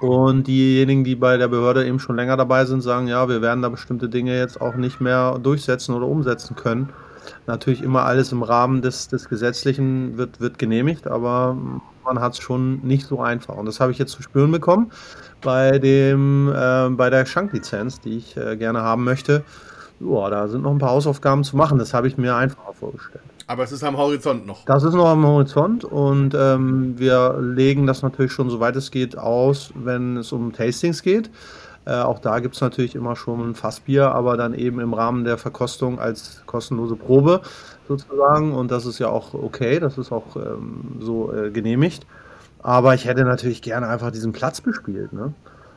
Und 0.00 0.46
diejenigen, 0.46 1.04
die 1.04 1.16
bei 1.16 1.38
der 1.38 1.48
Behörde 1.48 1.86
eben 1.86 1.98
schon 1.98 2.16
länger 2.16 2.36
dabei 2.36 2.66
sind, 2.66 2.82
sagen, 2.82 3.08
ja, 3.08 3.28
wir 3.28 3.40
werden 3.40 3.62
da 3.62 3.68
bestimmte 3.68 4.08
Dinge 4.08 4.38
jetzt 4.38 4.60
auch 4.60 4.74
nicht 4.74 5.00
mehr 5.00 5.38
durchsetzen 5.38 5.94
oder 5.94 6.06
umsetzen 6.06 6.54
können. 6.54 6.90
Natürlich 7.46 7.82
immer 7.82 8.04
alles 8.04 8.32
im 8.32 8.42
Rahmen 8.42 8.82
des, 8.82 9.08
des 9.08 9.28
Gesetzlichen 9.28 10.16
wird, 10.16 10.40
wird 10.40 10.58
genehmigt, 10.58 11.06
aber 11.06 11.56
man 12.04 12.20
hat 12.20 12.34
es 12.34 12.38
schon 12.38 12.80
nicht 12.82 13.06
so 13.06 13.20
einfach. 13.20 13.56
Und 13.56 13.66
das 13.66 13.80
habe 13.80 13.92
ich 13.92 13.98
jetzt 13.98 14.12
zu 14.12 14.22
spüren 14.22 14.50
bekommen 14.52 14.90
bei, 15.42 15.78
dem, 15.78 16.52
äh, 16.54 16.88
bei 16.90 17.10
der 17.10 17.26
Schanklizenz, 17.26 18.00
die 18.00 18.18
ich 18.18 18.36
äh, 18.36 18.56
gerne 18.56 18.82
haben 18.82 19.04
möchte. 19.04 19.44
Boah, 19.98 20.30
da 20.30 20.48
sind 20.48 20.62
noch 20.62 20.72
ein 20.72 20.78
paar 20.78 20.90
Hausaufgaben 20.90 21.42
zu 21.42 21.56
machen. 21.56 21.78
Das 21.78 21.94
habe 21.94 22.06
ich 22.08 22.18
mir 22.18 22.36
einfacher 22.36 22.74
vorgestellt. 22.74 23.24
Aber 23.48 23.62
es 23.62 23.72
ist 23.72 23.84
am 23.84 23.96
Horizont 23.96 24.46
noch. 24.46 24.64
Das 24.64 24.82
ist 24.82 24.94
noch 24.94 25.06
am 25.06 25.24
Horizont 25.24 25.84
und 25.84 26.34
ähm, 26.34 26.98
wir 26.98 27.38
legen 27.40 27.86
das 27.86 28.02
natürlich 28.02 28.32
schon, 28.32 28.50
soweit 28.50 28.74
es 28.74 28.90
geht, 28.90 29.16
aus, 29.16 29.70
wenn 29.74 30.16
es 30.16 30.32
um 30.32 30.52
Tastings 30.52 31.02
geht. 31.02 31.30
Äh, 31.86 32.00
auch 32.00 32.18
da 32.18 32.40
gibt 32.40 32.56
es 32.56 32.60
natürlich 32.60 32.96
immer 32.96 33.14
schon 33.14 33.50
ein 33.50 33.54
Fassbier, 33.54 34.12
aber 34.12 34.36
dann 34.36 34.54
eben 34.54 34.80
im 34.80 34.92
Rahmen 34.92 35.24
der 35.24 35.38
Verkostung 35.38 36.00
als 36.00 36.42
kostenlose 36.46 36.96
Probe 36.96 37.42
sozusagen. 37.88 38.52
Und 38.52 38.72
das 38.72 38.86
ist 38.86 38.98
ja 38.98 39.08
auch 39.08 39.34
okay, 39.34 39.78
das 39.78 39.96
ist 39.96 40.10
auch 40.10 40.36
ähm, 40.36 40.96
so 41.00 41.32
äh, 41.32 41.50
genehmigt. 41.50 42.04
Aber 42.62 42.94
ich 42.94 43.04
hätte 43.04 43.24
natürlich 43.24 43.62
gerne 43.62 43.86
einfach 43.86 44.10
diesen 44.10 44.32
Platz 44.32 44.60
bespielt. 44.60 45.12
Ne? 45.12 45.32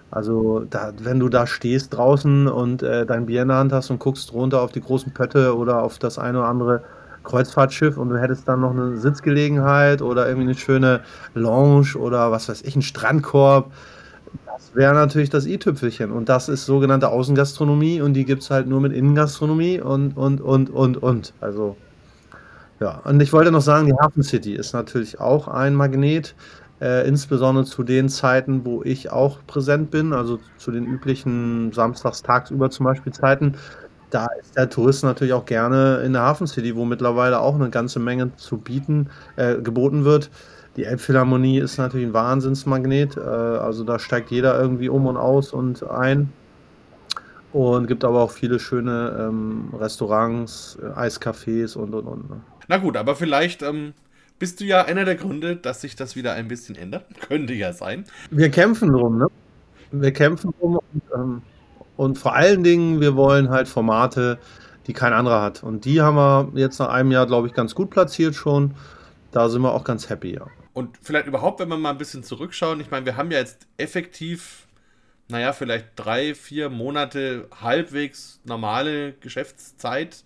Also, 0.09 0.65
da, 0.67 0.91
wenn 0.99 1.19
du 1.19 1.29
da 1.29 1.45
stehst 1.45 1.95
draußen 1.95 2.47
und 2.47 2.81
äh, 2.81 3.05
dein 3.05 3.27
Bier 3.27 3.43
in 3.43 3.49
der 3.49 3.57
Hand 3.57 3.71
hast 3.71 3.91
und 3.91 3.99
guckst 3.99 4.33
runter 4.33 4.61
auf 4.61 4.71
die 4.71 4.81
großen 4.81 5.13
Pötte 5.13 5.55
oder 5.55 5.83
auf 5.83 5.99
das 5.99 6.17
eine 6.17 6.39
oder 6.39 6.47
andere 6.47 6.81
Kreuzfahrtschiff 7.23 7.97
und 7.97 8.09
du 8.09 8.17
hättest 8.17 8.47
dann 8.47 8.61
noch 8.61 8.71
eine 8.71 8.97
Sitzgelegenheit 8.97 10.01
oder 10.01 10.27
irgendwie 10.27 10.49
eine 10.49 10.57
schöne 10.57 11.01
Lounge 11.35 11.95
oder 11.95 12.31
was 12.31 12.49
weiß 12.49 12.63
ich, 12.63 12.73
einen 12.73 12.81
Strandkorb 12.81 13.71
das 14.59 14.75
wäre 14.75 14.93
natürlich 14.93 15.29
das 15.29 15.45
i-Tüpfelchen. 15.45 16.11
Und 16.11 16.27
das 16.27 16.49
ist 16.49 16.65
sogenannte 16.65 17.09
Außengastronomie 17.09 18.01
und 18.01 18.13
die 18.13 18.25
gibt 18.25 18.43
es 18.43 18.51
halt 18.51 18.67
nur 18.67 18.81
mit 18.81 18.91
Innengastronomie 18.91 19.79
und, 19.79 20.17
und, 20.17 20.41
und, 20.41 20.69
und, 20.69 20.97
und. 20.97 21.33
Also, 21.39 21.77
ja. 22.81 22.99
Und 23.05 23.21
ich 23.21 23.31
wollte 23.31 23.51
noch 23.51 23.61
sagen, 23.61 23.87
die 23.87 23.93
Hafen 23.93 24.21
City 24.21 24.53
ist 24.53 24.73
natürlich 24.73 25.19
auch 25.19 25.47
ein 25.47 25.75
Magnet, 25.75 26.35
äh, 26.81 27.07
insbesondere 27.07 27.63
zu 27.65 27.83
den 27.83 28.09
Zeiten, 28.09 28.65
wo 28.65 28.83
ich 28.83 29.11
auch 29.11 29.39
präsent 29.47 29.91
bin, 29.91 30.11
also 30.11 30.39
zu 30.57 30.71
den 30.71 30.85
üblichen 30.85 31.71
samstags 31.71 32.21
tagsüber 32.21 32.69
zum 32.69 32.85
Beispiel 32.85 33.13
Zeiten. 33.13 33.55
Da 34.09 34.27
ist 34.41 34.57
der 34.57 34.69
Tourist 34.69 35.03
natürlich 35.05 35.33
auch 35.33 35.45
gerne 35.45 36.01
in 36.05 36.13
der 36.13 36.23
Hafen 36.23 36.47
City, 36.47 36.75
wo 36.75 36.83
mittlerweile 36.83 37.39
auch 37.39 37.55
eine 37.55 37.69
ganze 37.69 37.99
Menge 37.99 38.35
zu 38.35 38.57
bieten, 38.57 39.09
äh, 39.37 39.55
geboten 39.61 40.03
wird. 40.03 40.29
Die 40.75 40.85
Elbphilharmonie 40.85 41.59
ist 41.59 41.77
natürlich 41.77 42.07
ein 42.07 42.13
Wahnsinnsmagnet. 42.13 43.17
Äh, 43.17 43.19
also 43.19 43.83
da 43.83 43.99
steigt 43.99 44.31
jeder 44.31 44.59
irgendwie 44.59 44.89
um 44.89 45.07
und 45.07 45.17
aus 45.17 45.53
und 45.53 45.83
ein. 45.89 46.31
Und 47.51 47.87
gibt 47.87 48.05
aber 48.05 48.21
auch 48.21 48.31
viele 48.31 48.59
schöne 48.59 49.27
ähm, 49.27 49.73
Restaurants, 49.73 50.77
äh, 50.81 50.99
Eiscafés 50.99 51.75
und 51.75 51.95
und 51.95 52.05
und. 52.05 52.29
Ne? 52.29 52.41
Na 52.67 52.77
gut, 52.77 52.95
aber 52.95 53.15
vielleicht 53.15 53.63
ähm, 53.63 53.93
bist 54.37 54.61
du 54.61 54.65
ja 54.65 54.85
einer 54.85 55.03
der 55.03 55.15
Gründe, 55.15 55.55
dass 55.55 55.81
sich 55.81 55.95
das 55.95 56.15
wieder 56.15 56.33
ein 56.33 56.47
bisschen 56.47 56.75
ändert. 56.75 57.05
Könnte 57.27 57.53
ja 57.53 57.73
sein. 57.73 58.05
Wir 58.29 58.49
kämpfen 58.49 58.91
drum, 58.91 59.17
ne? 59.17 59.27
Wir 59.91 60.13
kämpfen 60.13 60.53
drum 60.59 60.75
und, 60.77 61.01
ähm, 61.15 61.41
und 61.97 62.19
vor 62.19 62.35
allen 62.35 62.63
Dingen, 62.63 63.01
wir 63.01 63.15
wollen 63.15 63.49
halt 63.49 63.67
Formate, 63.67 64.37
die 64.85 64.93
kein 64.93 65.13
anderer 65.13 65.41
hat. 65.41 65.63
Und 65.63 65.85
die 65.85 66.01
haben 66.01 66.15
wir 66.15 66.51
jetzt 66.59 66.79
nach 66.79 66.89
einem 66.89 67.11
Jahr, 67.11 67.25
glaube 67.25 67.47
ich, 67.47 67.53
ganz 67.53 67.73
gut 67.73 67.89
platziert 67.89 68.35
schon. 68.35 68.75
Da 69.31 69.49
sind 69.49 69.63
wir 69.63 69.73
auch 69.73 69.83
ganz 69.83 70.09
happy, 70.09 70.35
ja. 70.35 70.45
Und 70.79 70.97
vielleicht 71.01 71.27
überhaupt, 71.27 71.59
wenn 71.59 71.67
wir 71.67 71.75
mal 71.75 71.89
ein 71.89 71.97
bisschen 71.97 72.23
zurückschauen, 72.23 72.79
ich 72.79 72.89
meine, 72.89 73.05
wir 73.05 73.17
haben 73.17 73.31
ja 73.31 73.39
jetzt 73.39 73.67
effektiv, 73.75 74.65
naja, 75.27 75.51
vielleicht 75.51 75.87
drei, 75.97 76.33
vier 76.33 76.69
Monate 76.69 77.49
halbwegs 77.59 78.39
normale 78.45 79.11
Geschäftszeit, 79.11 80.23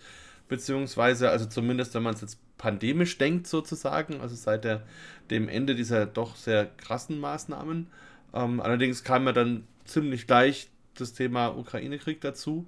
beziehungsweise, 0.47 1.31
also 1.31 1.47
zumindest, 1.47 1.95
wenn 1.95 2.03
man 2.03 2.13
es 2.13 2.21
jetzt 2.21 2.37
pandemisch 2.59 3.17
denkt 3.17 3.47
sozusagen, 3.47 4.21
also 4.21 4.35
seit 4.35 4.63
der, 4.63 4.83
dem 5.31 5.49
Ende 5.49 5.73
dieser 5.73 6.05
doch 6.05 6.35
sehr 6.35 6.67
krassen 6.77 7.19
Maßnahmen. 7.19 7.87
Ähm, 8.35 8.61
allerdings 8.61 9.03
kam 9.03 9.25
ja 9.25 9.31
dann 9.31 9.65
ziemlich 9.85 10.27
gleich 10.27 10.69
das 10.93 11.13
Thema 11.13 11.47
Ukraine-Krieg 11.47 12.21
dazu, 12.21 12.67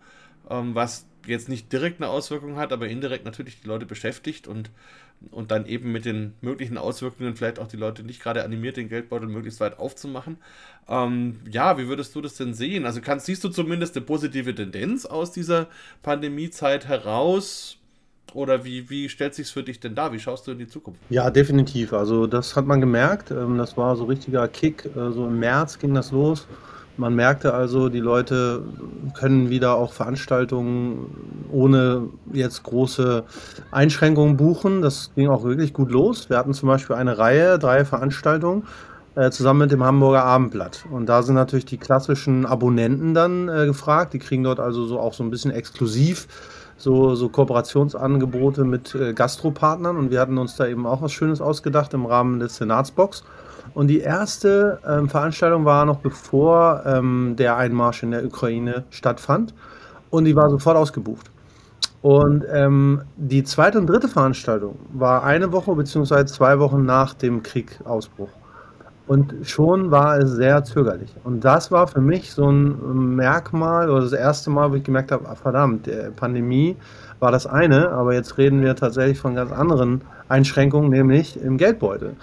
ähm, 0.50 0.74
was 0.74 1.06
jetzt 1.28 1.50
nicht 1.50 1.72
direkt 1.72 2.02
eine 2.02 2.10
Auswirkung 2.10 2.56
hat, 2.56 2.74
aber 2.74 2.88
indirekt 2.88 3.26
natürlich 3.26 3.62
die 3.62 3.68
Leute 3.68 3.86
beschäftigt 3.86 4.48
und, 4.48 4.72
und 5.32 5.52
dann 5.52 5.66
eben 5.66 5.92
mit 5.92 6.06
den 6.06 6.34
möglichen 6.42 6.78
Auswirkungen 6.78 7.36
vielleicht 7.36 7.60
auch 7.60 7.68
die 7.68 7.78
Leute 7.78 8.04
nicht 8.04 8.22
gerade 8.22 8.44
animiert, 8.44 8.78
den 8.78 8.90
Geldbeutel 8.90 9.28
möglichst 9.28 9.60
weit 9.60 9.80
aufzumachen. 9.80 10.38
Ähm, 10.88 11.40
ja, 11.50 11.78
wie 11.78 11.88
würdest 11.88 12.16
du 12.16 12.22
das 12.22 12.36
denn 12.36 12.54
sehen? 12.54 12.86
Also 12.86 13.02
kannst, 13.02 13.26
siehst 13.26 13.44
du 13.44 13.50
zumindest 13.50 13.96
eine 13.96 14.06
positive 14.06 14.54
Tendenz 14.54 15.06
aus 15.06 15.32
dieser 15.32 15.68
Pandemiezeit 16.04 16.88
heraus? 16.88 17.78
Oder 18.34 18.66
wie, 18.66 18.90
wie 18.90 19.08
stellt 19.08 19.34
sich 19.34 19.48
für 19.48 19.64
dich 19.64 19.80
denn 19.80 19.96
da? 19.96 20.12
Wie 20.12 20.20
schaust 20.20 20.46
du 20.46 20.52
in 20.52 20.60
die 20.60 20.68
Zukunft? 20.68 21.00
Ja, 21.10 21.30
definitiv. 21.30 21.94
Also 21.94 22.28
das 22.28 22.56
hat 22.56 22.66
man 22.66 22.82
gemerkt. 22.82 23.32
Ähm, 23.32 23.58
das 23.58 23.78
war 23.78 23.96
so 23.96 24.06
richtiger 24.06 24.48
Kick. 24.48 24.86
Äh, 24.86 25.12
so 25.12 25.28
im 25.28 25.40
März 25.40 25.80
ging 25.80 25.94
das 25.94 26.12
los. 26.12 26.48
Man 26.98 27.14
merkte 27.16 27.54
also, 27.54 27.90
die 27.90 28.00
Leute 28.00 28.62
können 29.14 29.50
wieder 29.50 29.76
auch 29.76 29.92
Veranstaltungen 29.92 31.48
ohne 31.52 32.04
jetzt 32.32 32.64
große 32.64 33.24
Einschränkungen 33.72 34.38
buchen. 34.38 34.82
Das 34.82 35.12
ging 35.16 35.28
auch 35.30 35.44
wirklich 35.44 35.74
gut 35.74 35.92
los. 35.92 36.30
Wir 36.30 36.38
hatten 36.38 36.54
zum 36.54 36.68
Beispiel 36.68 36.96
eine 36.96 37.18
Reihe, 37.18 37.60
drei 37.60 37.84
Veranstaltungen 37.84 38.64
äh, 39.16 39.30
zusammen 39.30 39.60
mit 39.60 39.72
dem 39.72 39.84
Hamburger 39.84 40.24
Abendblatt. 40.24 40.86
Und 40.90 41.08
da 41.08 41.22
sind 41.24 41.36
natürlich 41.36 41.66
die 41.66 41.78
klassischen 41.78 42.46
Abonnenten 42.46 43.14
dann 43.14 43.50
äh, 43.50 43.66
gefragt. 43.66 44.14
Die 44.14 44.20
kriegen 44.20 44.44
dort 44.44 44.60
also 44.60 44.86
so 44.86 45.00
auch 45.00 45.14
so 45.14 45.24
ein 45.24 45.30
bisschen 45.30 45.52
exklusiv 45.52 46.28
so, 46.78 47.16
so 47.16 47.30
Kooperationsangebote 47.30 48.64
mit 48.64 48.96
äh, 48.96 49.14
Gastropartnern. 49.14 49.98
Und 49.98 50.12
wir 50.12 50.20
hatten 50.20 50.38
uns 50.38 50.56
da 50.56 50.68
eben 50.68 50.86
auch 50.86 51.02
was 51.02 51.12
Schönes 51.12 51.42
ausgedacht 51.42 51.94
im 51.94 52.06
Rahmen 52.06 52.40
des 52.40 52.58
Senatsbox. 52.58 53.24
Und 53.76 53.88
die 53.90 54.00
erste 54.00 54.80
ähm, 54.88 55.10
Veranstaltung 55.10 55.66
war 55.66 55.86
noch 55.86 55.98
bevor 55.98 56.82
ähm, 56.86 57.36
der 57.38 57.58
Einmarsch 57.58 58.04
in 58.04 58.12
der 58.12 58.26
Ukraine 58.26 58.86
stattfand. 58.90 59.54
Und 60.10 60.24
die 60.24 60.36
war 60.36 60.50
sofort 60.50 60.78
ausgebucht. 60.78 61.30
Und 62.02 62.46
ähm, 62.54 63.02
die 63.18 63.44
zweite 63.44 63.78
und 63.78 63.88
dritte 63.88 64.08
Veranstaltung 64.08 64.80
war 64.94 65.24
eine 65.24 65.52
Woche 65.52 65.76
bzw. 65.76 66.26
zwei 66.26 66.58
Wochen 66.60 66.86
nach 66.86 67.14
dem 67.16 67.44
Kriegausbruch. 67.44 68.30
Und 69.08 69.36
schon 69.44 69.92
war 69.92 70.20
es 70.20 70.32
sehr 70.32 70.64
zögerlich. 70.64 71.14
Und 71.26 71.44
das 71.44 71.70
war 71.70 71.88
für 71.88 72.02
mich 72.02 72.32
so 72.32 72.50
ein 72.50 73.16
Merkmal 73.16 73.90
oder 73.90 74.02
das 74.02 74.14
erste 74.14 74.50
Mal, 74.50 74.72
wo 74.72 74.76
ich 74.76 74.84
gemerkt 74.84 75.12
habe, 75.12 75.28
ah, 75.28 75.36
verdammt, 75.36 75.90
Pandemie 76.16 76.78
war 77.20 77.32
das 77.32 77.46
eine, 77.46 77.90
aber 77.92 78.14
jetzt 78.14 78.38
reden 78.38 78.62
wir 78.62 78.76
tatsächlich 78.76 79.20
von 79.20 79.36
ganz 79.36 79.52
anderen 79.52 80.02
Einschränkungen, 80.30 80.90
nämlich 80.90 81.40
im 81.42 81.58
Geldbeutel. 81.58 82.16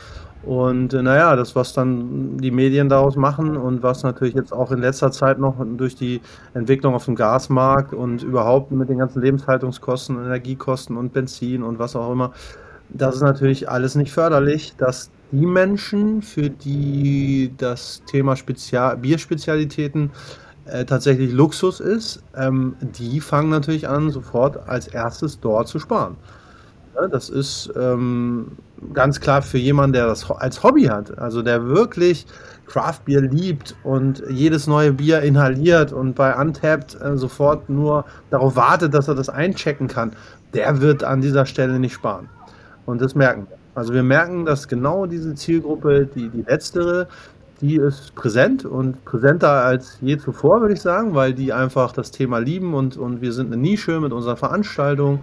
Und 0.44 0.92
äh, 0.92 1.02
naja, 1.02 1.36
das, 1.36 1.54
was 1.54 1.72
dann 1.72 2.38
die 2.38 2.50
Medien 2.50 2.88
daraus 2.88 3.16
machen 3.16 3.56
und 3.56 3.82
was 3.82 4.02
natürlich 4.02 4.34
jetzt 4.34 4.52
auch 4.52 4.72
in 4.72 4.80
letzter 4.80 5.12
Zeit 5.12 5.38
noch 5.38 5.54
durch 5.76 5.94
die 5.94 6.20
Entwicklung 6.54 6.94
auf 6.94 7.04
dem 7.04 7.14
Gasmarkt 7.14 7.94
und 7.94 8.22
überhaupt 8.22 8.72
mit 8.72 8.88
den 8.88 8.98
ganzen 8.98 9.22
Lebenshaltungskosten, 9.22 10.16
Energiekosten 10.16 10.96
und 10.96 11.12
Benzin 11.12 11.62
und 11.62 11.78
was 11.78 11.94
auch 11.94 12.10
immer, 12.10 12.32
das 12.88 13.16
ist 13.16 13.22
natürlich 13.22 13.68
alles 13.68 13.94
nicht 13.94 14.12
förderlich, 14.12 14.74
dass 14.76 15.10
die 15.30 15.46
Menschen, 15.46 16.22
für 16.22 16.50
die 16.50 17.52
das 17.56 18.02
Thema 18.04 18.36
Spezial 18.36 18.98
Bierspezialitäten 18.98 20.10
äh, 20.66 20.84
tatsächlich 20.84 21.32
Luxus 21.32 21.80
ist, 21.80 22.22
ähm, 22.36 22.76
die 22.80 23.20
fangen 23.20 23.48
natürlich 23.48 23.88
an, 23.88 24.10
sofort 24.10 24.68
als 24.68 24.88
erstes 24.88 25.40
dort 25.40 25.68
zu 25.68 25.78
sparen. 25.78 26.16
Das 27.10 27.30
ist 27.30 27.72
ähm, 27.76 28.52
ganz 28.92 29.20
klar 29.20 29.42
für 29.42 29.58
jemanden, 29.58 29.94
der 29.94 30.06
das 30.06 30.30
als 30.30 30.62
Hobby 30.62 30.84
hat, 30.84 31.18
also 31.18 31.42
der 31.42 31.66
wirklich 31.66 32.26
Craft 32.66 33.00
Beer 33.04 33.22
liebt 33.22 33.74
und 33.82 34.22
jedes 34.28 34.66
neue 34.66 34.92
Bier 34.92 35.20
inhaliert 35.20 35.92
und 35.92 36.14
bei 36.14 36.34
Untapped 36.34 37.00
äh, 37.00 37.16
sofort 37.16 37.68
nur 37.68 38.04
darauf 38.30 38.56
wartet, 38.56 38.94
dass 38.94 39.08
er 39.08 39.14
das 39.14 39.28
einchecken 39.28 39.88
kann, 39.88 40.12
der 40.54 40.80
wird 40.80 41.04
an 41.04 41.20
dieser 41.20 41.46
Stelle 41.46 41.78
nicht 41.78 41.94
sparen. 41.94 42.28
Und 42.86 43.00
das 43.00 43.14
merken 43.14 43.46
wir. 43.48 43.58
Also 43.74 43.94
wir 43.94 44.02
merken, 44.02 44.44
dass 44.44 44.68
genau 44.68 45.06
diese 45.06 45.34
Zielgruppe, 45.34 46.06
die, 46.14 46.28
die 46.28 46.42
letztere, 46.42 47.08
die 47.60 47.76
ist 47.76 48.14
präsent 48.14 48.64
und 48.64 49.04
präsenter 49.04 49.50
als 49.50 49.98
je 50.00 50.18
zuvor, 50.18 50.60
würde 50.60 50.74
ich 50.74 50.80
sagen, 50.80 51.14
weil 51.14 51.32
die 51.32 51.52
einfach 51.52 51.92
das 51.92 52.10
Thema 52.10 52.38
lieben 52.38 52.74
und, 52.74 52.96
und 52.96 53.22
wir 53.22 53.32
sind 53.32 53.46
eine 53.46 53.56
Nische 53.56 54.00
mit 54.00 54.12
unserer 54.12 54.36
Veranstaltung 54.36 55.20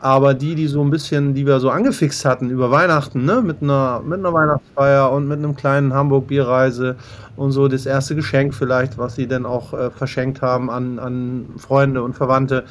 aber 0.00 0.34
die, 0.34 0.54
die 0.54 0.66
so 0.66 0.82
ein 0.82 0.90
bisschen, 0.90 1.34
die 1.34 1.46
wir 1.46 1.60
so 1.60 1.70
angefixt 1.70 2.24
hatten 2.24 2.50
über 2.50 2.70
Weihnachten, 2.70 3.24
ne, 3.24 3.42
mit 3.42 3.62
einer, 3.62 4.00
mit 4.00 4.18
einer 4.18 4.32
Weihnachtsfeier 4.32 5.12
und 5.12 5.28
mit 5.28 5.38
einem 5.38 5.54
kleinen 5.54 5.92
Hamburg-Bierreise 5.92 6.96
und 7.36 7.52
so 7.52 7.68
das 7.68 7.86
erste 7.86 8.14
Geschenk 8.14 8.54
vielleicht, 8.54 8.96
was 8.96 9.16
sie 9.16 9.26
dann 9.26 9.44
auch 9.44 9.74
äh, 9.74 9.90
verschenkt 9.90 10.40
haben 10.42 10.70
an, 10.70 10.98
an 10.98 11.46
Freunde 11.58 12.02
und 12.02 12.14
Verwandte, 12.14 12.64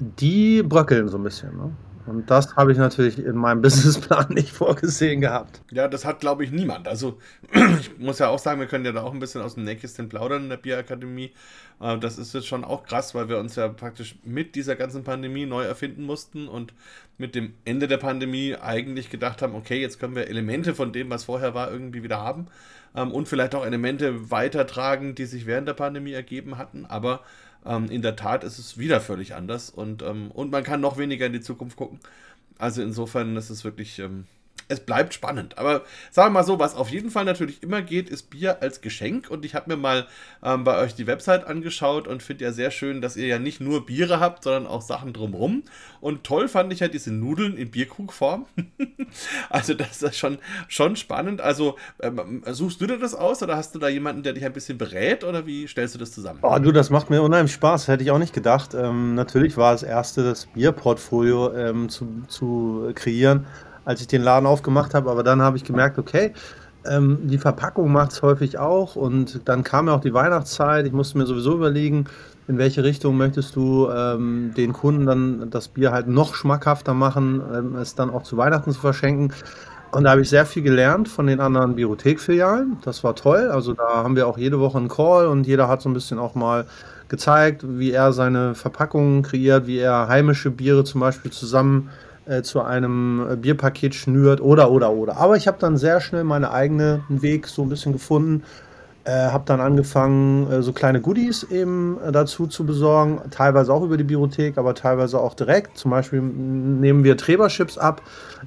die 0.00 0.62
bröckeln 0.62 1.08
so 1.08 1.16
ein 1.16 1.24
bisschen. 1.24 1.56
Ne? 1.56 1.70
Und 2.06 2.30
das 2.30 2.56
habe 2.56 2.72
ich 2.72 2.78
natürlich 2.78 3.18
in 3.18 3.36
meinem 3.36 3.62
Businessplan 3.62 4.28
nicht 4.30 4.50
vorgesehen 4.50 5.20
gehabt. 5.20 5.62
Ja, 5.70 5.88
das 5.88 6.04
hat, 6.04 6.20
glaube 6.20 6.44
ich, 6.44 6.50
niemand. 6.50 6.88
Also, 6.88 7.18
ich 7.52 7.98
muss 7.98 8.18
ja 8.18 8.28
auch 8.28 8.38
sagen, 8.38 8.60
wir 8.60 8.66
können 8.66 8.84
ja 8.84 8.92
da 8.92 9.02
auch 9.02 9.12
ein 9.12 9.20
bisschen 9.20 9.42
aus 9.42 9.54
dem 9.54 9.64
Nähkästchen 9.64 10.08
plaudern 10.08 10.44
in 10.44 10.48
der 10.48 10.56
Bierakademie. 10.56 11.32
Äh, 11.80 11.98
das 11.98 12.18
ist 12.18 12.34
jetzt 12.34 12.46
schon 12.46 12.64
auch 12.64 12.84
krass, 12.84 13.14
weil 13.14 13.28
wir 13.28 13.38
uns 13.38 13.56
ja 13.56 13.68
praktisch 13.68 14.16
mit 14.24 14.54
dieser 14.54 14.76
ganzen 14.76 15.04
Pandemie 15.04 15.46
neu 15.46 15.62
erfinden 15.64 16.04
mussten 16.04 16.48
und 16.48 16.74
mit 17.18 17.34
dem 17.34 17.54
Ende 17.64 17.88
der 17.88 17.98
Pandemie 17.98 18.56
eigentlich 18.56 19.10
gedacht 19.10 19.42
haben, 19.42 19.54
okay, 19.54 19.80
jetzt 19.80 20.00
können 20.00 20.16
wir 20.16 20.28
Elemente 20.28 20.74
von 20.74 20.92
dem, 20.92 21.10
was 21.10 21.24
vorher 21.24 21.54
war, 21.54 21.70
irgendwie 21.70 22.02
wieder 22.02 22.18
haben 22.18 22.48
ähm, 22.94 23.12
und 23.12 23.28
vielleicht 23.28 23.54
auch 23.54 23.64
Elemente 23.64 24.30
weitertragen, 24.30 25.14
die 25.14 25.26
sich 25.26 25.46
während 25.46 25.68
der 25.68 25.74
Pandemie 25.74 26.12
ergeben 26.12 26.58
hatten. 26.58 26.86
Aber 26.86 27.20
ähm, 27.66 27.90
in 27.90 28.02
der 28.02 28.16
Tat 28.16 28.44
ist 28.44 28.58
es 28.58 28.78
wieder 28.78 29.00
völlig 29.00 29.34
anders 29.34 29.70
und, 29.70 30.02
ähm, 30.02 30.30
und 30.30 30.50
man 30.50 30.64
kann 30.64 30.80
noch 30.80 30.98
weniger 30.98 31.26
in 31.26 31.32
die 31.32 31.40
Zukunft 31.40 31.76
gucken. 31.76 32.00
Also 32.58 32.82
insofern 32.82 33.36
ist 33.36 33.50
es 33.50 33.64
wirklich 33.64 33.98
ähm, 33.98 34.26
es 34.72 34.80
bleibt 34.80 35.14
spannend. 35.14 35.58
Aber 35.58 35.82
sagen 36.10 36.32
wir 36.32 36.40
mal 36.40 36.44
so, 36.44 36.58
was 36.58 36.74
auf 36.74 36.88
jeden 36.88 37.10
Fall 37.10 37.24
natürlich 37.24 37.62
immer 37.62 37.82
geht, 37.82 38.08
ist 38.08 38.30
Bier 38.30 38.62
als 38.62 38.80
Geschenk. 38.80 39.30
Und 39.30 39.44
ich 39.44 39.54
habe 39.54 39.70
mir 39.70 39.76
mal 39.76 40.06
ähm, 40.42 40.64
bei 40.64 40.78
euch 40.78 40.94
die 40.94 41.06
Website 41.06 41.46
angeschaut 41.46 42.08
und 42.08 42.22
finde 42.22 42.44
ja 42.44 42.52
sehr 42.52 42.70
schön, 42.70 43.00
dass 43.00 43.16
ihr 43.16 43.26
ja 43.26 43.38
nicht 43.38 43.60
nur 43.60 43.86
Biere 43.86 44.18
habt, 44.18 44.44
sondern 44.44 44.66
auch 44.66 44.82
Sachen 44.82 45.12
drumherum. 45.12 45.62
Und 46.00 46.24
toll 46.24 46.48
fand 46.48 46.72
ich 46.72 46.80
ja 46.80 46.88
diese 46.88 47.12
Nudeln 47.12 47.56
in 47.56 47.70
Bierkrugform. 47.70 48.46
also 49.50 49.74
das 49.74 50.02
ist 50.02 50.16
schon, 50.16 50.38
schon 50.68 50.96
spannend. 50.96 51.40
Also 51.40 51.76
ähm, 52.00 52.42
suchst 52.46 52.80
du 52.80 52.86
dir 52.86 52.98
das 52.98 53.14
aus 53.14 53.42
oder 53.42 53.56
hast 53.56 53.74
du 53.74 53.78
da 53.78 53.88
jemanden, 53.88 54.22
der 54.22 54.32
dich 54.32 54.44
ein 54.44 54.52
bisschen 54.52 54.78
berät 54.78 55.22
oder 55.22 55.46
wie 55.46 55.68
stellst 55.68 55.94
du 55.94 55.98
das 55.98 56.12
zusammen? 56.12 56.40
Oh, 56.42 56.58
du, 56.58 56.72
das 56.72 56.90
macht 56.90 57.10
mir 57.10 57.22
unheimlich 57.22 57.52
Spaß. 57.52 57.88
Hätte 57.88 58.02
ich 58.02 58.10
auch 58.10 58.18
nicht 58.18 58.32
gedacht. 58.32 58.74
Ähm, 58.74 59.14
natürlich 59.14 59.56
war 59.56 59.72
das 59.72 59.82
erste, 59.82 60.24
das 60.24 60.46
Bierportfolio 60.46 61.52
ähm, 61.54 61.88
zu, 61.88 62.22
zu 62.28 62.90
kreieren 62.94 63.46
als 63.84 64.00
ich 64.00 64.06
den 64.06 64.22
Laden 64.22 64.46
aufgemacht 64.46 64.94
habe. 64.94 65.10
Aber 65.10 65.22
dann 65.22 65.42
habe 65.42 65.56
ich 65.56 65.64
gemerkt, 65.64 65.98
okay, 65.98 66.32
ähm, 66.84 67.18
die 67.24 67.38
Verpackung 67.38 67.92
macht 67.92 68.12
es 68.12 68.22
häufig 68.22 68.58
auch. 68.58 68.96
Und 68.96 69.40
dann 69.48 69.64
kam 69.64 69.88
ja 69.88 69.94
auch 69.94 70.00
die 70.00 70.14
Weihnachtszeit. 70.14 70.86
Ich 70.86 70.92
musste 70.92 71.18
mir 71.18 71.26
sowieso 71.26 71.54
überlegen, 71.54 72.06
in 72.48 72.58
welche 72.58 72.82
Richtung 72.82 73.16
möchtest 73.16 73.54
du 73.56 73.88
ähm, 73.88 74.52
den 74.56 74.72
Kunden 74.72 75.06
dann 75.06 75.50
das 75.50 75.68
Bier 75.68 75.92
halt 75.92 76.08
noch 76.08 76.34
schmackhafter 76.34 76.92
machen, 76.92 77.40
ähm, 77.54 77.76
es 77.76 77.94
dann 77.94 78.10
auch 78.10 78.24
zu 78.24 78.36
Weihnachten 78.36 78.72
zu 78.72 78.80
verschenken. 78.80 79.32
Und 79.92 80.04
da 80.04 80.10
habe 80.10 80.22
ich 80.22 80.30
sehr 80.30 80.46
viel 80.46 80.62
gelernt 80.62 81.06
von 81.06 81.26
den 81.26 81.38
anderen 81.38 81.76
Biothek-Filialen. 81.76 82.78
Das 82.82 83.04
war 83.04 83.14
toll. 83.14 83.50
Also 83.50 83.74
da 83.74 84.02
haben 84.02 84.16
wir 84.16 84.26
auch 84.26 84.38
jede 84.38 84.58
Woche 84.58 84.78
einen 84.78 84.88
Call 84.88 85.26
und 85.26 85.46
jeder 85.46 85.68
hat 85.68 85.82
so 85.82 85.90
ein 85.90 85.92
bisschen 85.92 86.18
auch 86.18 86.34
mal 86.34 86.64
gezeigt, 87.08 87.62
wie 87.66 87.90
er 87.92 88.14
seine 88.14 88.54
Verpackungen 88.54 89.22
kreiert, 89.22 89.66
wie 89.66 89.78
er 89.78 90.08
heimische 90.08 90.50
Biere 90.50 90.82
zum 90.84 91.02
Beispiel 91.02 91.30
zusammen 91.30 91.90
äh, 92.32 92.42
zu 92.42 92.62
einem 92.62 93.26
äh, 93.30 93.36
Bierpaket 93.36 93.94
schnürt 93.94 94.40
oder 94.40 94.70
oder 94.70 94.92
oder. 94.92 95.16
Aber 95.16 95.36
ich 95.36 95.46
habe 95.46 95.58
dann 95.60 95.76
sehr 95.76 96.00
schnell 96.00 96.24
meinen 96.24 96.44
eigenen 96.44 97.02
Weg 97.08 97.46
so 97.46 97.62
ein 97.62 97.68
bisschen 97.68 97.92
gefunden. 97.92 98.42
Äh, 99.04 99.10
habe 99.10 99.42
dann 99.46 99.60
angefangen, 99.60 100.48
äh, 100.48 100.62
so 100.62 100.72
kleine 100.72 101.00
Goodies 101.00 101.42
eben 101.42 101.98
äh, 102.06 102.12
dazu 102.12 102.46
zu 102.46 102.64
besorgen, 102.64 103.20
teilweise 103.32 103.72
auch 103.72 103.82
über 103.82 103.96
die 103.96 104.04
Bibliothek, 104.04 104.56
aber 104.58 104.74
teilweise 104.74 105.18
auch 105.18 105.34
direkt. 105.34 105.76
Zum 105.76 105.90
Beispiel 105.90 106.20
nehmen 106.22 107.02
wir 107.02 107.16
Treberchips 107.16 107.78
ab 107.78 108.00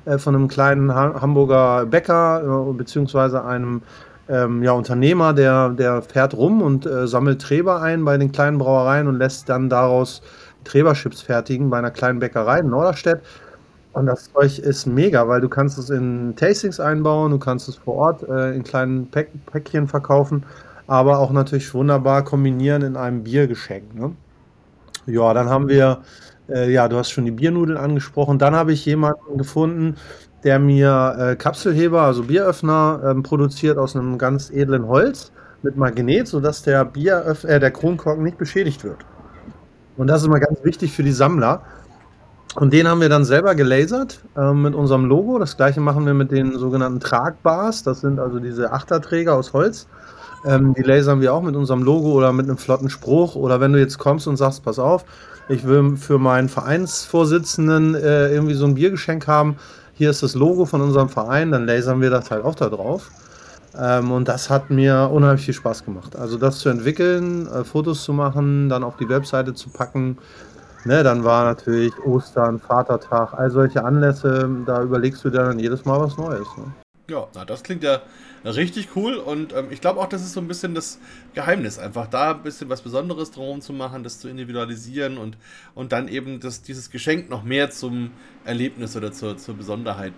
äh, 0.06 0.18
von 0.18 0.34
einem 0.34 0.48
kleinen 0.48 0.96
ha 0.96 1.22
Hamburger 1.22 1.86
Bäcker 1.86 2.70
äh, 2.70 2.74
beziehungsweise 2.74 3.44
einem 3.44 3.82
ähm, 4.30 4.64
ja, 4.64 4.72
Unternehmer, 4.72 5.34
der, 5.34 5.70
der 5.70 6.02
fährt 6.02 6.34
rum 6.34 6.62
und 6.62 6.90
sammelt 7.04 7.42
Treber 7.42 7.82
ein 7.82 8.06
bei 8.06 8.18
den 8.18 8.32
kleinen 8.32 8.58
Brauereien 8.58 9.08
und 9.08 9.20
lässt 9.20 9.50
dann 9.50 9.70
daraus 9.70 10.22
Treberchips 10.64 11.22
fertigen 11.22 11.70
bei 11.70 11.78
einer 11.78 11.92
kleinen 11.92 12.20
Bäckerei 12.20 12.60
in 12.60 12.70
Norderstedt. 12.70 13.22
Und 13.96 14.08
das 14.08 14.30
Zeug 14.34 14.60
ist 14.60 14.88
mega, 14.88 15.26
weil 15.30 15.40
du 15.40 15.48
kannst 15.48 15.78
es 15.78 15.90
in 15.90 16.36
Tastings 16.36 16.82
einbauen, 16.82 17.32
du 17.32 17.40
kannst 17.40 17.70
es 17.70 17.78
vor 17.78 17.96
Ort 17.96 18.24
äh, 18.28 18.54
in 18.54 18.62
kleinen 18.62 19.10
Päck 19.10 19.30
Päckchen 19.46 19.88
verkaufen, 19.88 20.44
aber 20.86 21.20
auch 21.20 21.32
natürlich 21.32 21.74
wunderbar 21.74 22.26
kombinieren 22.26 22.82
in 22.82 22.98
einem 22.98 23.24
Biergeschenk. 23.24 23.96
Ne? 23.96 24.12
Ja, 25.06 25.34
dann 25.34 25.48
haben 25.48 25.70
wir, 25.70 26.00
äh, 26.50 26.70
ja, 26.74 26.90
du 26.90 26.98
hast 26.98 27.12
schon 27.12 27.24
die 27.24 27.32
Biernudeln 27.32 27.78
angesprochen. 27.78 28.38
Dann 28.38 28.54
habe 28.54 28.74
ich 28.74 28.86
jemanden 28.86 29.38
gefunden, 29.38 29.96
der 30.44 30.60
mir 30.60 31.16
äh, 31.18 31.36
Kapselheber, 31.38 32.02
also 32.02 32.24
Bieröffner, 32.24 33.00
ähm, 33.06 33.24
produziert 33.24 33.78
aus 33.78 33.96
einem 33.96 34.18
ganz 34.18 34.50
edlen 34.50 34.90
Holz 34.90 35.32
mit 35.64 35.78
Magnet, 35.78 36.28
sodass 36.28 36.64
der, 36.64 36.84
Bieröff 36.84 37.46
äh, 37.46 37.62
der 37.62 37.72
Kronkorken 37.72 38.26
nicht 38.26 38.38
beschädigt 38.38 38.84
wird. 38.84 39.06
Und 39.96 40.08
das 40.08 40.20
ist 40.20 40.28
immer 40.28 40.42
ganz 40.42 40.62
wichtig 40.66 40.92
für 40.92 41.04
die 41.04 41.14
Sammler 41.14 41.62
und 42.56 42.72
den 42.72 42.88
haben 42.88 43.02
wir 43.02 43.10
dann 43.10 43.26
selber 43.26 43.54
gelasert 43.54 44.22
äh, 44.38 44.54
mit 44.54 44.76
unserem 44.76 45.06
Logo. 45.06 45.38
Das 45.40 45.58
gleiche 45.58 45.82
machen 45.82 46.06
wir 46.06 46.14
mit 46.14 46.32
den 46.32 46.58
sogenannten 46.58 47.02
Tragbars. 47.02 47.84
Das 47.84 48.02
sind 48.02 48.20
also 48.20 48.40
diese 48.40 48.72
Achterträger 48.72 49.36
aus 49.36 49.52
Holz. 49.52 49.88
Ähm, 50.46 50.74
die 50.74 50.84
lasern 50.84 51.20
wir 51.20 51.34
auch 51.34 51.42
mit 51.42 51.56
unserem 51.56 51.84
Logo 51.84 52.12
oder 52.14 52.32
mit 52.32 52.48
einem 52.48 52.58
flotten 52.58 52.90
Spruch. 52.90 53.36
Oder 53.36 53.60
wenn 53.60 53.74
du 53.74 53.80
jetzt 53.80 53.98
kommst 53.98 54.28
und 54.28 54.38
sagst, 54.38 54.64
pass 54.64 54.80
auf, 54.80 55.04
ich 55.50 55.66
will 55.66 55.98
für 55.98 56.18
meinen 56.18 56.48
Vereinsvorsitzenden 56.48 57.96
äh, 57.96 58.30
irgendwie 58.30 58.54
so 58.54 58.66
ein 58.66 58.76
Biergeschenk 58.76 59.28
haben. 59.28 59.58
Hier 59.94 60.10
ist 60.10 60.24
das 60.24 60.34
Logo 60.34 60.66
von 60.66 60.82
unserem 60.82 61.10
Verein, 61.10 61.52
dann 61.52 61.66
lasern 61.66 62.02
wir 62.02 62.10
das 62.10 62.32
halt 62.32 62.44
auch 62.44 62.56
da 62.56 62.70
drauf. 62.70 63.12
Ähm, 63.78 64.12
und 64.12 64.28
das 64.28 64.50
hat 64.50 64.70
mir 64.70 65.10
unheimlich 65.12 65.44
viel 65.44 65.54
Spaß 65.54 65.84
gemacht. 65.84 66.16
Also 66.16 66.38
das 66.38 66.60
zu 66.60 66.70
entwickeln, 66.70 67.48
äh, 67.48 67.64
Fotos 67.66 68.04
zu 68.04 68.14
machen, 68.14 68.70
dann 68.70 68.84
auf 68.84 68.96
die 68.98 69.10
Webseite 69.10 69.54
zu 69.54 69.70
packen, 69.70 70.18
Ne, 70.86 71.02
dann 71.02 71.24
war 71.24 71.46
natürlich 71.46 71.98
Ostern, 72.06 72.60
Vatertag, 72.60 73.34
all 73.34 73.50
solche 73.50 73.84
Anlässe, 73.84 74.48
da 74.68 74.84
überlegst 74.84 75.26
du 75.26 75.32
dir 75.32 75.40
dann 75.40 75.58
jedes 75.58 75.84
Mal 75.84 76.00
was 76.00 76.16
Neues. 76.16 76.48
Ne? 76.58 76.72
Ja, 77.10 77.28
na, 77.34 77.44
das 77.44 77.64
klingt 77.64 77.84
ja 77.84 78.02
richtig 78.44 78.90
cool 78.96 79.16
und 79.16 79.52
ähm, 79.54 79.68
ich 79.72 79.82
glaube 79.82 80.00
auch, 80.00 80.08
das 80.08 80.22
ist 80.22 80.34
so 80.34 80.40
ein 80.40 80.48
bisschen 80.48 80.76
das 80.76 81.00
Geheimnis, 81.34 81.80
einfach 81.80 82.06
da 82.06 82.32
ein 82.32 82.44
bisschen 82.44 82.70
was 82.70 82.82
Besonderes 82.82 83.32
drum 83.32 83.62
zu 83.62 83.74
machen, 83.74 84.04
das 84.04 84.20
zu 84.20 84.28
individualisieren 84.30 85.18
und, 85.18 85.38
und 85.74 85.92
dann 85.92 86.08
eben 86.08 86.40
das, 86.40 86.62
dieses 86.62 86.92
Geschenk 86.92 87.32
noch 87.32 87.44
mehr 87.44 87.72
zum 87.72 88.12
Erlebnis 88.44 88.96
oder 88.96 89.12
zur, 89.12 89.38
zur 89.38 89.56
Besonderheit 89.56 90.14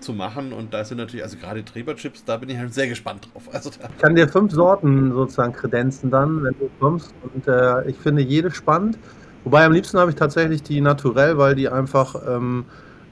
zu 0.00 0.12
machen. 0.12 0.52
Und 0.52 0.74
da 0.74 0.84
sind 0.84 0.98
natürlich, 0.98 1.22
also 1.22 1.36
gerade 1.36 1.64
Treberchips, 1.64 2.24
da 2.24 2.36
bin 2.36 2.48
ich 2.50 2.58
halt 2.58 2.74
sehr 2.74 2.88
gespannt 2.88 3.28
drauf. 3.32 3.48
Also 3.52 3.70
ich 3.70 3.98
kann 3.98 4.14
dir 4.14 4.28
fünf 4.28 4.52
Sorten 4.52 5.12
sozusagen 5.12 5.52
kredenzen 5.52 6.10
dann, 6.10 6.42
wenn 6.42 6.54
du 6.58 6.70
kommst. 6.78 7.14
Und 7.22 7.46
äh, 7.46 7.88
ich 7.88 7.96
finde 7.96 8.22
jede 8.22 8.50
spannend. 8.50 8.98
Wobei 9.44 9.64
am 9.64 9.72
liebsten 9.72 9.98
habe 9.98 10.10
ich 10.10 10.16
tatsächlich 10.16 10.62
die 10.62 10.80
Naturell, 10.80 11.38
weil 11.38 11.54
die 11.54 11.68
einfach 11.68 12.14
ähm, 12.28 12.64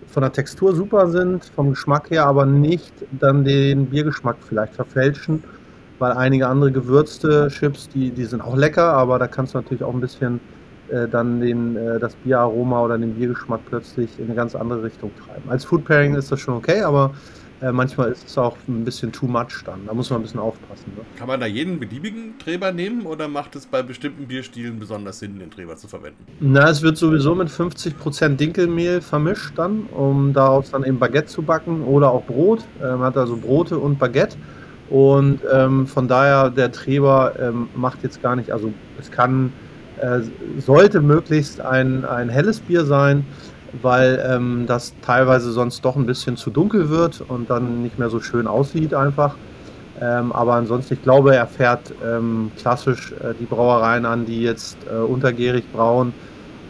von 0.08 0.22
der 0.22 0.32
Textur 0.32 0.74
super 0.74 1.08
sind, 1.08 1.44
vom 1.54 1.70
Geschmack 1.70 2.10
her, 2.10 2.26
aber 2.26 2.46
nicht 2.46 2.92
dann 3.12 3.44
den 3.44 3.86
Biergeschmack 3.86 4.36
vielleicht 4.46 4.74
verfälschen, 4.74 5.42
weil 5.98 6.12
einige 6.12 6.46
andere 6.48 6.72
gewürzte 6.72 7.48
Chips, 7.48 7.88
die, 7.88 8.10
die 8.10 8.24
sind 8.24 8.40
auch 8.40 8.56
lecker, 8.56 8.92
aber 8.92 9.18
da 9.18 9.26
kannst 9.26 9.54
du 9.54 9.58
natürlich 9.58 9.82
auch 9.82 9.94
ein 9.94 10.00
bisschen 10.00 10.40
äh, 10.88 11.06
dann 11.08 11.40
den, 11.40 11.76
äh, 11.76 11.98
das 11.98 12.14
Bieraroma 12.16 12.82
oder 12.82 12.98
den 12.98 13.14
Biergeschmack 13.14 13.60
plötzlich 13.68 14.18
in 14.18 14.26
eine 14.26 14.34
ganz 14.34 14.54
andere 14.54 14.82
Richtung 14.84 15.10
treiben. 15.24 15.48
Als 15.48 15.64
Food 15.64 15.84
Pairing 15.84 16.14
ist 16.14 16.32
das 16.32 16.40
schon 16.40 16.54
okay, 16.54 16.82
aber 16.82 17.12
äh, 17.60 17.72
manchmal 17.72 18.12
ist 18.12 18.26
es 18.26 18.38
auch 18.38 18.56
ein 18.68 18.84
bisschen 18.84 19.10
too 19.10 19.26
much 19.26 19.64
dann. 19.64 19.80
Da 19.86 19.94
muss 19.94 20.10
man 20.10 20.20
ein 20.20 20.22
bisschen 20.22 20.40
aufpassen. 20.40 20.92
Ne? 20.96 21.02
Kann 21.16 21.26
man 21.26 21.40
da 21.40 21.46
jeden 21.46 21.80
beliebigen 21.80 22.38
Treber 22.38 22.70
nehmen 22.72 23.04
oder 23.04 23.26
macht 23.26 23.56
es 23.56 23.66
bei 23.66 23.82
bestimmten 23.82 24.28
Bierstilen 24.28 24.78
besonders 24.78 25.18
Sinn, 25.18 25.38
den 25.38 25.50
Treber 25.50 25.76
zu 25.76 25.88
verwenden? 25.88 26.24
Na, 26.40 26.70
es 26.70 26.82
wird 26.82 26.96
sowieso 26.96 27.34
mit 27.34 27.48
50% 27.48 28.36
Dinkelmehl 28.36 29.00
vermischt 29.00 29.52
dann, 29.56 29.86
um 29.86 30.32
daraus 30.32 30.70
dann 30.70 30.84
eben 30.84 30.98
Baguette 30.98 31.26
zu 31.26 31.42
backen 31.42 31.82
oder 31.82 32.12
auch 32.12 32.24
Brot. 32.24 32.60
Äh, 32.80 32.90
man 32.90 33.02
hat 33.02 33.16
also 33.16 33.36
Brote 33.36 33.78
und 33.78 33.98
Baguette. 33.98 34.36
Und 34.88 35.40
ähm, 35.52 35.86
von 35.86 36.08
daher, 36.08 36.50
der 36.50 36.72
Treber 36.72 37.34
ähm, 37.38 37.68
macht 37.74 38.02
jetzt 38.02 38.22
gar 38.22 38.36
nicht, 38.36 38.52
also 38.52 38.72
es 38.98 39.10
kann, 39.10 39.52
äh, 40.00 40.20
sollte 40.58 41.00
möglichst 41.00 41.60
ein, 41.60 42.04
ein 42.04 42.28
helles 42.28 42.60
Bier 42.60 42.84
sein 42.84 43.26
weil 43.82 44.24
ähm, 44.28 44.64
das 44.66 44.94
teilweise 45.02 45.52
sonst 45.52 45.84
doch 45.84 45.96
ein 45.96 46.06
bisschen 46.06 46.36
zu 46.36 46.50
dunkel 46.50 46.88
wird 46.88 47.22
und 47.26 47.50
dann 47.50 47.82
nicht 47.82 47.98
mehr 47.98 48.10
so 48.10 48.20
schön 48.20 48.46
aussieht 48.46 48.94
einfach. 48.94 49.34
Ähm, 50.00 50.32
aber 50.32 50.54
ansonsten, 50.54 50.94
ich 50.94 51.02
glaube, 51.02 51.34
er 51.34 51.46
fährt 51.46 51.92
ähm, 52.04 52.52
klassisch 52.56 53.12
äh, 53.12 53.34
die 53.38 53.46
Brauereien 53.46 54.06
an, 54.06 54.26
die 54.26 54.42
jetzt 54.42 54.76
äh, 54.90 54.96
untergärig 54.96 55.64
brauen 55.72 56.12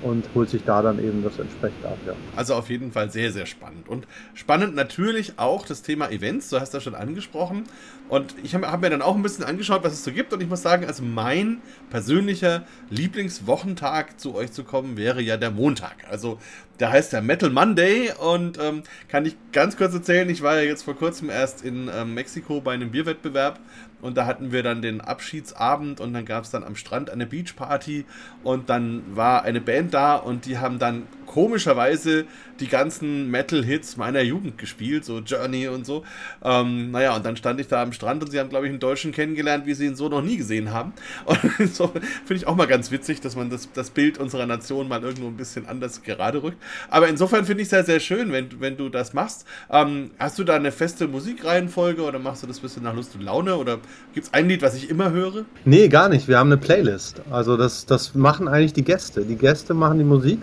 und 0.02 0.24
holt 0.34 0.48
sich 0.48 0.64
da 0.64 0.82
dann 0.82 0.98
eben 0.98 1.22
das 1.22 1.38
entsprechend 1.38 1.84
ab. 1.84 1.98
Ja. 2.06 2.14
Also 2.36 2.54
auf 2.54 2.70
jeden 2.70 2.92
Fall 2.92 3.10
sehr, 3.10 3.32
sehr 3.32 3.46
spannend. 3.46 3.88
Und 3.88 4.06
spannend 4.34 4.74
natürlich 4.74 5.38
auch 5.38 5.66
das 5.66 5.82
Thema 5.82 6.10
Events, 6.10 6.50
du 6.50 6.60
hast 6.60 6.74
das 6.74 6.82
schon 6.82 6.94
angesprochen. 6.94 7.64
Und 8.08 8.34
ich 8.42 8.54
habe 8.54 8.70
hab 8.70 8.80
mir 8.80 8.90
dann 8.90 9.02
auch 9.02 9.16
ein 9.16 9.22
bisschen 9.22 9.44
angeschaut, 9.44 9.84
was 9.84 9.92
es 9.92 10.04
so 10.04 10.12
gibt. 10.12 10.32
Und 10.32 10.42
ich 10.42 10.48
muss 10.48 10.62
sagen, 10.62 10.86
also 10.86 11.02
mein 11.02 11.60
persönlicher 11.90 12.64
Lieblingswochentag 12.90 14.18
zu 14.18 14.34
euch 14.34 14.52
zu 14.52 14.64
kommen, 14.64 14.96
wäre 14.96 15.20
ja 15.20 15.36
der 15.36 15.50
Montag. 15.50 15.96
Also 16.10 16.38
der 16.80 16.90
heißt 16.90 17.12
ja 17.12 17.20
Metal 17.20 17.50
Monday 17.50 18.12
und 18.12 18.58
ähm, 18.58 18.82
kann 19.08 19.26
ich 19.26 19.36
ganz 19.52 19.76
kurz 19.76 19.94
erzählen, 19.94 20.28
ich 20.30 20.42
war 20.42 20.56
ja 20.56 20.62
jetzt 20.62 20.84
vor 20.84 20.94
kurzem 20.94 21.28
erst 21.28 21.64
in 21.64 21.90
ähm, 21.92 22.14
Mexiko 22.14 22.60
bei 22.60 22.74
einem 22.74 22.90
Bierwettbewerb 22.90 23.58
und 24.00 24.16
da 24.16 24.26
hatten 24.26 24.52
wir 24.52 24.62
dann 24.62 24.80
den 24.80 25.00
Abschiedsabend 25.00 26.00
und 26.00 26.12
dann 26.12 26.24
gab 26.24 26.44
es 26.44 26.50
dann 26.50 26.62
am 26.62 26.76
Strand 26.76 27.10
eine 27.10 27.26
Beachparty. 27.26 28.04
Und 28.44 28.70
dann 28.70 29.02
war 29.16 29.42
eine 29.42 29.60
Band 29.60 29.92
da 29.94 30.14
und 30.16 30.46
die 30.46 30.58
haben 30.58 30.78
dann 30.78 31.06
komischerweise 31.26 32.26
die 32.60 32.68
ganzen 32.68 33.30
Metal-Hits 33.30 33.96
meiner 33.96 34.22
Jugend 34.22 34.58
gespielt, 34.58 35.04
so 35.04 35.18
Journey 35.18 35.68
und 35.68 35.86
so. 35.86 36.04
Ähm, 36.42 36.90
naja, 36.90 37.14
und 37.16 37.24
dann 37.24 37.36
stand 37.36 37.60
ich 37.60 37.68
da 37.68 37.82
am 37.82 37.92
Strand 37.92 38.22
und 38.22 38.30
sie 38.30 38.38
haben, 38.38 38.48
glaube 38.48 38.66
ich, 38.66 38.70
einen 38.70 38.80
Deutschen 38.80 39.12
kennengelernt, 39.12 39.66
wie 39.66 39.74
sie 39.74 39.86
ihn 39.86 39.96
so 39.96 40.08
noch 40.08 40.22
nie 40.22 40.36
gesehen 40.36 40.72
haben. 40.72 40.92
Und 41.58 41.74
so 41.74 41.88
finde 41.88 42.34
ich 42.34 42.46
auch 42.46 42.56
mal 42.56 42.66
ganz 42.66 42.90
witzig, 42.90 43.20
dass 43.20 43.36
man 43.36 43.50
das, 43.50 43.68
das 43.72 43.90
Bild 43.90 44.18
unserer 44.18 44.46
Nation 44.46 44.88
mal 44.88 45.02
irgendwo 45.02 45.28
ein 45.28 45.36
bisschen 45.36 45.66
anders 45.66 46.02
gerade 46.02 46.42
rückt. 46.42 46.56
Aber 46.88 47.08
insofern 47.08 47.44
finde 47.44 47.62
ich 47.62 47.66
es 47.66 47.70
sehr, 47.70 47.84
sehr 47.84 48.00
schön, 48.00 48.32
wenn, 48.32 48.60
wenn 48.60 48.76
du 48.76 48.88
das 48.88 49.12
machst. 49.12 49.46
Ähm, 49.70 50.10
hast 50.18 50.38
du 50.38 50.44
da 50.44 50.56
eine 50.56 50.72
feste 50.72 51.08
Musikreihenfolge 51.08 52.02
oder 52.02 52.18
machst 52.18 52.42
du 52.42 52.46
das 52.46 52.58
ein 52.58 52.62
bisschen 52.62 52.82
nach 52.82 52.94
Lust 52.94 53.14
und 53.14 53.22
Laune? 53.22 53.56
Oder 53.56 53.78
gibt 54.14 54.26
es 54.26 54.34
ein 54.34 54.48
Lied, 54.48 54.62
was 54.62 54.74
ich 54.74 54.90
immer 54.90 55.10
höre? 55.10 55.44
Nee, 55.64 55.88
gar 55.88 56.08
nicht. 56.08 56.28
Wir 56.28 56.38
haben 56.38 56.48
eine 56.48 56.58
Playlist. 56.58 57.22
Also 57.30 57.56
das, 57.56 57.86
das 57.86 58.14
machen 58.14 58.48
eigentlich 58.48 58.72
die 58.72 58.84
Gäste. 58.84 59.24
Die 59.24 59.36
Gäste 59.36 59.74
machen 59.74 59.98
die 59.98 60.04
Musik. 60.04 60.40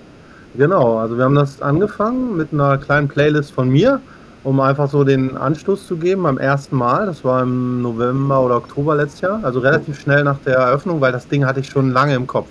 Genau, 0.57 0.99
also 0.99 1.17
wir 1.17 1.25
haben 1.25 1.35
das 1.35 1.61
angefangen 1.61 2.37
mit 2.37 2.53
einer 2.53 2.77
kleinen 2.77 3.07
Playlist 3.09 3.51
von 3.51 3.67
mir, 3.69 3.99
um 4.43 4.59
einfach 4.61 4.89
so 4.89 5.03
den 5.03 5.35
Anstoß 5.35 5.85
zu 5.85 5.97
geben 5.97 6.23
beim 6.23 6.37
ersten 6.37 6.77
Mal. 6.77 7.05
Das 7.07 7.25
war 7.25 7.43
im 7.43 7.81
November 7.81 8.41
oder 8.41 8.57
Oktober 8.57 8.95
letztes 8.95 9.21
Jahr, 9.21 9.39
also 9.43 9.59
relativ 9.59 9.99
schnell 9.99 10.23
nach 10.23 10.37
der 10.45 10.55
Eröffnung, 10.55 11.01
weil 11.01 11.11
das 11.11 11.27
Ding 11.27 11.45
hatte 11.45 11.59
ich 11.59 11.67
schon 11.67 11.91
lange 11.91 12.15
im 12.15 12.25
Kopf. 12.25 12.47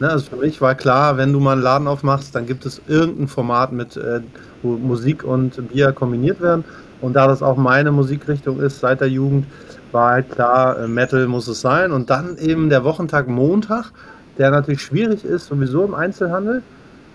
Ne, 0.00 0.08
also 0.08 0.30
für 0.30 0.36
mich 0.36 0.60
war 0.60 0.74
klar, 0.74 1.18
wenn 1.18 1.32
du 1.32 1.40
mal 1.40 1.52
einen 1.52 1.62
Laden 1.62 1.88
aufmachst, 1.88 2.34
dann 2.34 2.46
gibt 2.46 2.64
es 2.64 2.80
irgendein 2.86 3.28
Format 3.28 3.72
mit, 3.72 3.96
äh, 3.96 4.20
wo 4.62 4.70
Musik 4.78 5.22
und 5.22 5.68
Bier 5.68 5.92
kombiniert 5.92 6.40
werden. 6.40 6.64
Und 7.02 7.14
da 7.14 7.26
das 7.26 7.42
auch 7.42 7.56
meine 7.56 7.92
Musikrichtung 7.92 8.60
ist 8.60 8.80
seit 8.80 9.00
der 9.00 9.08
Jugend, 9.10 9.46
war 9.92 10.12
halt 10.12 10.30
klar, 10.30 10.78
äh, 10.78 10.88
Metal 10.88 11.26
muss 11.26 11.48
es 11.48 11.60
sein. 11.60 11.92
Und 11.92 12.08
dann 12.08 12.38
eben 12.38 12.70
der 12.70 12.82
Wochentag 12.82 13.28
Montag, 13.28 13.92
der 14.38 14.50
natürlich 14.50 14.80
schwierig 14.80 15.24
ist, 15.24 15.46
sowieso 15.46 15.84
im 15.84 15.94
Einzelhandel. 15.94 16.62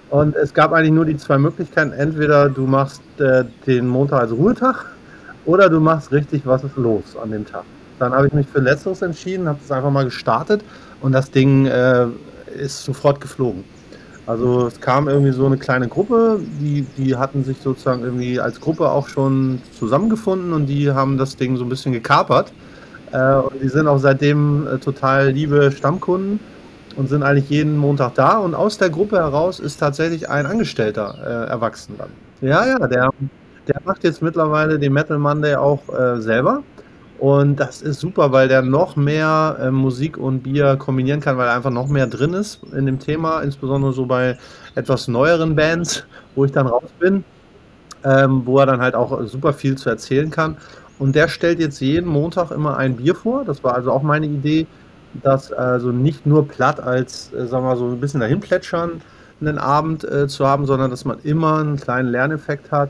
Und 0.09 0.35
es 0.35 0.53
gab 0.53 0.71
eigentlich 0.71 0.93
nur 0.93 1.05
die 1.05 1.17
zwei 1.17 1.37
Möglichkeiten. 1.37 1.91
Entweder 1.91 2.49
du 2.49 2.65
machst 2.65 3.01
äh, 3.19 3.43
den 3.65 3.87
Montag 3.87 4.21
als 4.21 4.31
Ruhetag 4.31 4.85
oder 5.45 5.69
du 5.69 5.79
machst 5.79 6.11
richtig, 6.11 6.45
was 6.45 6.63
ist 6.63 6.77
los 6.77 7.15
an 7.21 7.31
dem 7.31 7.45
Tag. 7.45 7.63
Dann 7.99 8.13
habe 8.13 8.27
ich 8.27 8.33
mich 8.33 8.47
für 8.47 8.59
Letzteres 8.59 9.01
entschieden, 9.01 9.47
habe 9.47 9.59
es 9.63 9.71
einfach 9.71 9.91
mal 9.91 10.05
gestartet 10.05 10.63
und 11.01 11.11
das 11.11 11.31
Ding 11.31 11.65
äh, 11.65 12.07
ist 12.55 12.83
sofort 12.83 13.19
geflogen. 13.19 13.63
Also 14.27 14.67
es 14.67 14.79
kam 14.81 15.07
irgendwie 15.07 15.31
so 15.31 15.45
eine 15.45 15.57
kleine 15.57 15.87
Gruppe, 15.87 16.39
die, 16.59 16.85
die 16.97 17.15
hatten 17.15 17.43
sich 17.43 17.57
sozusagen 17.59 18.03
irgendwie 18.03 18.39
als 18.39 18.59
Gruppe 18.59 18.89
auch 18.89 19.07
schon 19.07 19.61
zusammengefunden 19.79 20.53
und 20.53 20.67
die 20.67 20.91
haben 20.91 21.17
das 21.17 21.37
Ding 21.37 21.55
so 21.55 21.63
ein 21.63 21.69
bisschen 21.69 21.93
gekapert. 21.93 22.51
Äh, 23.11 23.35
und 23.35 23.61
die 23.61 23.69
sind 23.69 23.87
auch 23.87 23.99
seitdem 23.99 24.67
äh, 24.67 24.77
total 24.79 25.29
liebe 25.31 25.71
Stammkunden 25.71 26.39
und 26.97 27.07
sind 27.07 27.23
eigentlich 27.23 27.49
jeden 27.49 27.77
Montag 27.77 28.15
da. 28.15 28.37
Und 28.39 28.55
aus 28.55 28.77
der 28.77 28.89
Gruppe 28.89 29.17
heraus 29.17 29.59
ist 29.59 29.77
tatsächlich 29.77 30.29
ein 30.29 30.45
Angestellter 30.45 31.15
äh, 31.23 31.49
erwachsen 31.49 31.95
dann. 31.97 32.09
Ja, 32.41 32.65
ja, 32.65 32.87
der, 32.87 33.11
der 33.67 33.81
macht 33.85 34.03
jetzt 34.03 34.21
mittlerweile 34.21 34.77
den 34.77 34.93
Metal 34.93 35.17
Monday 35.17 35.55
auch 35.55 35.81
äh, 35.89 36.19
selber. 36.19 36.63
Und 37.19 37.55
das 37.59 37.81
ist 37.81 37.99
super, 37.99 38.31
weil 38.31 38.47
der 38.47 38.61
noch 38.61 38.95
mehr 38.95 39.57
äh, 39.59 39.71
Musik 39.71 40.17
und 40.17 40.41
Bier 40.41 40.75
kombinieren 40.75 41.19
kann, 41.19 41.37
weil 41.37 41.47
er 41.47 41.55
einfach 41.55 41.71
noch 41.71 41.87
mehr 41.87 42.07
drin 42.07 42.33
ist 42.33 42.61
in 42.75 42.85
dem 42.85 42.99
Thema, 42.99 43.41
insbesondere 43.41 43.93
so 43.93 44.05
bei 44.05 44.37
etwas 44.75 45.07
neueren 45.07 45.55
Bands, 45.55 46.03
wo 46.35 46.45
ich 46.45 46.51
dann 46.51 46.67
raus 46.67 46.89
bin, 46.99 47.23
ähm, 48.03 48.43
wo 48.45 48.59
er 48.59 48.67
dann 48.67 48.81
halt 48.81 48.93
auch 48.93 49.23
super 49.23 49.53
viel 49.53 49.75
zu 49.77 49.89
erzählen 49.89 50.29
kann. 50.29 50.57
Und 50.99 51.15
der 51.15 51.27
stellt 51.27 51.59
jetzt 51.59 51.79
jeden 51.79 52.07
Montag 52.07 52.51
immer 52.51 52.77
ein 52.77 52.95
Bier 52.95 53.15
vor. 53.15 53.45
Das 53.45 53.63
war 53.63 53.75
also 53.75 53.91
auch 53.91 54.03
meine 54.03 54.25
Idee, 54.25 54.67
das 55.13 55.51
also 55.51 55.91
nicht 55.91 56.25
nur 56.25 56.47
platt 56.47 56.79
als, 56.79 57.31
äh, 57.33 57.47
sagen 57.47 57.63
wir 57.63 57.69
mal, 57.69 57.77
so 57.77 57.87
ein 57.87 57.99
bisschen 57.99 58.19
dahin 58.19 58.39
plätschern 58.39 59.01
einen 59.39 59.57
Abend 59.57 60.03
äh, 60.03 60.27
zu 60.27 60.47
haben, 60.47 60.65
sondern 60.65 60.89
dass 60.89 61.05
man 61.05 61.19
immer 61.23 61.59
einen 61.59 61.77
kleinen 61.77 62.09
Lerneffekt 62.09 62.71
hat 62.71 62.89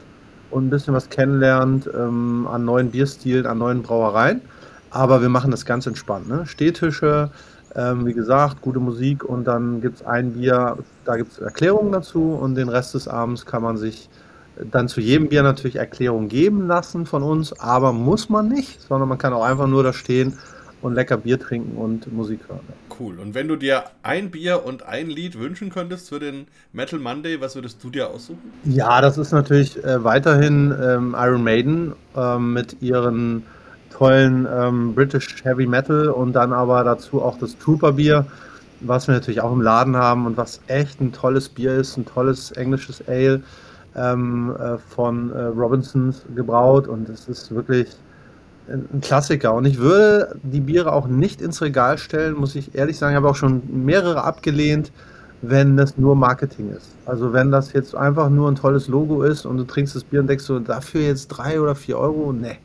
und 0.50 0.68
ein 0.68 0.70
bisschen 0.70 0.94
was 0.94 1.10
kennenlernt 1.10 1.90
ähm, 1.94 2.48
an 2.50 2.64
neuen 2.66 2.92
Bierstilen, 2.92 3.46
an 3.46 3.58
neuen 3.58 3.82
Brauereien. 3.82 4.42
Aber 4.90 5.22
wir 5.22 5.30
machen 5.30 5.52
das 5.52 5.66
ganz 5.66 5.86
entspannt. 5.86 6.30
Ne? 6.30 6.46
Stehtische, 6.46 7.30
ähm, 7.76 8.06
wie 8.06 8.14
gesagt, 8.14 8.62
gute 8.62 8.80
Musik 8.80 9.24
und 9.26 9.46
dann 9.46 9.82
gibt 9.82 9.98
es 9.98 10.06
ein 10.06 10.34
Bier, 10.34 10.78
da 11.04 11.18
gibt 11.18 11.34
es 11.34 11.40
Erklärungen 11.40 11.92
dazu 11.92 12.32
und 12.32 12.56
den 12.56 12.70
Rest 12.70 12.94
des 12.94 13.08
Abends 13.08 13.46
kann 13.46 13.62
man 13.62 13.76
sich 13.76 14.10
dann 14.72 14.88
zu 14.88 15.02
jedem 15.02 15.30
Bier 15.30 15.44
natürlich 15.44 15.76
Erklärungen 15.76 16.30
geben 16.30 16.68
lassen 16.68 17.06
von 17.06 17.22
uns, 17.22 17.60
aber 17.60 17.94
muss 17.94 18.30
man 18.30 18.48
nicht, 18.48 18.82
sondern 18.82 19.10
man 19.10 19.18
kann 19.18 19.34
auch 19.34 19.44
einfach 19.44 19.68
nur 19.68 19.84
da 19.84 19.94
stehen 19.94 20.38
und 20.82 20.94
lecker 20.94 21.18
Bier 21.18 21.40
trinken 21.40 21.78
und 21.78 22.12
Musik 22.14 22.42
hören. 22.48 22.60
Cool. 23.00 23.20
Und 23.20 23.34
wenn 23.34 23.48
du 23.48 23.56
dir 23.56 23.86
ein 24.04 24.32
Bier 24.32 24.66
und 24.66 24.84
ein 24.84 25.10
Lied 25.10 25.40
wünschen 25.40 25.70
könntest 25.70 26.10
für 26.10 26.20
den 26.20 26.48
Metal 26.74 27.00
Monday, 27.00 27.40
was 27.42 27.56
würdest 27.56 27.84
du 27.84 27.90
dir 27.90 28.10
aussuchen? 28.10 28.52
Ja, 28.64 29.02
das 29.02 29.18
ist 29.18 29.32
natürlich 29.32 29.84
äh, 29.84 30.04
weiterhin 30.04 30.74
ähm, 30.82 31.16
Iron 31.18 31.44
Maiden 31.44 31.94
ähm, 32.16 32.54
mit 32.54 32.82
ihren 32.82 33.44
tollen 33.90 34.48
ähm, 34.52 34.94
British 34.94 35.44
Heavy 35.44 35.66
Metal 35.66 36.10
und 36.10 36.34
dann 36.34 36.54
aber 36.54 36.84
dazu 36.84 37.22
auch 37.22 37.38
das 37.40 37.58
Trooper 37.58 37.94
Bier, 37.94 38.26
was 38.82 39.08
wir 39.08 39.16
natürlich 39.16 39.42
auch 39.42 39.52
im 39.52 39.62
Laden 39.62 39.96
haben 39.96 40.26
und 40.26 40.38
was 40.38 40.62
echt 40.68 41.02
ein 41.02 41.12
tolles 41.12 41.50
Bier 41.50 41.74
ist, 41.76 41.98
ein 41.98 42.06
tolles 42.06 42.52
englisches 42.52 43.04
Ale 43.08 43.42
ähm, 43.96 44.56
äh, 44.60 44.78
von 44.78 45.32
äh, 45.32 45.46
Robinsons 45.46 46.24
gebraut 46.36 46.88
und 46.88 47.10
es 47.10 47.28
ist 47.28 47.54
wirklich 47.54 47.88
ein 48.70 49.02
Klassiker. 49.02 49.54
Und 49.54 49.66
ich 49.66 49.78
würde 49.78 50.36
die 50.44 50.60
Biere 50.60 50.92
auch 50.94 51.08
nicht 51.08 51.42
ins 51.42 51.62
Regal 51.62 51.98
stellen, 51.98 52.36
muss 52.36 52.56
ich 52.56 52.76
ehrlich 52.76 52.98
sagen. 52.98 53.14
Ich 53.14 53.18
habe 53.18 53.30
auch 53.30 53.36
schon 53.36 53.62
mehrere 53.86 54.24
abgelehnt, 54.24 54.92
wenn 55.42 55.78
das 55.78 55.98
nur 55.98 56.16
Marketing 56.16 56.72
ist. 56.72 56.90
Also 57.06 57.32
wenn 57.34 57.52
das 57.52 57.74
jetzt 57.74 57.96
einfach 57.96 58.30
nur 58.30 58.50
ein 58.50 58.56
tolles 58.56 58.88
Logo 58.88 59.24
ist 59.24 59.46
und 59.46 59.58
du 59.58 59.64
trinkst 59.64 59.96
das 59.96 60.04
Bier 60.04 60.20
und 60.20 60.28
denkst 60.28 60.46
so, 60.46 60.60
dafür 60.60 61.02
jetzt 61.02 61.28
drei 61.28 61.62
oder 61.62 61.76
vier 61.76 61.98
Euro, 61.98 62.34
ne, 62.34 62.58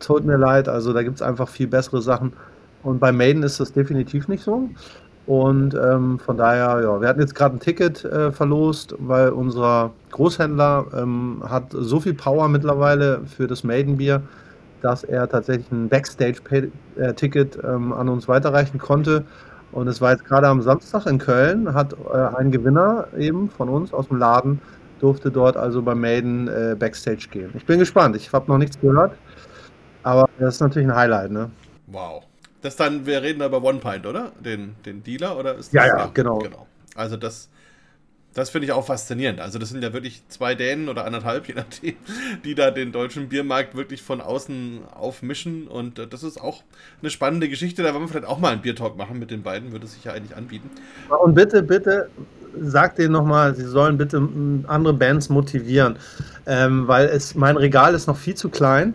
tut 0.00 0.24
mir 0.24 0.36
leid. 0.36 0.68
Also 0.68 0.92
da 0.92 1.02
gibt 1.02 1.16
es 1.16 1.22
einfach 1.22 1.48
viel 1.48 1.66
bessere 1.66 2.00
Sachen. 2.00 2.32
Und 2.82 3.00
bei 3.00 3.12
Maiden 3.12 3.42
ist 3.42 3.60
das 3.60 3.72
definitiv 3.72 4.28
nicht 4.28 4.44
so. 4.44 4.68
Und 5.26 5.74
ähm, 5.74 6.18
von 6.18 6.36
daher, 6.36 6.82
ja, 6.82 7.00
wir 7.00 7.08
hatten 7.08 7.20
jetzt 7.20 7.34
gerade 7.34 7.56
ein 7.56 7.60
Ticket 7.60 8.04
äh, 8.04 8.30
verlost, 8.30 8.94
weil 8.98 9.30
unser 9.30 9.90
Großhändler 10.10 10.84
ähm, 10.94 11.42
hat 11.48 11.64
so 11.70 11.98
viel 11.98 12.12
Power 12.12 12.48
mittlerweile 12.48 13.22
für 13.24 13.46
das 13.46 13.64
Maiden-Bier, 13.64 14.22
dass 14.84 15.02
er 15.02 15.26
tatsächlich 15.26 15.72
ein 15.72 15.88
Backstage-Ticket 15.88 17.58
ähm, 17.64 17.92
an 17.94 18.10
uns 18.10 18.28
weiterreichen 18.28 18.78
konnte. 18.78 19.24
Und 19.72 19.88
es 19.88 20.02
war 20.02 20.12
jetzt 20.12 20.26
gerade 20.26 20.46
am 20.46 20.60
Samstag 20.60 21.06
in 21.06 21.18
Köln, 21.18 21.72
hat 21.72 21.94
äh, 22.12 22.36
ein 22.36 22.50
Gewinner 22.50 23.08
eben 23.18 23.48
von 23.48 23.70
uns 23.70 23.94
aus 23.94 24.08
dem 24.08 24.18
Laden, 24.18 24.60
durfte 25.00 25.30
dort 25.30 25.56
also 25.56 25.80
bei 25.80 25.94
Maiden 25.94 26.48
äh, 26.48 26.76
Backstage 26.78 27.28
gehen. 27.30 27.50
Ich 27.56 27.64
bin 27.64 27.78
gespannt, 27.78 28.14
ich 28.14 28.30
habe 28.32 28.46
noch 28.46 28.58
nichts 28.58 28.78
gehört, 28.78 29.12
aber 30.02 30.28
das 30.38 30.56
ist 30.56 30.60
natürlich 30.60 30.86
ein 30.86 30.94
Highlight, 30.94 31.30
ne? 31.30 31.50
Wow. 31.86 32.24
Das 32.60 32.76
dann, 32.76 33.06
wir 33.06 33.22
reden 33.22 33.40
da 33.40 33.46
über 33.46 33.62
One 33.62 33.78
Pint, 33.78 34.06
oder? 34.06 34.32
Den, 34.38 34.76
den 34.84 35.02
Dealer, 35.02 35.38
oder 35.38 35.54
ist 35.54 35.74
das? 35.74 35.86
Ja, 35.86 35.86
ja, 35.86 36.10
genau. 36.12 36.38
genau. 36.38 36.66
Also 36.94 37.16
das, 37.16 37.48
das 38.34 38.50
finde 38.50 38.66
ich 38.66 38.72
auch 38.72 38.84
faszinierend. 38.84 39.40
Also 39.40 39.58
das 39.58 39.70
sind 39.70 39.82
ja 39.82 39.92
wirklich 39.92 40.22
zwei 40.28 40.54
Dänen 40.54 40.88
oder 40.88 41.04
anderthalb, 41.04 41.48
je 41.48 41.54
nachdem, 41.54 41.94
die 42.44 42.54
da 42.54 42.70
den 42.70 42.92
deutschen 42.92 43.28
Biermarkt 43.28 43.76
wirklich 43.76 44.02
von 44.02 44.20
außen 44.20 44.80
aufmischen. 44.92 45.68
Und 45.68 45.98
äh, 45.98 46.06
das 46.06 46.22
ist 46.22 46.40
auch 46.40 46.62
eine 47.00 47.10
spannende 47.10 47.48
Geschichte. 47.48 47.82
Da 47.82 47.94
wollen 47.94 48.04
wir 48.04 48.08
vielleicht 48.08 48.26
auch 48.26 48.38
mal 48.38 48.52
einen 48.52 48.62
Biertalk 48.62 48.96
machen 48.96 49.18
mit 49.18 49.30
den 49.30 49.42
beiden, 49.42 49.72
würde 49.72 49.86
sich 49.86 50.04
ja 50.04 50.12
eigentlich 50.12 50.36
anbieten. 50.36 50.68
Und 51.22 51.34
bitte, 51.34 51.62
bitte, 51.62 52.10
sagt 52.60 52.98
denen 52.98 53.12
nochmal, 53.12 53.54
sie 53.54 53.64
sollen 53.64 53.96
bitte 53.96 54.16
andere 54.66 54.94
Bands 54.94 55.28
motivieren. 55.28 55.96
Ähm, 56.46 56.86
weil 56.88 57.06
es, 57.06 57.34
mein 57.34 57.56
Regal 57.56 57.94
ist 57.94 58.06
noch 58.06 58.16
viel 58.16 58.34
zu 58.34 58.48
klein, 58.48 58.94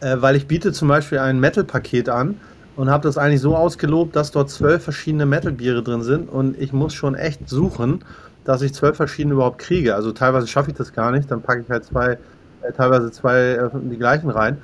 äh, 0.00 0.16
weil 0.18 0.36
ich 0.36 0.46
biete 0.46 0.72
zum 0.72 0.88
Beispiel 0.88 1.18
ein 1.18 1.40
Metal-Paket 1.40 2.08
an 2.08 2.40
und 2.76 2.90
habe 2.90 3.02
das 3.02 3.18
eigentlich 3.18 3.40
so 3.40 3.56
ausgelobt, 3.56 4.14
dass 4.14 4.30
dort 4.30 4.50
zwölf 4.50 4.84
verschiedene 4.84 5.26
Metal-Biere 5.26 5.82
drin 5.82 6.02
sind 6.02 6.28
und 6.28 6.58
ich 6.58 6.72
muss 6.72 6.94
schon 6.94 7.14
echt 7.14 7.48
suchen 7.48 8.04
dass 8.48 8.62
ich 8.62 8.72
zwölf 8.72 8.96
verschiedene 8.96 9.34
überhaupt 9.34 9.58
kriege. 9.58 9.94
Also 9.94 10.10
teilweise 10.10 10.46
schaffe 10.46 10.70
ich 10.70 10.76
das 10.76 10.94
gar 10.94 11.10
nicht, 11.12 11.30
dann 11.30 11.42
packe 11.42 11.60
ich 11.60 11.68
halt 11.68 11.84
zwei, 11.84 12.18
äh, 12.62 12.72
teilweise 12.74 13.10
zwei 13.10 13.38
äh, 13.38 13.70
die 13.74 13.98
gleichen 13.98 14.30
rein. 14.30 14.56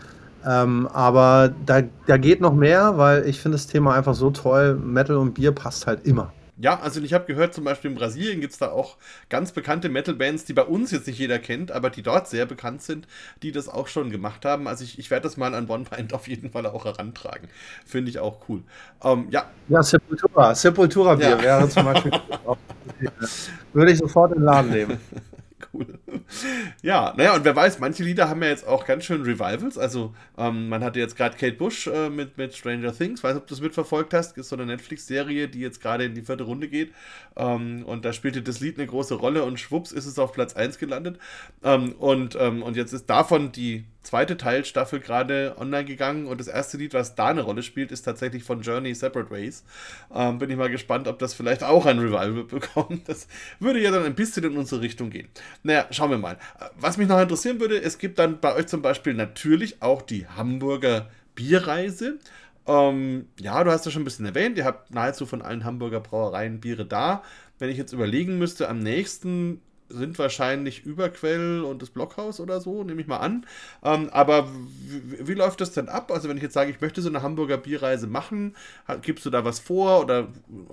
Ähm, 0.47 0.89
aber 0.91 1.53
da, 1.67 1.83
da 2.07 2.17
geht 2.17 2.41
noch 2.41 2.55
mehr, 2.55 2.97
weil 2.97 3.29
ich 3.29 3.41
finde 3.41 3.57
das 3.57 3.67
Thema 3.67 3.95
einfach 3.95 4.15
so 4.15 4.31
toll. 4.31 4.75
Metal 4.83 5.17
und 5.17 5.35
Bier 5.35 5.53
passt 5.53 5.87
halt 5.87 6.07
immer. 6.07 6.33
Ja, 6.57 6.81
also 6.81 7.03
ich 7.03 7.13
habe 7.13 7.27
gehört, 7.27 7.53
zum 7.53 7.65
Beispiel 7.65 7.91
in 7.91 7.97
Brasilien 7.97 8.41
gibt 8.41 8.53
es 8.55 8.59
da 8.59 8.71
auch 8.71 8.97
ganz 9.29 9.53
bekannte 9.53 9.91
Metal-Bands, 9.91 10.45
die 10.45 10.53
bei 10.55 10.63
uns 10.63 10.91
jetzt 10.91 11.07
nicht 11.07 11.19
jeder 11.19 11.39
kennt, 11.39 11.71
aber 11.71 11.91
die 11.91 12.03
dort 12.03 12.29
sehr 12.29 12.47
bekannt 12.47 12.81
sind, 12.81 13.07
die 13.43 13.53
das 13.53 13.69
auch 13.69 13.89
schon 13.89 14.11
gemacht 14.11 14.47
haben. 14.47 14.67
Also 14.67 14.85
ich, 14.85 14.99
ich 14.99 15.11
werde 15.11 15.25
das 15.25 15.37
mal 15.37 15.55
an 15.55 15.69
One 15.69 15.85
Pint 15.85 16.15
auf 16.15 16.27
jeden 16.27 16.51
Fall 16.53 16.65
auch 16.67 16.87
herantragen. 16.87 17.49
Finde 17.85 18.11
ich 18.11 18.19
auch 18.19 18.49
cool. 18.49 18.63
Ähm, 19.03 19.27
ja. 19.31 19.51
Ja, 19.69 19.83
Sepultura. 19.83 20.55
Sepultura-Bier 20.55 21.29
ja. 21.29 21.43
wäre 21.43 21.69
zum 21.69 21.85
Beispiel. 21.85 22.13
Würde 23.73 23.93
ich 23.93 23.99
sofort 23.99 24.33
in 24.33 24.39
den 24.39 24.45
Laden 24.45 24.71
nehmen. 24.71 24.99
cool. 25.75 25.99
Ja, 26.83 27.15
naja, 27.17 27.35
und 27.35 27.45
wer 27.45 27.55
weiß, 27.55 27.79
manche 27.79 28.03
Lieder 28.03 28.29
haben 28.29 28.43
ja 28.43 28.49
jetzt 28.49 28.67
auch 28.67 28.87
ganz 28.87 29.05
schön 29.05 29.23
Revivals. 29.23 29.79
Also, 29.79 30.15
ähm, 30.37 30.69
man 30.69 30.83
hatte 30.83 30.99
jetzt 30.99 31.17
gerade 31.17 31.37
Kate 31.37 31.57
Bush 31.57 31.87
äh, 31.87 32.11
mit, 32.11 32.37
mit 32.39 32.55
Stranger 32.55 32.93
Things. 32.93 33.23
Weiß 33.23 33.35
nicht, 33.35 33.43
ob 33.43 33.47
du 33.47 33.55
das 33.55 33.63
mitverfolgt 33.63 34.15
hast. 34.15 34.37
Ist 34.37 34.49
so 34.49 34.57
eine 34.57 34.67
Netflix-Serie, 34.67 35.49
die 35.49 35.61
jetzt 35.61 35.81
gerade 35.81 36.05
in 36.05 36.15
die 36.15 36.23
vierte 36.23 36.45
Runde 36.45 36.69
geht. 36.69 36.93
Ähm, 37.37 37.85
und 37.85 38.05
da 38.05 38.13
spielte 38.13 38.43
das 38.43 38.61
Lied 38.61 38.79
eine 38.79 38.87
große 38.87 39.15
Rolle 39.15 39.45
und 39.45 39.59
schwupps 39.59 39.93
ist 39.93 40.07
es 40.07 40.19
auf 40.19 40.33
Platz 40.33 40.55
1 40.55 40.79
gelandet. 40.79 41.19
Ähm, 41.63 41.93
und, 41.93 42.37
ähm, 42.41 42.63
und 42.63 42.77
jetzt 42.77 42.93
ist 42.93 43.07
davon 43.11 43.53
die 43.53 43.85
zweite 44.05 44.37
Teilstaffel 44.37 45.01
gerade 45.01 45.57
online 45.59 45.85
gegangen 45.85 46.27
und 46.27 46.39
das 46.39 46.47
erste 46.47 46.77
Lied, 46.77 46.95
was 46.95 47.15
da 47.15 47.29
eine 47.29 47.43
Rolle 47.43 47.63
spielt, 47.63 47.91
ist 47.91 48.03
tatsächlich 48.03 48.45
von 48.45 48.61
Journey 48.61 48.95
Separate 48.95 49.31
Ways. 49.31 49.65
Ähm, 50.15 50.39
bin 50.39 50.51
ich 50.51 50.57
mal 50.57 50.71
gespannt, 50.71 51.09
ob 51.09 51.19
das 51.19 51.35
vielleicht 51.35 51.65
auch 51.65 51.87
ein 51.87 51.99
Revival 51.99 52.45
bekommt. 52.45 53.09
Das 53.09 53.27
würde 53.59 53.81
ja 53.81 53.91
dann 53.91 54.05
ein 54.05 54.15
bisschen 54.15 54.45
in 54.45 54.57
unsere 54.57 54.81
Richtung 54.81 55.11
gehen. 55.11 55.29
Naja, 55.63 55.87
schauen 55.91 56.11
wir 56.11 56.19
mal. 56.19 56.39
Was 56.79 56.97
mich 56.97 57.09
noch 57.09 57.21
interessieren 57.21 57.59
würde, 57.61 57.83
es 57.83 57.99
gibt 57.99 58.19
dann 58.19 58.41
bei 58.41 58.55
euch 58.55 58.67
zum 58.67 58.83
Beispiel 58.83 59.15
natürlich 59.15 59.83
auch 59.83 60.03
die 60.03 60.27
Hamburger 60.27 61.11
Bierreise. 61.35 62.19
Ähm, 62.67 63.27
ja, 63.41 63.63
du 63.65 63.71
hast 63.71 63.85
ja 63.85 63.91
schon 63.91 64.03
ein 64.03 64.07
bisschen 64.07 64.27
erwähnt, 64.27 64.57
ihr 64.57 64.65
habt 64.65 64.95
nahezu 64.95 65.27
von 65.27 65.43
allen 65.43 65.65
Hamburger 65.65 66.01
Brauereien 66.01 66.61
Biere 66.61 66.87
da. 66.87 67.23
Wenn 67.59 67.71
ich 67.71 67.77
jetzt 67.77 67.93
überlegen 67.93 68.39
müsste, 68.39 68.69
am 68.69 68.79
nächsten 68.79 69.61
sind 69.95 70.19
wahrscheinlich 70.19 70.85
Überquell 70.85 71.63
und 71.63 71.83
das 71.83 71.91
Blockhaus 71.91 72.41
oder 72.41 72.61
so, 72.61 72.85
nehme 72.85 73.01
ich 73.01 73.07
mal 73.07 73.19
an. 73.19 73.47
Ähm, 73.83 74.09
aber 74.13 74.49
wie, 75.21 75.35
läuft 75.35 75.61
das 75.61 75.73
denn 75.73 75.89
ab? 75.89 76.11
Also 76.13 76.29
wenn 76.29 76.37
ich 76.37 76.43
jetzt 76.43 76.55
sage, 76.55 76.71
ich 76.71 76.81
möchte 76.81 77.03
so 77.03 77.09
eine 77.09 77.23
Hamburger 77.23 77.57
Bierreise 77.57 78.07
machen, 78.07 78.55
gibst 79.03 79.25
du 79.27 79.31
da 79.31 79.45
was 79.45 79.59
vor 79.59 80.01
oder 80.01 80.29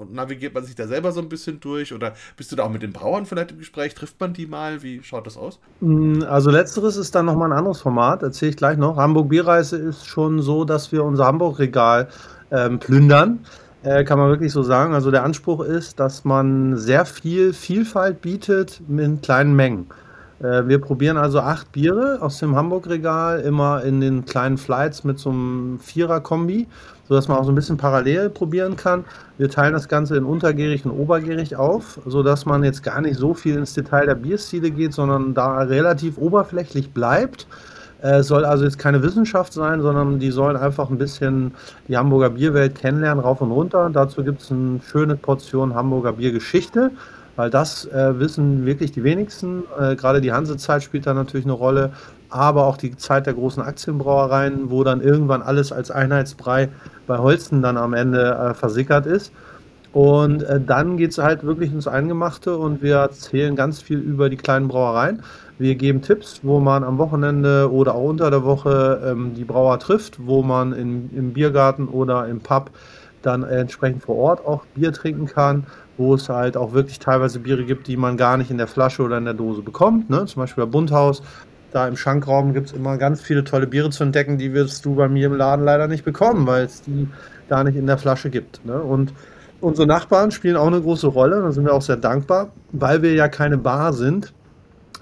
navigiert 0.09 0.53
man 0.53 0.63
sich 0.63 0.75
da 0.75 0.87
selber 0.87 1.11
so 1.11 1.21
ein 1.21 1.29
bisschen 1.29 1.59
durch 1.59 1.93
oder 1.93 2.13
bist 2.37 2.51
du 2.51 2.55
da 2.55 2.63
auch 2.63 2.71
mit 2.71 2.81
den 2.81 2.93
Brauern 2.93 3.25
vielleicht 3.25 3.51
im 3.51 3.59
Gespräch? 3.59 3.93
Trifft 3.93 4.19
man 4.19 4.33
die 4.33 4.47
mal? 4.47 4.83
Wie 4.83 5.03
schaut 5.03 5.27
das 5.27 5.37
aus? 5.37 5.59
Mm, 5.79 6.23
also 6.23 6.51
letzteres 6.51 6.97
ist 6.97 7.15
dann 7.15 7.25
nochmal 7.25 7.51
ein 7.51 7.57
anderes 7.57 7.81
Format, 7.81 8.23
erzähle 8.23 8.51
ich 8.51 8.57
gleich 8.57 8.77
noch. 8.77 8.97
Hamburg 8.97 9.29
Bierreise 9.29 9.77
ist 9.77 10.05
schon 10.05 10.41
so, 10.41 10.65
dass 10.65 10.91
wir 10.91 11.03
unser 11.03 11.25
Hamburg-Regal 11.25 12.09
ähm, 12.51 12.79
plündern. 12.79 13.45
Äh, 13.83 14.03
kann 14.03 14.19
man 14.19 14.29
wirklich 14.29 14.51
so 14.51 14.61
sagen. 14.61 14.93
Also 14.93 15.09
der 15.09 15.23
Anspruch 15.23 15.61
ist, 15.61 15.99
dass 15.99 16.23
man 16.23 16.77
sehr 16.77 17.05
viel 17.05 17.51
Vielfalt 17.53 18.21
bietet 18.21 18.79
in 18.87 19.21
kleinen 19.21 19.55
Mengen. 19.55 19.87
Äh, 20.39 20.67
wir 20.67 20.79
probieren 20.79 21.17
also 21.17 21.39
acht 21.39 21.71
Biere 21.71 22.19
aus 22.21 22.37
dem 22.37 22.55
Hamburg-Regal 22.55 23.39
immer 23.41 23.83
in 23.83 23.99
den 23.99 24.25
kleinen 24.25 24.57
Flights 24.57 25.03
mit 25.03 25.17
so 25.17 25.31
einem 25.31 25.79
Vierer-Kombi, 25.79 26.67
sodass 27.07 27.27
man 27.27 27.37
auch 27.37 27.43
so 27.43 27.51
ein 27.51 27.55
bisschen 27.55 27.77
parallel 27.77 28.29
probieren 28.29 28.75
kann. 28.75 29.03
Wir 29.39 29.49
teilen 29.49 29.73
das 29.73 29.87
Ganze 29.87 30.15
in 30.15 30.25
untergärig 30.25 30.85
und 30.85 30.91
obergärig 30.91 31.55
auf, 31.55 31.99
sodass 32.05 32.45
man 32.45 32.63
jetzt 32.63 32.83
gar 32.83 33.01
nicht 33.01 33.17
so 33.17 33.33
viel 33.33 33.55
ins 33.55 33.73
Detail 33.73 34.05
der 34.05 34.15
Bierstile 34.15 34.69
geht, 34.69 34.93
sondern 34.93 35.33
da 35.33 35.57
relativ 35.59 36.19
oberflächlich 36.19 36.91
bleibt. 36.91 37.47
Es 38.01 38.27
soll 38.27 38.45
also 38.45 38.63
jetzt 38.63 38.79
keine 38.79 39.03
Wissenschaft 39.03 39.53
sein, 39.53 39.81
sondern 39.81 40.19
die 40.19 40.31
sollen 40.31 40.57
einfach 40.57 40.89
ein 40.89 40.97
bisschen 40.97 41.51
die 41.87 41.97
Hamburger 41.97 42.31
Bierwelt 42.31 42.75
kennenlernen, 42.75 43.23
rauf 43.23 43.41
und 43.41 43.51
runter. 43.51 43.89
Dazu 43.93 44.23
gibt 44.23 44.41
es 44.41 44.51
eine 44.51 44.79
schöne 44.91 45.15
Portion 45.15 45.75
Hamburger 45.75 46.13
Biergeschichte. 46.13 46.91
weil 47.35 47.49
das 47.49 47.85
äh, 47.85 48.19
wissen 48.19 48.65
wirklich 48.65 48.91
die 48.91 49.03
wenigsten. 49.03 49.63
Äh, 49.79 49.95
Gerade 49.95 50.21
die 50.21 50.31
Hansezeit 50.31 50.83
spielt 50.83 51.07
da 51.07 51.13
natürlich 51.13 51.45
eine 51.45 51.53
Rolle, 51.53 51.91
aber 52.29 52.65
auch 52.65 52.77
die 52.77 52.95
Zeit 52.97 53.25
der 53.25 53.33
großen 53.33 53.63
Aktienbrauereien, 53.63 54.69
wo 54.69 54.83
dann 54.83 55.01
irgendwann 55.01 55.41
alles 55.41 55.71
als 55.71 55.91
Einheitsbrei 55.91 56.69
bei 57.07 57.17
Holsten 57.17 57.61
dann 57.61 57.77
am 57.77 57.93
Ende 57.93 58.31
äh, 58.31 58.53
versickert 58.53 59.05
ist. 59.05 59.31
Und 59.93 60.43
äh, 60.43 60.59
dann 60.61 60.97
geht 60.97 61.11
es 61.11 61.17
halt 61.17 61.43
wirklich 61.43 61.71
ins 61.73 61.87
Eingemachte 61.87 62.57
und 62.57 62.81
wir 62.81 62.95
erzählen 62.97 63.55
ganz 63.55 63.81
viel 63.81 63.99
über 63.99 64.29
die 64.29 64.37
kleinen 64.37 64.67
Brauereien. 64.69 65.21
Wir 65.61 65.75
geben 65.75 66.01
Tipps, 66.01 66.39
wo 66.41 66.59
man 66.59 66.83
am 66.83 66.97
Wochenende 66.97 67.71
oder 67.71 67.93
auch 67.93 68.09
unter 68.09 68.31
der 68.31 68.43
Woche 68.43 68.99
ähm, 69.05 69.35
die 69.35 69.43
Brauer 69.43 69.77
trifft, 69.77 70.17
wo 70.25 70.41
man 70.41 70.73
in, 70.73 71.11
im 71.15 71.33
Biergarten 71.33 71.87
oder 71.87 72.27
im 72.27 72.39
Pub 72.39 72.71
dann 73.21 73.43
entsprechend 73.43 74.01
vor 74.01 74.15
Ort 74.15 74.43
auch 74.43 74.65
Bier 74.73 74.91
trinken 74.91 75.27
kann, 75.27 75.67
wo 75.99 76.15
es 76.15 76.29
halt 76.29 76.57
auch 76.57 76.73
wirklich 76.73 76.97
teilweise 76.97 77.37
Biere 77.37 77.63
gibt, 77.63 77.85
die 77.85 77.95
man 77.95 78.17
gar 78.17 78.37
nicht 78.37 78.49
in 78.49 78.57
der 78.57 78.65
Flasche 78.65 79.03
oder 79.03 79.19
in 79.19 79.25
der 79.25 79.35
Dose 79.35 79.61
bekommt. 79.61 80.09
Ne? 80.09 80.25
Zum 80.25 80.41
Beispiel 80.41 80.65
bei 80.65 80.71
Bunthaus. 80.71 81.21
Da 81.71 81.87
im 81.87 81.95
Schankraum 81.95 82.55
gibt 82.55 82.69
es 82.69 82.73
immer 82.73 82.97
ganz 82.97 83.21
viele 83.21 83.43
tolle 83.43 83.67
Biere 83.67 83.91
zu 83.91 84.03
entdecken, 84.03 84.39
die 84.39 84.53
wirst 84.55 84.83
du 84.83 84.95
bei 84.95 85.07
mir 85.07 85.27
im 85.27 85.35
Laden 85.35 85.63
leider 85.63 85.87
nicht 85.87 86.03
bekommen, 86.03 86.47
weil 86.47 86.65
es 86.65 86.81
die 86.81 87.07
da 87.49 87.63
nicht 87.63 87.75
in 87.75 87.85
der 87.85 87.99
Flasche 87.99 88.31
gibt. 88.31 88.65
Ne? 88.65 88.81
Und 88.81 89.13
unsere 89.59 89.85
Nachbarn 89.85 90.31
spielen 90.31 90.57
auch 90.57 90.65
eine 90.65 90.81
große 90.81 91.05
Rolle, 91.05 91.39
da 91.39 91.51
sind 91.51 91.65
wir 91.65 91.73
auch 91.75 91.83
sehr 91.83 91.97
dankbar. 91.97 92.49
Weil 92.71 93.03
wir 93.03 93.13
ja 93.13 93.27
keine 93.27 93.59
Bar 93.59 93.93
sind, 93.93 94.33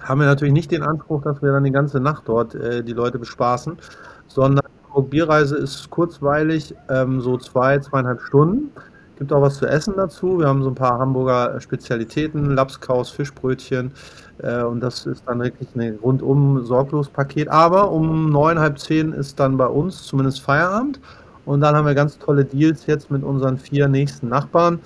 haben 0.02 0.20
wir 0.20 0.28
natürlich 0.28 0.54
nicht 0.54 0.72
den 0.72 0.84
Anspruch, 0.84 1.22
dass 1.24 1.42
wir 1.42 1.52
dann 1.52 1.64
die 1.64 1.72
ganze 1.72 2.00
Nacht 2.00 2.24
dort 2.26 2.56
äh, 2.56 2.84
die 2.84 2.94
Leute 2.94 3.20
bespaßen, 3.20 3.78
sondern 4.28 4.66
Bierreise 5.02 5.58
ist 5.58 5.90
kurzweilig, 5.90 6.76
ähm, 6.90 7.22
so 7.22 7.38
zwei, 7.38 7.80
zweieinhalb 7.80 8.22
Stunden. 8.22 8.72
Gibt 9.18 9.34
auch 9.34 9.42
was 9.42 9.58
zu 9.58 9.66
essen 9.66 9.96
dazu. 9.98 10.40
Wir 10.40 10.48
haben 10.48 10.64
so 10.64 10.70
ein 10.70 10.76
paar 10.76 10.98
Hamburger 10.98 11.60
Spezialitäten, 11.60 12.56
Lapskaus, 12.56 13.10
Fischbrötchen. 13.10 13.92
Äh, 14.40 14.64
und 14.64 14.80
das 14.80 15.06
ist 15.06 15.24
dann 15.26 15.40
wirklich 15.42 15.70
ein 15.76 16.00
rundum 16.02 16.66
sorglos 16.66 17.10
Paket. 17.10 17.50
Aber 17.50 17.92
um 17.92 18.30
neun, 18.30 18.60
halb 18.60 18.80
zehn 18.80 19.12
ist 19.12 19.40
dann 19.40 19.58
bei 19.58 19.68
uns 19.68 20.04
zumindest 20.04 20.42
Feierabend. 20.42 21.00
Und 21.46 21.62
dann 21.62 21.76
haben 21.76 21.86
wir 21.86 21.96
ganz 21.96 22.18
tolle 22.18 22.46
Deals 22.46 22.86
jetzt 22.86 23.12
mit 23.12 23.24
unseren 23.24 23.58
vier 23.58 23.88
nächsten 23.88 24.30
Nachbarn. 24.30 24.80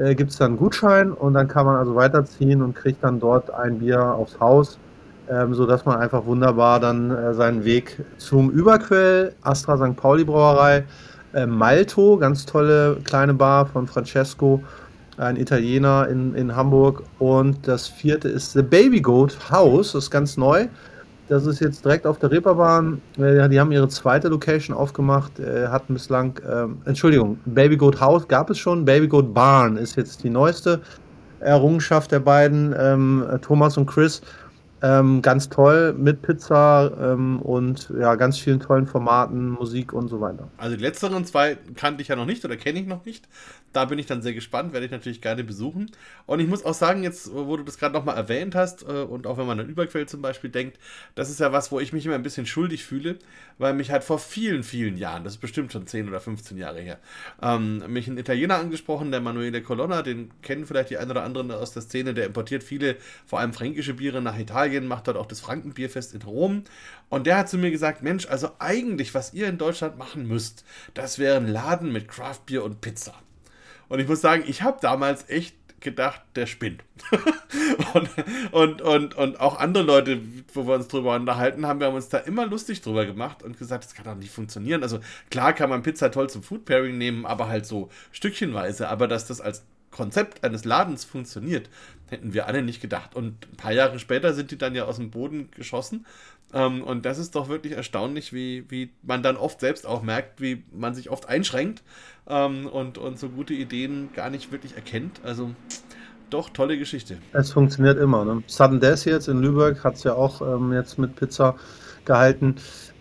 Äh, 0.00 0.14
Gibt 0.14 0.30
es 0.30 0.38
dann 0.38 0.52
einen 0.52 0.58
Gutschein 0.58 1.12
und 1.12 1.34
dann 1.34 1.46
kann 1.48 1.66
man 1.66 1.76
also 1.76 1.94
weiterziehen 1.94 2.62
und 2.62 2.74
kriegt 2.74 3.04
dann 3.04 3.20
dort 3.20 3.52
ein 3.52 3.80
Bier 3.80 4.02
aufs 4.02 4.38
Haus, 4.40 4.78
ähm, 5.28 5.54
sodass 5.54 5.84
man 5.84 5.98
einfach 5.98 6.24
wunderbar 6.24 6.80
dann 6.80 7.10
äh, 7.10 7.34
seinen 7.34 7.64
Weg 7.64 8.02
zum 8.16 8.50
Überquell, 8.50 9.34
Astra 9.42 9.76
St. 9.76 9.96
Pauli 9.96 10.24
Brauerei, 10.24 10.84
äh, 11.34 11.46
Malto, 11.46 12.16
ganz 12.16 12.46
tolle 12.46 12.96
kleine 13.04 13.34
Bar 13.34 13.66
von 13.66 13.86
Francesco, 13.86 14.62
ein 15.18 15.36
Italiener 15.36 16.08
in, 16.08 16.34
in 16.34 16.56
Hamburg. 16.56 17.02
Und 17.18 17.68
das 17.68 17.86
vierte 17.86 18.28
ist 18.28 18.52
The 18.52 18.62
Baby 18.62 19.02
Goat 19.02 19.36
House, 19.50 19.92
das 19.92 20.04
ist 20.04 20.10
ganz 20.10 20.38
neu. 20.38 20.66
Das 21.30 21.46
ist 21.46 21.60
jetzt 21.60 21.84
direkt 21.84 22.08
auf 22.08 22.18
der 22.18 22.32
Reeperbahn. 22.32 23.00
Äh, 23.16 23.48
die 23.48 23.60
haben 23.60 23.70
ihre 23.70 23.86
zweite 23.86 24.26
Location 24.26 24.76
aufgemacht, 24.76 25.38
äh, 25.38 25.68
hatten 25.68 25.94
bislang, 25.94 26.40
ähm, 26.44 26.78
Entschuldigung, 26.86 27.38
Baby 27.44 27.76
Goat 27.76 28.00
House 28.00 28.26
gab 28.26 28.50
es 28.50 28.58
schon, 28.58 28.84
Baby 28.84 29.06
Goat 29.06 29.32
Barn 29.32 29.76
ist 29.76 29.94
jetzt 29.94 30.24
die 30.24 30.28
neueste 30.28 30.80
Errungenschaft 31.38 32.10
der 32.10 32.18
beiden, 32.18 32.74
ähm, 32.76 33.24
Thomas 33.42 33.76
und 33.76 33.86
Chris. 33.86 34.22
Ähm, 34.82 35.20
ganz 35.20 35.48
toll 35.48 35.92
mit 35.92 36.22
Pizza 36.22 36.92
ähm, 36.98 37.40
und 37.42 37.92
ja, 37.98 38.14
ganz 38.14 38.38
vielen 38.38 38.60
tollen 38.60 38.86
Formaten, 38.86 39.50
Musik 39.50 39.92
und 39.92 40.08
so 40.08 40.20
weiter. 40.20 40.48
Also 40.56 40.76
die 40.76 40.82
letzteren 40.82 41.24
zwei 41.24 41.58
kannte 41.76 42.02
ich 42.02 42.08
ja 42.08 42.16
noch 42.16 42.26
nicht 42.26 42.44
oder 42.44 42.56
kenne 42.56 42.80
ich 42.80 42.86
noch 42.86 43.04
nicht. 43.04 43.28
Da 43.72 43.84
bin 43.84 43.98
ich 43.98 44.06
dann 44.06 44.20
sehr 44.20 44.32
gespannt, 44.34 44.72
werde 44.72 44.86
ich 44.86 44.90
natürlich 44.90 45.20
gerne 45.20 45.44
besuchen. 45.44 45.92
Und 46.26 46.40
ich 46.40 46.48
muss 46.48 46.64
auch 46.64 46.74
sagen, 46.74 47.04
jetzt, 47.04 47.32
wo 47.32 47.56
du 47.56 47.62
das 47.62 47.78
gerade 47.78 47.94
nochmal 47.94 48.16
erwähnt 48.16 48.56
hast, 48.56 48.82
äh, 48.82 49.02
und 49.02 49.26
auch 49.26 49.38
wenn 49.38 49.46
man 49.46 49.60
an 49.60 49.68
Überquell 49.68 50.06
zum 50.06 50.22
Beispiel 50.22 50.50
denkt, 50.50 50.78
das 51.14 51.30
ist 51.30 51.38
ja 51.38 51.52
was, 51.52 51.70
wo 51.70 51.78
ich 51.78 51.92
mich 51.92 52.04
immer 52.04 52.16
ein 52.16 52.22
bisschen 52.22 52.46
schuldig 52.46 52.84
fühle, 52.84 53.18
weil 53.58 53.74
mich 53.74 53.92
halt 53.92 54.02
vor 54.02 54.18
vielen, 54.18 54.64
vielen 54.64 54.96
Jahren, 54.96 55.22
das 55.22 55.34
ist 55.34 55.40
bestimmt 55.40 55.72
schon 55.72 55.86
10 55.86 56.08
oder 56.08 56.18
15 56.18 56.56
Jahre 56.56 56.80
her, 56.80 56.98
ähm, 57.42 57.84
mich 57.86 58.08
ein 58.08 58.18
Italiener 58.18 58.56
angesprochen, 58.56 59.12
der 59.12 59.20
Manuele 59.20 59.62
Colonna, 59.62 60.02
den 60.02 60.30
kennen 60.42 60.66
vielleicht 60.66 60.90
die 60.90 60.98
ein 60.98 61.10
oder 61.10 61.22
anderen 61.22 61.52
aus 61.52 61.72
der 61.72 61.82
Szene, 61.82 62.12
der 62.12 62.26
importiert 62.26 62.64
viele, 62.64 62.96
vor 63.24 63.38
allem 63.38 63.52
fränkische 63.52 63.94
Biere 63.94 64.20
nach 64.20 64.38
Italien, 64.38 64.69
macht 64.86 65.08
dort 65.08 65.16
auch 65.16 65.26
das 65.26 65.40
Frankenbierfest 65.40 66.14
in 66.14 66.22
Rom. 66.22 66.64
Und 67.08 67.26
der 67.26 67.38
hat 67.38 67.48
zu 67.48 67.58
mir 67.58 67.70
gesagt, 67.70 68.02
Mensch, 68.02 68.26
also 68.26 68.50
eigentlich, 68.58 69.14
was 69.14 69.34
ihr 69.34 69.48
in 69.48 69.58
Deutschland 69.58 69.98
machen 69.98 70.26
müsst, 70.26 70.64
das 70.94 71.18
wäre 71.18 71.36
ein 71.36 71.48
Laden 71.48 71.92
mit 71.92 72.08
Craftbier 72.08 72.64
und 72.64 72.80
Pizza. 72.80 73.14
Und 73.88 73.98
ich 73.98 74.08
muss 74.08 74.20
sagen, 74.20 74.44
ich 74.46 74.62
habe 74.62 74.78
damals 74.80 75.28
echt 75.28 75.56
gedacht, 75.80 76.20
der 76.36 76.46
spinnt. 76.46 76.84
und, 77.94 78.10
und, 78.52 78.82
und, 78.82 79.14
und 79.14 79.40
auch 79.40 79.58
andere 79.58 79.82
Leute, 79.82 80.20
wo 80.52 80.66
wir 80.66 80.74
uns 80.74 80.88
drüber 80.88 81.16
unterhalten 81.16 81.66
haben, 81.66 81.80
wir 81.80 81.86
haben 81.86 81.94
uns 81.94 82.08
da 82.08 82.18
immer 82.18 82.46
lustig 82.46 82.82
drüber 82.82 83.06
gemacht 83.06 83.42
und 83.42 83.58
gesagt, 83.58 83.84
das 83.84 83.94
kann 83.94 84.04
doch 84.04 84.14
nicht 84.14 84.30
funktionieren. 84.30 84.82
Also 84.82 85.00
klar 85.30 85.52
kann 85.52 85.70
man 85.70 85.82
Pizza 85.82 86.10
toll 86.10 86.30
zum 86.30 86.42
Food 86.42 86.66
Pairing 86.66 86.98
nehmen, 86.98 87.26
aber 87.26 87.48
halt 87.48 87.66
so 87.66 87.88
stückchenweise. 88.12 88.88
Aber 88.88 89.08
dass 89.08 89.26
das 89.26 89.40
als 89.40 89.64
Konzept 89.90 90.44
eines 90.44 90.64
Ladens 90.64 91.04
funktioniert, 91.04 91.68
hätten 92.10 92.34
wir 92.34 92.46
alle 92.46 92.62
nicht 92.62 92.80
gedacht. 92.80 93.14
Und 93.14 93.46
ein 93.52 93.56
paar 93.56 93.72
Jahre 93.72 93.98
später 93.98 94.34
sind 94.34 94.50
die 94.50 94.58
dann 94.58 94.74
ja 94.74 94.84
aus 94.84 94.96
dem 94.96 95.10
Boden 95.10 95.50
geschossen. 95.52 96.06
Ähm, 96.52 96.82
und 96.82 97.06
das 97.06 97.18
ist 97.18 97.34
doch 97.34 97.48
wirklich 97.48 97.74
erstaunlich, 97.74 98.32
wie, 98.32 98.64
wie 98.68 98.90
man 99.02 99.22
dann 99.22 99.36
oft 99.36 99.60
selbst 99.60 99.86
auch 99.86 100.02
merkt, 100.02 100.40
wie 100.40 100.64
man 100.72 100.94
sich 100.94 101.10
oft 101.10 101.28
einschränkt 101.28 101.82
ähm, 102.28 102.66
und, 102.66 102.98
und 102.98 103.18
so 103.18 103.28
gute 103.28 103.54
Ideen 103.54 104.10
gar 104.14 104.30
nicht 104.30 104.52
wirklich 104.52 104.74
erkennt. 104.74 105.20
Also 105.24 105.50
doch, 106.30 106.50
tolle 106.50 106.78
Geschichte. 106.78 107.18
Es 107.32 107.52
funktioniert 107.52 107.98
immer. 107.98 108.24
Ne? 108.24 108.42
Sudden 108.46 108.80
Death 108.80 109.04
jetzt 109.04 109.28
in 109.28 109.40
Lübeck 109.40 109.82
hat 109.84 109.94
es 109.94 110.04
ja 110.04 110.14
auch 110.14 110.40
ähm, 110.40 110.72
jetzt 110.72 110.98
mit 110.98 111.16
Pizza 111.16 111.56
gehalten. 112.04 112.56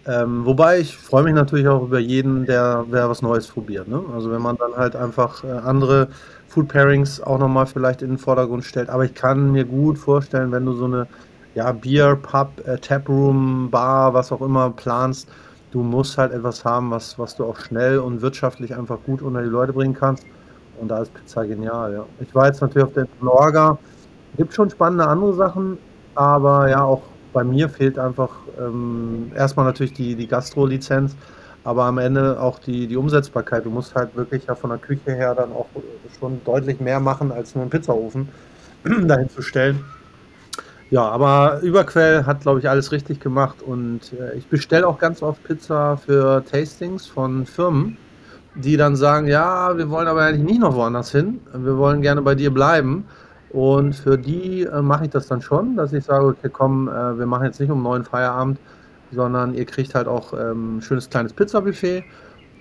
Ähm, 0.06 0.46
wobei 0.46 0.80
ich 0.80 0.96
freue 0.96 1.24
mich 1.24 1.34
natürlich 1.34 1.68
auch 1.68 1.84
über 1.84 2.00
jeden, 2.00 2.46
der, 2.46 2.86
der 2.92 3.10
was 3.10 3.22
Neues 3.22 3.48
probiert. 3.48 3.88
Ne? 3.88 4.02
Also 4.14 4.32
wenn 4.32 4.42
man 4.42 4.58
dann 4.58 4.74
halt 4.76 4.96
einfach 4.96 5.44
äh, 5.44 5.52
andere 5.52 6.10
Food 6.50 6.68
Pairings 6.68 7.22
auch 7.22 7.38
nochmal 7.38 7.68
vielleicht 7.68 8.02
in 8.02 8.10
den 8.10 8.18
Vordergrund 8.18 8.66
stellt. 8.66 8.90
Aber 8.90 9.06
ich 9.06 9.14
kann 9.14 9.52
mir 9.52 9.66
gut 9.66 9.98
vorstellen, 9.98 10.52
wenn 10.52 10.66
du 10.66 10.74
so 10.74 10.86
eine 10.86 11.08
ja, 11.56 11.72
Bier, 11.72 12.18
Pub, 12.22 12.50
äh, 12.66 12.78
Taproom, 12.78 13.70
Bar, 13.70 14.14
was 14.14 14.32
auch 14.32 14.42
immer 14.42 14.72
planst, 14.72 15.30
du 15.72 15.84
musst 15.84 16.18
halt 16.18 16.32
etwas 16.34 16.66
haben, 16.66 16.90
was, 16.90 17.20
was 17.20 17.36
du 17.36 17.46
auch 17.46 17.58
schnell 17.58 18.00
und 18.00 18.22
wirtschaftlich 18.22 18.76
einfach 18.76 18.98
gut 19.06 19.22
unter 19.22 19.42
die 19.44 19.50
Leute 19.50 19.74
bringen 19.74 19.94
kannst. 19.94 20.26
Und 20.80 20.90
da 20.90 21.02
ist 21.02 21.14
Pizza 21.14 21.46
genial, 21.46 21.94
ja. 21.94 22.06
Ich 22.20 22.34
war 22.34 22.48
jetzt 22.48 22.62
natürlich 22.62 22.88
auf 22.88 22.94
der 22.94 23.08
Orga. 23.24 23.78
Gibt 24.38 24.54
schon 24.54 24.70
spannende 24.70 25.06
andere 25.06 25.34
Sachen, 25.34 25.78
aber 26.16 26.70
ja, 26.70 26.84
auch 26.84 27.02
bei 27.34 27.44
mir 27.44 27.70
fehlt 27.70 28.00
einfach 28.00 28.30
ähm, 28.60 29.32
erstmal 29.36 29.66
natürlich 29.66 29.94
die, 29.94 30.16
die 30.16 30.28
Gastro-Lizenz 30.28 31.16
aber 31.64 31.86
am 31.86 31.98
Ende 31.98 32.40
auch 32.40 32.60
die, 32.60 32.88
die 32.88 32.98
Umsetzbarkeit. 32.98 33.66
Du 33.66 33.70
musst 33.70 33.96
halt 33.96 34.16
wirklich 34.16 34.46
ja 34.46 34.56
von 34.56 34.70
der 34.70 34.80
Küche 34.80 35.14
her 35.14 35.36
dann 35.36 35.52
auch 35.52 35.68
schon 36.20 36.42
deutlich 36.46 36.80
mehr 36.80 37.00
machen, 37.00 37.32
als 37.32 37.56
nur 37.56 37.64
einen 37.64 37.72
Pizzaofen 37.72 38.30
dahin 38.84 39.30
zu 39.30 39.42
stellen. 39.42 39.84
Ja, 40.90 41.04
aber 41.04 41.60
Überquell 41.62 42.26
hat, 42.26 42.42
glaube 42.42 42.60
ich, 42.60 42.68
alles 42.68 42.92
richtig 42.92 43.20
gemacht 43.20 43.62
und 43.62 44.12
äh, 44.14 44.36
ich 44.36 44.48
bestelle 44.48 44.88
auch 44.88 44.98
ganz 44.98 45.22
oft 45.22 45.44
Pizza 45.44 45.98
für 45.98 46.44
Tastings 46.44 47.06
von 47.06 47.46
Firmen, 47.46 47.98
die 48.56 48.76
dann 48.76 48.96
sagen, 48.96 49.28
ja, 49.28 49.78
wir 49.78 49.92
wollen 49.92 50.08
aber 50.08 50.24
eigentlich 50.24 50.44
nicht 50.44 50.62
noch 50.62 50.74
woanders 50.74 51.12
hin, 51.12 51.42
wir 51.54 51.78
wollen 51.78 52.02
gerne 52.02 52.24
bei 52.24 52.34
dir 52.34 52.52
bleiben. 52.52 53.06
Und 53.52 53.96
für 53.96 54.18
die 54.18 54.64
äh, 54.64 54.82
mache 54.82 55.06
ich 55.06 55.10
das 55.12 55.28
dann 55.28 55.42
schon, 55.42 55.76
dass 55.76 55.94
ich 55.94 56.06
sage, 56.06 56.26
okay, 56.26 56.50
komm, 56.52 56.88
äh, 56.88 57.18
wir 57.18 57.26
machen 57.26 57.46
jetzt 57.46 57.60
nicht 57.60 57.72
um 57.72 57.82
neun 57.82 58.04
Feierabend, 58.04 58.60
sondern 59.12 59.54
ihr 59.54 59.66
kriegt 59.66 59.96
halt 59.96 60.08
auch 60.08 60.34
ähm, 60.34 60.78
ein 60.78 60.82
schönes 60.82 61.10
kleines 61.10 61.34
Pizza-Buffet 61.34 62.04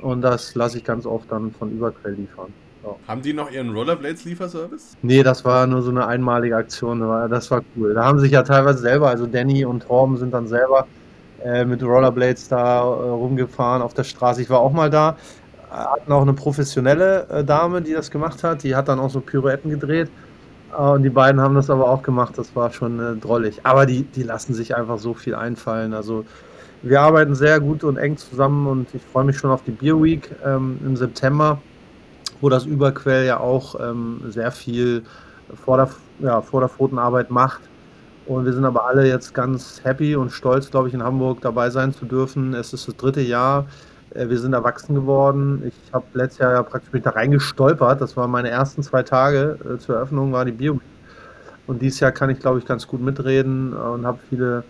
und 0.02 0.22
das 0.22 0.54
lasse 0.54 0.78
ich 0.78 0.84
ganz 0.84 1.06
oft 1.06 1.30
dann 1.30 1.52
von 1.52 1.70
Überquell 1.70 2.14
liefern. 2.14 2.52
Ja. 2.84 2.94
Haben 3.08 3.22
die 3.22 3.32
noch 3.32 3.50
ihren 3.50 3.70
Rollerblades-Lieferservice? 3.70 4.96
Nee, 5.02 5.22
das 5.22 5.44
war 5.44 5.66
nur 5.66 5.82
so 5.82 5.90
eine 5.90 6.06
einmalige 6.06 6.56
Aktion, 6.56 7.00
das 7.28 7.50
war 7.50 7.62
cool. 7.76 7.94
Da 7.94 8.04
haben 8.04 8.20
sich 8.20 8.32
ja 8.32 8.42
teilweise 8.42 8.78
selber, 8.78 9.08
also 9.08 9.26
Danny 9.26 9.64
und 9.64 9.84
Torben 9.84 10.16
sind 10.16 10.32
dann 10.32 10.46
selber 10.46 10.86
äh, 11.44 11.64
mit 11.64 11.82
Rollerblades 11.82 12.48
da 12.48 12.80
äh, 12.80 12.82
rumgefahren 12.82 13.82
auf 13.82 13.94
der 13.94 14.04
Straße. 14.04 14.42
Ich 14.42 14.50
war 14.50 14.60
auch 14.60 14.72
mal 14.72 14.90
da, 14.90 15.16
hatten 15.70 16.12
auch 16.12 16.22
eine 16.22 16.32
professionelle 16.32 17.26
äh, 17.28 17.44
Dame, 17.44 17.82
die 17.82 17.92
das 17.92 18.10
gemacht 18.10 18.42
hat, 18.42 18.62
die 18.62 18.74
hat 18.74 18.88
dann 18.88 18.98
auch 18.98 19.10
so 19.10 19.20
Pirouetten 19.20 19.70
gedreht. 19.70 20.10
Äh, 20.76 20.82
und 20.82 21.02
die 21.02 21.10
beiden 21.10 21.40
haben 21.40 21.54
das 21.54 21.70
aber 21.70 21.88
auch 21.88 22.02
gemacht, 22.02 22.36
das 22.36 22.54
war 22.56 22.72
schon 22.72 23.00
äh, 23.00 23.16
drollig. 23.16 23.60
Aber 23.64 23.86
die, 23.86 24.02
die 24.02 24.22
lassen 24.22 24.54
sich 24.54 24.76
einfach 24.76 24.98
so 24.98 25.14
viel 25.14 25.34
einfallen. 25.34 25.94
Also 25.94 26.24
wir 26.82 27.00
arbeiten 27.00 27.34
sehr 27.34 27.60
gut 27.60 27.84
und 27.84 27.96
eng 27.96 28.16
zusammen 28.16 28.66
und 28.66 28.94
ich 28.94 29.02
freue 29.02 29.24
mich 29.24 29.36
schon 29.38 29.50
auf 29.50 29.62
die 29.64 29.72
Beer 29.72 30.00
Week 30.00 30.30
ähm, 30.44 30.78
im 30.84 30.96
September, 30.96 31.60
wo 32.40 32.48
das 32.48 32.66
Überquell 32.66 33.26
ja 33.26 33.40
auch 33.40 33.74
ähm, 33.80 34.20
sehr 34.28 34.52
viel 34.52 35.02
Vorder 35.64 35.90
ja, 36.20 36.40
Vorderpfotenarbeit 36.40 37.30
macht. 37.30 37.60
Und 38.26 38.44
wir 38.44 38.52
sind 38.52 38.64
aber 38.66 38.86
alle 38.86 39.08
jetzt 39.08 39.32
ganz 39.32 39.80
happy 39.84 40.14
und 40.14 40.30
stolz, 40.30 40.70
glaube 40.70 40.88
ich, 40.88 40.94
in 40.94 41.02
Hamburg 41.02 41.40
dabei 41.40 41.70
sein 41.70 41.94
zu 41.94 42.04
dürfen. 42.04 42.52
Es 42.52 42.74
ist 42.74 42.86
das 42.86 42.96
dritte 42.96 43.22
Jahr. 43.22 43.66
Äh, 44.14 44.28
wir 44.28 44.38
sind 44.38 44.52
erwachsen 44.52 44.94
geworden. 44.94 45.62
Ich 45.66 45.92
habe 45.92 46.04
letztes 46.14 46.38
Jahr 46.38 46.52
ja 46.52 46.62
praktisch 46.62 46.92
mich 46.92 47.02
da 47.02 47.10
reingestolpert. 47.10 48.00
Das 48.00 48.16
waren 48.16 48.30
meine 48.30 48.50
ersten 48.50 48.82
zwei 48.82 49.02
Tage 49.02 49.58
äh, 49.64 49.78
zur 49.78 49.96
Eröffnung, 49.96 50.32
war 50.32 50.44
die 50.44 50.52
Bio. 50.52 50.80
Und 51.66 51.82
dieses 51.82 52.00
Jahr 52.00 52.12
kann 52.12 52.30
ich, 52.30 52.40
glaube 52.40 52.58
ich, 52.58 52.66
ganz 52.66 52.86
gut 52.86 53.00
mitreden 53.00 53.74
und 53.74 54.06
habe 54.06 54.18
viele 54.28 54.64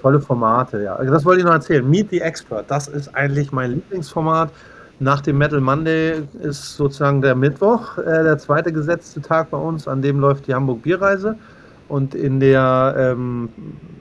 tolle 0.00 0.20
Formate. 0.20 0.82
Ja, 0.82 0.96
also 0.96 1.12
das 1.12 1.24
wollte 1.24 1.40
ich 1.40 1.46
noch 1.46 1.52
erzählen. 1.52 1.88
Meet 1.88 2.10
the 2.10 2.20
Expert, 2.20 2.70
das 2.70 2.88
ist 2.88 3.14
eigentlich 3.14 3.52
mein 3.52 3.72
Lieblingsformat. 3.72 4.50
Nach 4.98 5.20
dem 5.20 5.38
Metal 5.38 5.60
Monday 5.60 6.22
ist 6.42 6.76
sozusagen 6.76 7.22
der 7.22 7.34
Mittwoch, 7.34 7.96
äh, 7.98 8.22
der 8.22 8.36
zweite 8.38 8.72
gesetzte 8.72 9.22
Tag 9.22 9.50
bei 9.50 9.56
uns, 9.56 9.88
an 9.88 10.02
dem 10.02 10.20
läuft 10.20 10.46
die 10.46 10.54
Hamburg 10.54 10.82
Bierreise. 10.82 11.36
Und 11.88 12.14
in 12.14 12.38
der 12.38 12.94
ähm, 12.96 13.48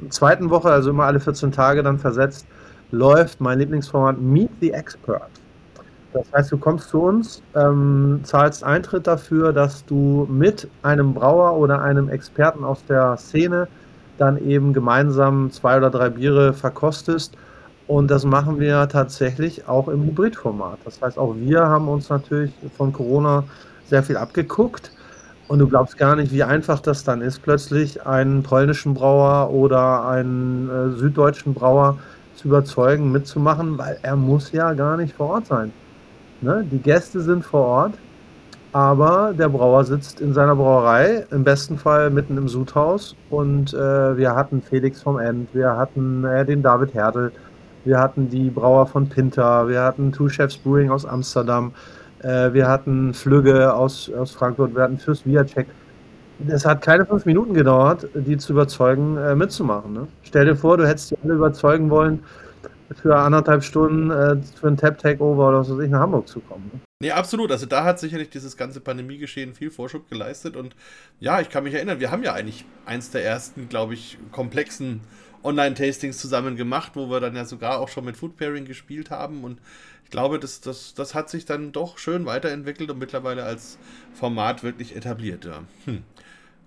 zweiten 0.10 0.50
Woche, 0.50 0.70
also 0.70 0.90
immer 0.92 1.06
alle 1.06 1.20
14 1.20 1.52
Tage 1.52 1.82
dann 1.84 1.98
versetzt, 1.98 2.46
läuft 2.92 3.40
mein 3.40 3.60
Lieblingsformat 3.60 4.20
Meet 4.20 4.52
the 4.62 4.72
Expert. 4.72 5.30
Das 6.14 6.26
heißt, 6.34 6.52
du 6.52 6.58
kommst 6.58 6.90
zu 6.90 7.02
uns, 7.04 7.44
ähm, 7.56 8.22
zahlst 8.24 8.64
Eintritt 8.64 9.06
dafür, 9.06 9.54
dass 9.54 9.86
du 9.86 10.28
mit 10.30 10.68
einem 10.82 11.14
Brauer 11.14 11.56
oder 11.58 11.82
einem 11.82 12.10
Experten 12.10 12.64
aus 12.64 12.84
der 12.86 13.16
Szene 13.18 13.68
dann 14.18 14.38
eben 14.44 14.74
gemeinsam 14.74 15.52
zwei 15.52 15.78
oder 15.78 15.90
drei 15.92 16.10
Biere 16.10 16.54
verkostest. 16.54 17.36
Und 17.88 18.10
das 18.10 18.26
machen 18.26 18.60
wir 18.60 18.88
tatsächlich 18.90 19.68
auch 19.68 19.88
im 19.88 20.04
Hybridformat. 20.04 20.80
Das 20.84 21.02
heißt, 21.02 21.18
auch 21.18 21.36
wir 21.36 21.62
haben 21.62 21.88
uns 21.88 22.10
natürlich 22.10 22.52
von 22.76 22.92
Corona 22.92 23.44
sehr 23.86 24.04
viel 24.04 24.18
abgeguckt. 24.18 24.92
Und 25.48 25.58
du 25.58 25.68
glaubst 25.68 25.98
gar 25.98 26.16
nicht, 26.16 26.32
wie 26.32 26.44
einfach 26.44 26.80
das 26.80 27.04
dann 27.04 27.22
ist, 27.22 27.42
plötzlich 27.42 28.06
einen 28.06 28.44
polnischen 28.44 28.94
Brauer 28.94 29.50
oder 29.52 30.08
einen 30.08 30.70
äh, 30.70 30.98
süddeutschen 31.00 31.56
Brauer 31.56 31.98
zu 32.40 32.48
überzeugen, 32.48 33.12
mitzumachen, 33.12 33.78
weil 33.78 33.98
er 34.02 34.16
muss 34.16 34.52
ja 34.52 34.74
gar 34.74 34.98
nicht 34.98 35.14
vor 35.14 35.30
Ort 35.30 35.48
sein. 35.48 35.72
Ne? 36.42 36.66
Die 36.72 36.80
Gäste 36.80 37.20
sind 37.20 37.44
vor 37.44 37.66
Ort, 37.66 37.94
aber 38.72 39.34
der 39.38 39.50
Brauer 39.50 39.84
sitzt 39.84 40.22
in 40.22 40.34
seiner 40.34 40.56
Brauerei, 40.56 41.26
im 41.32 41.44
besten 41.44 41.78
Fall 41.78 42.10
mitten 42.10 42.38
im 42.38 42.48
Sudhaus. 42.48 43.16
Und 43.30 43.74
äh, 43.74 44.18
wir 44.18 44.36
hatten 44.36 44.62
Felix 44.62 45.02
vom 45.02 45.20
End, 45.20 45.50
wir 45.54 45.76
hatten 45.76 46.24
äh, 46.24 46.46
den 46.46 46.62
David 46.62 46.94
Hertel, 46.94 47.32
wir 47.84 48.00
hatten 48.00 48.30
die 48.30 48.50
Brauer 48.50 48.86
von 48.86 49.10
Pinter, 49.10 49.68
wir 49.68 49.82
hatten 49.82 50.12
Two 50.12 50.30
Chefs 50.30 50.58
Brewing 50.58 50.92
aus 50.92 51.06
Amsterdam, 51.06 51.74
äh, 52.20 52.54
wir 52.54 52.68
hatten 52.68 53.14
Flügge 53.14 53.74
aus, 53.74 54.10
aus 54.18 54.32
Frankfurt, 54.32 54.76
wir 54.76 54.84
hatten 54.84 54.98
Fürst 54.98 55.26
Viacek. 55.26 55.68
Es 56.48 56.66
hat 56.66 56.82
keine 56.82 57.06
fünf 57.06 57.26
Minuten 57.26 57.54
gedauert, 57.54 58.08
die 58.14 58.38
zu 58.38 58.54
überzeugen, 58.54 59.18
äh, 59.18 59.36
mitzumachen. 59.36 59.94
Ne? 59.94 60.08
Stell 60.24 60.46
dir 60.46 60.56
vor, 60.56 60.78
du 60.78 60.88
hättest 60.88 61.12
die 61.12 61.18
alle 61.24 61.34
überzeugen 61.34 61.90
wollen, 61.90 62.24
für 62.96 63.16
anderthalb 63.16 63.64
Stunden 63.64 64.10
äh, 64.10 64.38
für 64.60 64.68
ein 64.68 64.78
Tap-Takeover 64.78 65.50
oder 65.50 65.60
was 65.60 65.70
weiß 65.70 65.90
nach 65.90 66.00
Hamburg 66.00 66.28
zu 66.28 66.40
kommen. 66.40 66.70
Ne? 66.74 66.80
Nee, 67.02 67.12
absolut. 67.12 67.52
Also 67.52 67.66
da 67.66 67.84
hat 67.84 68.00
sicherlich 68.00 68.30
dieses 68.30 68.58
ganze 68.58 68.82
Pandemiegeschehen 68.82 69.54
viel 69.54 69.72
Vorschub 69.72 70.10
geleistet. 70.10 70.56
Und 70.56 70.76
ja, 71.20 71.40
ich 71.40 71.50
kann 71.50 71.64
mich 71.64 71.74
erinnern, 71.74 72.00
wir 72.00 72.12
haben 72.12 72.24
ja 72.24 72.34
eigentlich 72.34 72.66
eins 72.86 73.12
der 73.12 73.24
ersten, 73.24 73.70
glaube 73.70 73.94
ich, 73.94 74.18
komplexen 74.32 75.02
Online-Tastings 75.44 76.18
zusammen 76.18 76.56
gemacht, 76.56 76.92
wo 76.96 77.10
wir 77.10 77.20
dann 77.20 77.36
ja 77.36 77.46
sogar 77.46 77.80
auch 77.80 77.90
schon 77.90 78.06
mit 78.06 78.18
Food 78.18 78.38
Pairing 78.38 78.66
gespielt 78.66 79.10
haben. 79.10 79.44
Und 79.44 79.60
ich 80.04 80.10
glaube, 80.10 80.40
das, 80.40 80.62
das, 80.62 80.94
das 80.94 81.14
hat 81.14 81.30
sich 81.30 81.46
dann 81.46 81.72
doch 81.72 81.98
schön 81.98 82.26
weiterentwickelt 82.26 82.90
und 82.90 83.00
mittlerweile 83.00 83.44
als 83.44 83.78
Format 84.14 84.64
wirklich 84.64 84.96
etabliert. 84.96 85.46
Ja, 85.46 85.64
hm. 85.86 86.04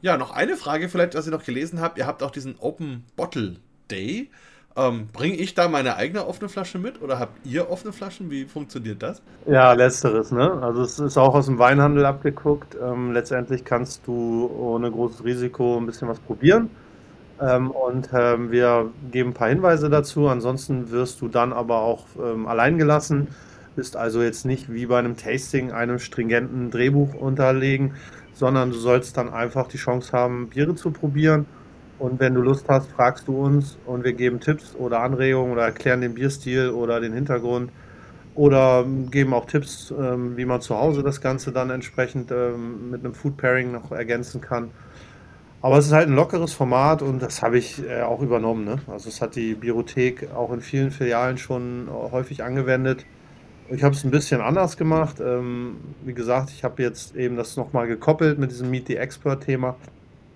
ja 0.00 0.16
noch 0.16 0.30
eine 0.30 0.56
Frage 0.56 0.88
vielleicht, 0.88 1.14
was 1.14 1.26
ich 1.26 1.32
noch 1.32 1.44
gelesen 1.44 1.80
habe. 1.80 1.98
Ihr 1.98 2.06
habt 2.06 2.22
auch 2.22 2.30
diesen 2.30 2.56
Open 2.58 3.04
Bottle 3.16 3.56
Day. 3.90 4.30
Ähm, 4.74 5.08
Bringe 5.12 5.36
ich 5.36 5.54
da 5.54 5.68
meine 5.68 5.96
eigene 5.96 6.26
offene 6.26 6.48
Flasche 6.48 6.78
mit 6.78 7.02
oder 7.02 7.18
habt 7.18 7.44
ihr 7.44 7.70
offene 7.70 7.92
Flaschen? 7.92 8.30
Wie 8.30 8.46
funktioniert 8.46 9.02
das? 9.02 9.20
Ja, 9.46 9.72
letzteres. 9.72 10.32
Ne? 10.32 10.50
Also 10.62 10.82
es 10.82 10.98
ist 10.98 11.18
auch 11.18 11.34
aus 11.34 11.46
dem 11.46 11.58
Weinhandel 11.58 12.06
abgeguckt. 12.06 12.76
Ähm, 12.82 13.12
letztendlich 13.12 13.64
kannst 13.64 14.06
du 14.06 14.50
ohne 14.56 14.90
großes 14.90 15.24
Risiko 15.24 15.76
ein 15.76 15.84
bisschen 15.84 16.08
was 16.08 16.20
probieren. 16.20 16.70
Ähm, 17.42 17.70
und 17.70 18.10
ähm, 18.12 18.50
wir 18.50 18.90
geben 19.10 19.30
ein 19.30 19.34
paar 19.34 19.48
Hinweise 19.48 19.90
dazu. 19.90 20.28
Ansonsten 20.28 20.90
wirst 20.90 21.20
du 21.20 21.28
dann 21.28 21.52
aber 21.52 21.80
auch 21.80 22.06
ähm, 22.18 22.46
allein 22.46 22.78
gelassen. 22.78 23.28
Bist 23.74 23.96
also 23.96 24.22
jetzt 24.22 24.44
nicht 24.44 24.72
wie 24.72 24.86
bei 24.86 24.98
einem 24.98 25.16
Tasting 25.16 25.72
einem 25.72 25.98
stringenten 25.98 26.70
Drehbuch 26.70 27.14
unterlegen, 27.14 27.94
sondern 28.34 28.70
du 28.70 28.76
sollst 28.76 29.16
dann 29.16 29.32
einfach 29.32 29.66
die 29.66 29.78
Chance 29.78 30.12
haben, 30.12 30.48
Biere 30.48 30.74
zu 30.74 30.90
probieren 30.90 31.46
und 32.02 32.18
wenn 32.18 32.34
du 32.34 32.40
Lust 32.42 32.68
hast, 32.68 32.90
fragst 32.90 33.28
du 33.28 33.44
uns 33.44 33.78
und 33.86 34.02
wir 34.02 34.12
geben 34.12 34.40
Tipps 34.40 34.74
oder 34.74 35.02
Anregungen 35.02 35.52
oder 35.52 35.66
erklären 35.66 36.00
den 36.00 36.14
Bierstil 36.14 36.70
oder 36.70 37.00
den 37.00 37.12
Hintergrund 37.12 37.70
oder 38.34 38.84
geben 39.12 39.32
auch 39.32 39.46
Tipps, 39.46 39.94
ähm, 39.96 40.36
wie 40.36 40.44
man 40.44 40.60
zu 40.60 40.76
Hause 40.76 41.04
das 41.04 41.20
Ganze 41.20 41.52
dann 41.52 41.70
entsprechend 41.70 42.32
ähm, 42.32 42.90
mit 42.90 43.04
einem 43.04 43.14
Food 43.14 43.36
Pairing 43.36 43.70
noch 43.70 43.92
ergänzen 43.92 44.40
kann. 44.40 44.72
Aber 45.62 45.78
es 45.78 45.86
ist 45.86 45.92
halt 45.92 46.08
ein 46.08 46.16
lockeres 46.16 46.52
Format 46.52 47.02
und 47.02 47.22
das 47.22 47.40
habe 47.40 47.56
ich 47.56 47.88
äh, 47.88 48.02
auch 48.02 48.20
übernommen. 48.20 48.64
Ne? 48.64 48.78
Also 48.88 49.08
es 49.08 49.22
hat 49.22 49.36
die 49.36 49.54
Biothek 49.54 50.32
auch 50.34 50.52
in 50.52 50.60
vielen 50.60 50.90
Filialen 50.90 51.38
schon 51.38 51.86
äh, 51.86 52.10
häufig 52.10 52.42
angewendet. 52.42 53.06
Ich 53.70 53.84
habe 53.84 53.94
es 53.94 54.02
ein 54.02 54.10
bisschen 54.10 54.40
anders 54.40 54.76
gemacht. 54.76 55.20
Ähm, 55.20 55.76
wie 56.04 56.14
gesagt, 56.14 56.50
ich 56.50 56.64
habe 56.64 56.82
jetzt 56.82 57.14
eben 57.14 57.36
das 57.36 57.56
nochmal 57.56 57.86
gekoppelt 57.86 58.40
mit 58.40 58.50
diesem 58.50 58.70
Meet 58.70 58.88
the 58.88 58.96
Expert-Thema. 58.96 59.76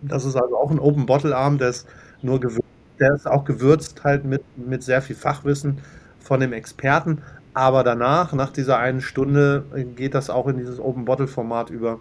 Das 0.00 0.24
ist 0.24 0.36
also 0.36 0.56
auch 0.56 0.70
ein 0.70 0.78
Open-Bottle-Arm, 0.78 1.58
der 1.58 1.70
ist 1.70 1.88
nur 2.22 2.38
gewürzt, 2.38 2.68
der 3.00 3.14
ist 3.14 3.26
auch 3.26 3.44
gewürzt 3.44 4.04
halt 4.04 4.24
mit, 4.24 4.42
mit 4.56 4.84
sehr 4.84 5.02
viel 5.02 5.16
Fachwissen 5.16 5.78
von 6.20 6.38
dem 6.38 6.52
Experten. 6.52 7.22
Aber 7.52 7.82
danach, 7.82 8.32
nach 8.32 8.52
dieser 8.52 8.78
einen 8.78 9.00
Stunde, 9.00 9.64
geht 9.96 10.14
das 10.14 10.30
auch 10.30 10.46
in 10.46 10.58
dieses 10.58 10.78
Open-Bottle-Format 10.78 11.70
über. 11.70 11.98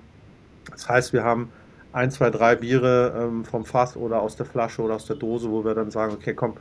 Das 0.69 0.87
heißt, 0.87 1.13
wir 1.13 1.23
haben 1.23 1.49
ein, 1.95 2.11
zwei, 2.11 2.29
drei 2.29 2.55
Biere 2.55 3.15
ähm, 3.17 3.45
vom 3.45 3.65
Fass 3.65 3.95
oder 3.95 4.21
aus 4.21 4.35
der 4.35 4.45
Flasche 4.45 4.81
oder 4.81 4.95
aus 4.95 5.05
der 5.05 5.15
Dose, 5.15 5.49
wo 5.49 5.63
wir 5.63 5.73
dann 5.73 5.91
sagen, 5.91 6.13
okay, 6.13 6.33
komm, 6.33 6.55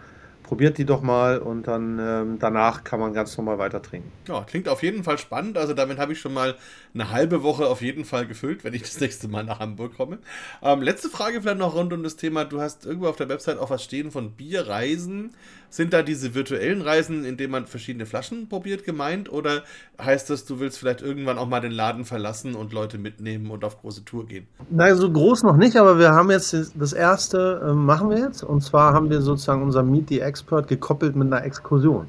probiert 0.45 0.79
die 0.79 0.85
doch 0.85 1.03
mal 1.03 1.39
und 1.39 1.67
dann 1.67 1.99
ähm, 1.99 2.39
danach 2.39 2.85
kann 2.85 3.01
man 3.01 3.13
ganz 3.13 3.37
normal 3.37 3.59
weiter 3.59 3.83
trinken. 3.83 4.13
Ja, 4.29 4.45
klingt 4.45 4.69
auf 4.69 4.83
jeden 4.83 5.03
Fall 5.03 5.19
spannend. 5.19 5.59
Also 5.59 5.75
damit 5.75 5.99
habe 5.99 6.13
ich 6.13 6.21
schon 6.21 6.35
mal 6.35 6.55
eine 6.93 7.11
halbe 7.11 7.43
Woche 7.43 7.67
auf 7.67 7.83
jeden 7.83 8.05
Fall 8.05 8.27
gefüllt, 8.27 8.63
wenn 8.63 8.75
ich 8.75 8.83
das 8.83 9.01
nächste 9.01 9.27
Mal 9.27 9.43
nach 9.43 9.59
Hamburg 9.59 9.97
komme. 9.97 10.19
Ähm, 10.63 10.83
letzte 10.83 11.09
Frage 11.09 11.41
vielleicht 11.41 11.59
noch 11.59 11.75
rund 11.75 11.93
um 11.93 12.05
das 12.05 12.15
Thema. 12.15 12.45
Du 12.45 12.61
hast 12.61 12.87
irgendwo 12.87 13.09
auf 13.09 13.17
der 13.17 13.29
Website 13.29 13.59
auch 13.59 13.71
was 13.71 13.83
stehen 13.83 14.13
von 14.13 14.33
Bierreisen. 14.33 15.35
Sind 15.75 15.93
da 15.93 16.03
diese 16.03 16.37
virtuellen 16.37 16.83
Reisen, 16.83 17.25
in 17.25 17.37
denen 17.37 17.51
man 17.51 17.67
verschiedene 17.67 18.07
Flaschen 18.07 18.49
probiert, 18.49 18.85
gemeint? 18.85 19.33
Oder 19.33 19.65
heißt 20.01 20.31
das, 20.31 20.45
du 20.45 20.61
willst 20.61 20.79
vielleicht 20.79 21.03
irgendwann 21.03 21.37
auch 21.37 21.49
mal 21.49 21.59
den 21.59 21.73
Laden 21.73 22.05
verlassen 22.05 22.55
und 22.55 22.73
Leute 22.73 22.97
mitnehmen 22.97 23.51
und 23.51 23.65
auf 23.65 23.81
große 23.81 24.05
Tour 24.05 24.25
gehen? 24.25 24.47
Nein, 24.71 24.95
so 24.95 25.11
groß 25.11 25.43
noch 25.43 25.57
nicht, 25.57 25.77
aber 25.77 25.99
wir 25.99 26.13
haben 26.13 26.31
jetzt 26.31 26.57
das 26.77 26.93
erste, 26.93 27.61
äh, 27.67 27.73
machen 27.73 28.09
wir 28.09 28.19
jetzt. 28.19 28.45
Und 28.45 28.61
zwar 28.61 28.93
haben 28.93 29.11
wir 29.11 29.21
sozusagen 29.21 29.65
unser 29.65 29.83
Meet 29.83 30.11
the 30.11 30.21
Expert 30.21 30.69
gekoppelt 30.69 31.17
mit 31.17 31.27
einer 31.27 31.45
Exkursion. 31.45 32.07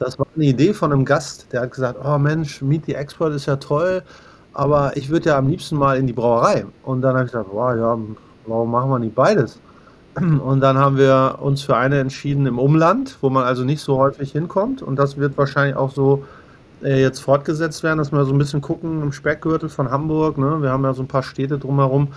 Das 0.00 0.18
war 0.18 0.26
eine 0.34 0.46
Idee 0.46 0.74
von 0.74 0.92
einem 0.92 1.04
Gast, 1.04 1.52
der 1.52 1.60
hat 1.60 1.70
gesagt, 1.70 2.00
oh 2.04 2.18
Mensch, 2.18 2.62
Meet 2.62 2.86
the 2.86 2.94
Expert 2.96 3.32
ist 3.32 3.46
ja 3.46 3.54
toll, 3.54 4.02
aber 4.54 4.96
ich 4.96 5.08
würde 5.08 5.26
ja 5.26 5.38
am 5.38 5.46
liebsten 5.46 5.76
mal 5.76 5.98
in 5.98 6.08
die 6.08 6.12
Brauerei. 6.12 6.66
Und 6.82 7.02
dann 7.02 7.14
habe 7.14 7.26
ich 7.26 7.30
gesagt, 7.30 7.50
wow, 7.52 7.76
ja, 7.76 7.96
warum 8.46 8.70
machen 8.72 8.90
wir 8.90 8.98
nicht 8.98 9.14
beides? 9.14 9.60
Und 10.40 10.60
dann 10.60 10.78
haben 10.78 10.96
wir 10.96 11.38
uns 11.40 11.62
für 11.62 11.76
eine 11.76 11.98
entschieden 11.98 12.46
im 12.46 12.58
Umland, 12.58 13.16
wo 13.20 13.30
man 13.30 13.44
also 13.44 13.64
nicht 13.64 13.80
so 13.80 13.98
häufig 13.98 14.32
hinkommt. 14.32 14.82
Und 14.82 14.96
das 14.96 15.16
wird 15.16 15.36
wahrscheinlich 15.36 15.76
auch 15.76 15.92
so 15.92 16.24
äh, 16.82 17.00
jetzt 17.00 17.20
fortgesetzt 17.20 17.82
werden, 17.82 17.98
dass 17.98 18.12
wir 18.12 18.24
so 18.24 18.32
ein 18.32 18.38
bisschen 18.38 18.60
gucken 18.60 19.02
im 19.02 19.12
Speckgürtel 19.12 19.68
von 19.68 19.90
Hamburg. 19.90 20.38
Ne? 20.38 20.62
Wir 20.62 20.70
haben 20.70 20.84
ja 20.84 20.94
so 20.94 21.02
ein 21.02 21.08
paar 21.08 21.22
Städte 21.22 21.58
drumherum, 21.58 22.08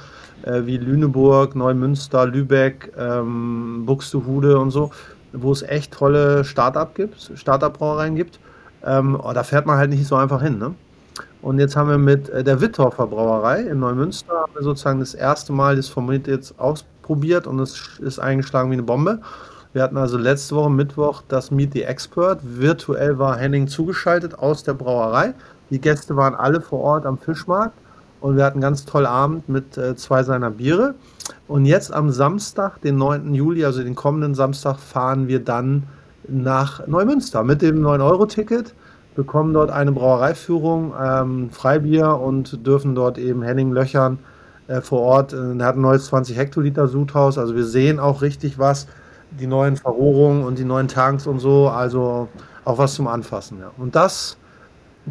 äh, 0.43 0.61
wie 0.65 0.77
Lüneburg, 0.77 1.55
Neumünster, 1.55 2.25
Lübeck, 2.25 2.91
ähm, 2.97 3.83
Buxtehude 3.85 4.59
und 4.59 4.71
so, 4.71 4.91
wo 5.33 5.51
es 5.51 5.63
echt 5.63 5.93
tolle 5.93 6.43
Start-up 6.43 6.95
gibt, 6.95 7.31
Start-up-Brauereien 7.35 8.15
gibt. 8.15 8.39
Ähm, 8.83 9.19
oh, 9.21 9.31
da 9.33 9.43
fährt 9.43 9.65
man 9.65 9.77
halt 9.77 9.89
nicht 9.91 10.05
so 10.05 10.15
einfach 10.15 10.41
hin. 10.41 10.57
Ne? 10.57 10.73
Und 11.41 11.59
jetzt 11.59 11.75
haben 11.75 11.89
wir 11.89 11.97
mit 11.97 12.29
äh, 12.29 12.43
der 12.43 12.61
Wittorfer 12.61 13.07
Brauerei 13.07 13.61
in 13.61 13.79
Neumünster 13.79 14.45
sozusagen 14.59 14.99
das 14.99 15.13
erste 15.13 15.53
Mal 15.53 15.75
das 15.75 15.87
Format 15.87 16.27
jetzt 16.27 16.59
ausprobiert 17.11 17.47
und 17.47 17.59
es 17.59 17.99
ist 17.99 18.19
eingeschlagen 18.19 18.69
wie 18.71 18.75
eine 18.75 18.83
Bombe. 18.83 19.19
Wir 19.73 19.83
hatten 19.83 19.97
also 19.97 20.17
letzte 20.17 20.55
Woche 20.55 20.69
Mittwoch 20.69 21.23
das 21.27 21.51
Meet 21.51 21.73
the 21.73 21.83
Expert. 21.83 22.39
Virtuell 22.43 23.19
war 23.19 23.37
Henning 23.37 23.67
zugeschaltet 23.67 24.39
aus 24.39 24.63
der 24.63 24.73
Brauerei. 24.73 25.33
Die 25.69 25.79
Gäste 25.79 26.15
waren 26.15 26.35
alle 26.35 26.61
vor 26.61 26.79
Ort 26.79 27.05
am 27.05 27.17
Fischmarkt 27.17 27.73
und 28.21 28.37
wir 28.37 28.45
hatten 28.45 28.55
einen 28.55 28.61
ganz 28.61 28.85
tollen 28.85 29.07
Abend 29.07 29.49
mit 29.49 29.77
äh, 29.77 29.95
zwei 29.95 30.23
seiner 30.23 30.51
Biere. 30.51 30.95
Und 31.47 31.65
jetzt 31.65 31.93
am 31.93 32.11
Samstag, 32.11 32.81
den 32.81 32.97
9. 32.97 33.33
Juli, 33.33 33.65
also 33.65 33.83
den 33.83 33.95
kommenden 33.95 34.35
Samstag, 34.35 34.79
fahren 34.79 35.27
wir 35.27 35.39
dann 35.39 35.83
nach 36.27 36.87
Neumünster 36.87 37.43
mit 37.43 37.61
dem 37.61 37.81
9-Euro-Ticket 37.81 38.73
bekommen 39.15 39.53
dort 39.53 39.71
eine 39.71 39.91
Brauereiführung, 39.91 40.93
ähm, 40.97 41.49
Freibier 41.51 42.17
und 42.17 42.65
dürfen 42.65 42.95
dort 42.95 43.17
eben 43.17 43.41
Henning 43.41 43.73
löchern 43.73 44.19
äh, 44.71 44.81
vor 44.81 45.01
Ort. 45.01 45.33
Äh, 45.33 45.57
er 45.57 45.65
hat 45.65 45.75
ein 45.75 45.81
neues 45.81 46.05
20 46.05 46.37
Hektoliter 46.37 46.87
Sudhaus, 46.87 47.37
also 47.37 47.55
wir 47.55 47.65
sehen 47.65 47.99
auch 47.99 48.21
richtig 48.21 48.57
was, 48.57 48.87
die 49.31 49.47
neuen 49.47 49.75
Verrohrungen 49.75 50.43
und 50.43 50.57
die 50.57 50.65
neuen 50.65 50.87
Tanks 50.87 51.27
und 51.27 51.39
so, 51.39 51.67
also 51.67 52.29
auch 52.65 52.77
was 52.77 52.95
zum 52.95 53.07
Anfassen. 53.07 53.59
Ja. 53.59 53.71
Und 53.77 53.95
das 53.95 54.37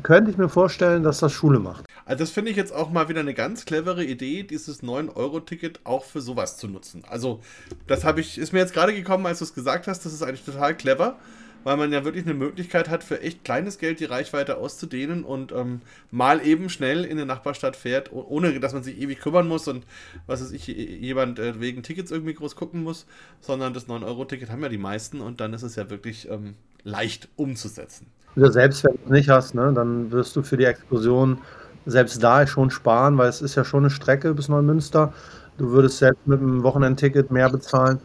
könnte 0.02 0.30
ich 0.30 0.38
mir 0.38 0.48
vorstellen, 0.48 1.02
dass 1.02 1.18
das 1.18 1.32
Schule 1.32 1.58
macht. 1.58 1.84
Also 2.04 2.24
das 2.24 2.30
finde 2.30 2.50
ich 2.50 2.56
jetzt 2.56 2.72
auch 2.74 2.90
mal 2.90 3.08
wieder 3.08 3.20
eine 3.20 3.34
ganz 3.34 3.64
clevere 3.64 4.04
Idee, 4.04 4.42
dieses 4.42 4.82
9-Euro-Ticket 4.82 5.80
auch 5.84 6.04
für 6.04 6.20
sowas 6.20 6.56
zu 6.56 6.66
nutzen. 6.66 7.02
Also 7.08 7.40
das 7.86 8.04
ich, 8.16 8.38
ist 8.38 8.52
mir 8.52 8.60
jetzt 8.60 8.72
gerade 8.72 8.94
gekommen, 8.94 9.26
als 9.26 9.38
du 9.38 9.44
es 9.44 9.54
gesagt 9.54 9.86
hast, 9.86 10.04
das 10.04 10.12
ist 10.12 10.22
eigentlich 10.22 10.44
total 10.44 10.76
clever 10.76 11.16
weil 11.64 11.76
man 11.76 11.92
ja 11.92 12.04
wirklich 12.04 12.24
eine 12.24 12.34
Möglichkeit 12.34 12.88
hat, 12.88 13.04
für 13.04 13.20
echt 13.20 13.44
kleines 13.44 13.78
Geld 13.78 14.00
die 14.00 14.04
Reichweite 14.04 14.56
auszudehnen 14.56 15.24
und 15.24 15.52
ähm, 15.52 15.80
mal 16.10 16.44
eben 16.44 16.68
schnell 16.68 17.04
in 17.04 17.12
eine 17.12 17.26
Nachbarstadt 17.26 17.76
fährt, 17.76 18.12
ohne 18.12 18.58
dass 18.60 18.72
man 18.72 18.82
sich 18.82 19.00
ewig 19.00 19.20
kümmern 19.20 19.48
muss 19.48 19.68
und 19.68 19.84
was 20.26 20.42
weiß 20.42 20.52
ich, 20.52 20.66
jemand 20.66 21.38
äh, 21.38 21.60
wegen 21.60 21.82
Tickets 21.82 22.10
irgendwie 22.10 22.34
groß 22.34 22.56
gucken 22.56 22.82
muss, 22.82 23.06
sondern 23.40 23.74
das 23.74 23.88
9-Euro-Ticket 23.88 24.50
haben 24.50 24.62
ja 24.62 24.68
die 24.68 24.78
meisten 24.78 25.20
und 25.20 25.40
dann 25.40 25.52
ist 25.52 25.62
es 25.62 25.76
ja 25.76 25.90
wirklich 25.90 26.28
ähm, 26.30 26.54
leicht 26.82 27.28
umzusetzen. 27.36 28.06
Ja, 28.36 28.50
selbst 28.50 28.84
wenn 28.84 28.92
du 28.92 29.00
es 29.04 29.10
nicht 29.10 29.28
hast, 29.28 29.54
ne, 29.54 29.72
dann 29.74 30.12
wirst 30.12 30.36
du 30.36 30.42
für 30.42 30.56
die 30.56 30.64
Exkursion 30.64 31.38
selbst 31.86 32.22
da 32.22 32.46
schon 32.46 32.70
sparen, 32.70 33.18
weil 33.18 33.28
es 33.28 33.42
ist 33.42 33.54
ja 33.54 33.64
schon 33.64 33.80
eine 33.80 33.90
Strecke 33.90 34.34
bis 34.34 34.48
Neumünster. 34.48 35.12
Du 35.58 35.70
würdest 35.70 35.98
selbst 35.98 36.26
mit 36.26 36.40
einem 36.40 36.62
Wochenendticket 36.62 37.30
mehr 37.30 37.50
bezahlen. 37.50 37.98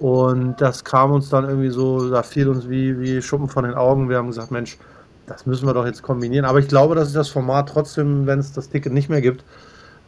Und 0.00 0.60
das 0.62 0.82
kam 0.82 1.12
uns 1.12 1.28
dann 1.28 1.44
irgendwie 1.44 1.68
so, 1.68 2.08
da 2.10 2.22
fiel 2.22 2.48
uns 2.48 2.68
wie, 2.70 2.98
wie 2.98 3.20
Schuppen 3.20 3.48
von 3.48 3.64
den 3.64 3.74
Augen. 3.74 4.08
Wir 4.08 4.16
haben 4.16 4.28
gesagt, 4.28 4.50
Mensch, 4.50 4.78
das 5.26 5.44
müssen 5.44 5.66
wir 5.66 5.74
doch 5.74 5.84
jetzt 5.84 6.02
kombinieren. 6.02 6.46
Aber 6.46 6.58
ich 6.58 6.68
glaube, 6.68 6.94
dass 6.94 7.08
ich 7.08 7.14
das 7.14 7.28
Format 7.28 7.68
trotzdem, 7.68 8.26
wenn 8.26 8.38
es 8.38 8.52
das 8.52 8.70
Ticket 8.70 8.94
nicht 8.94 9.10
mehr 9.10 9.20
gibt, 9.20 9.44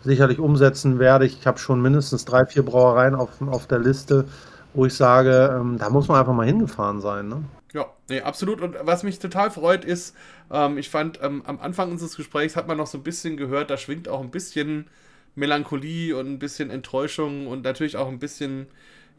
sicherlich 0.02 0.38
umsetzen 0.38 0.98
werde. 0.98 1.26
Ich 1.26 1.46
habe 1.46 1.58
schon 1.58 1.82
mindestens 1.82 2.24
drei, 2.24 2.46
vier 2.46 2.64
Brauereien 2.64 3.14
auf, 3.14 3.42
auf 3.42 3.66
der 3.66 3.80
Liste, 3.80 4.24
wo 4.72 4.86
ich 4.86 4.94
sage, 4.94 5.54
ähm, 5.60 5.76
da 5.78 5.90
muss 5.90 6.08
man 6.08 6.18
einfach 6.18 6.32
mal 6.32 6.46
hingefahren 6.46 7.02
sein. 7.02 7.28
Ne? 7.28 7.44
Ja, 7.74 7.86
nee, 8.08 8.22
absolut. 8.22 8.62
Und 8.62 8.76
was 8.80 9.02
mich 9.02 9.18
total 9.18 9.50
freut, 9.50 9.84
ist, 9.84 10.16
ähm, 10.50 10.78
ich 10.78 10.88
fand, 10.88 11.20
ähm, 11.22 11.42
am 11.44 11.60
Anfang 11.60 11.90
unseres 11.90 12.16
Gesprächs 12.16 12.56
hat 12.56 12.66
man 12.66 12.78
noch 12.78 12.86
so 12.86 12.96
ein 12.96 13.04
bisschen 13.04 13.36
gehört, 13.36 13.68
da 13.68 13.76
schwingt 13.76 14.08
auch 14.08 14.22
ein 14.22 14.30
bisschen 14.30 14.86
Melancholie 15.34 16.16
und 16.16 16.26
ein 16.26 16.38
bisschen 16.38 16.70
Enttäuschung 16.70 17.46
und 17.46 17.62
natürlich 17.62 17.98
auch 17.98 18.08
ein 18.08 18.18
bisschen 18.18 18.66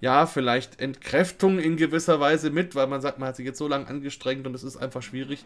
ja, 0.02 0.26
vielleicht 0.26 0.82
Entkräftung 0.82 1.60
in 1.60 1.78
gewisser 1.78 2.20
Weise 2.20 2.50
mit, 2.50 2.76
weil 2.76 2.88
man 2.88 3.02
sagt, 3.02 3.20
man 3.20 3.30
hat 3.30 3.38
sich 3.38 3.46
jetzt 3.46 3.58
so 3.58 3.68
lange 3.68 3.88
angestrengt 3.88 4.46
und 4.46 4.54
es 4.54 4.64
ist 4.64 4.78
einfach 4.78 5.02
schwierig. 5.02 5.46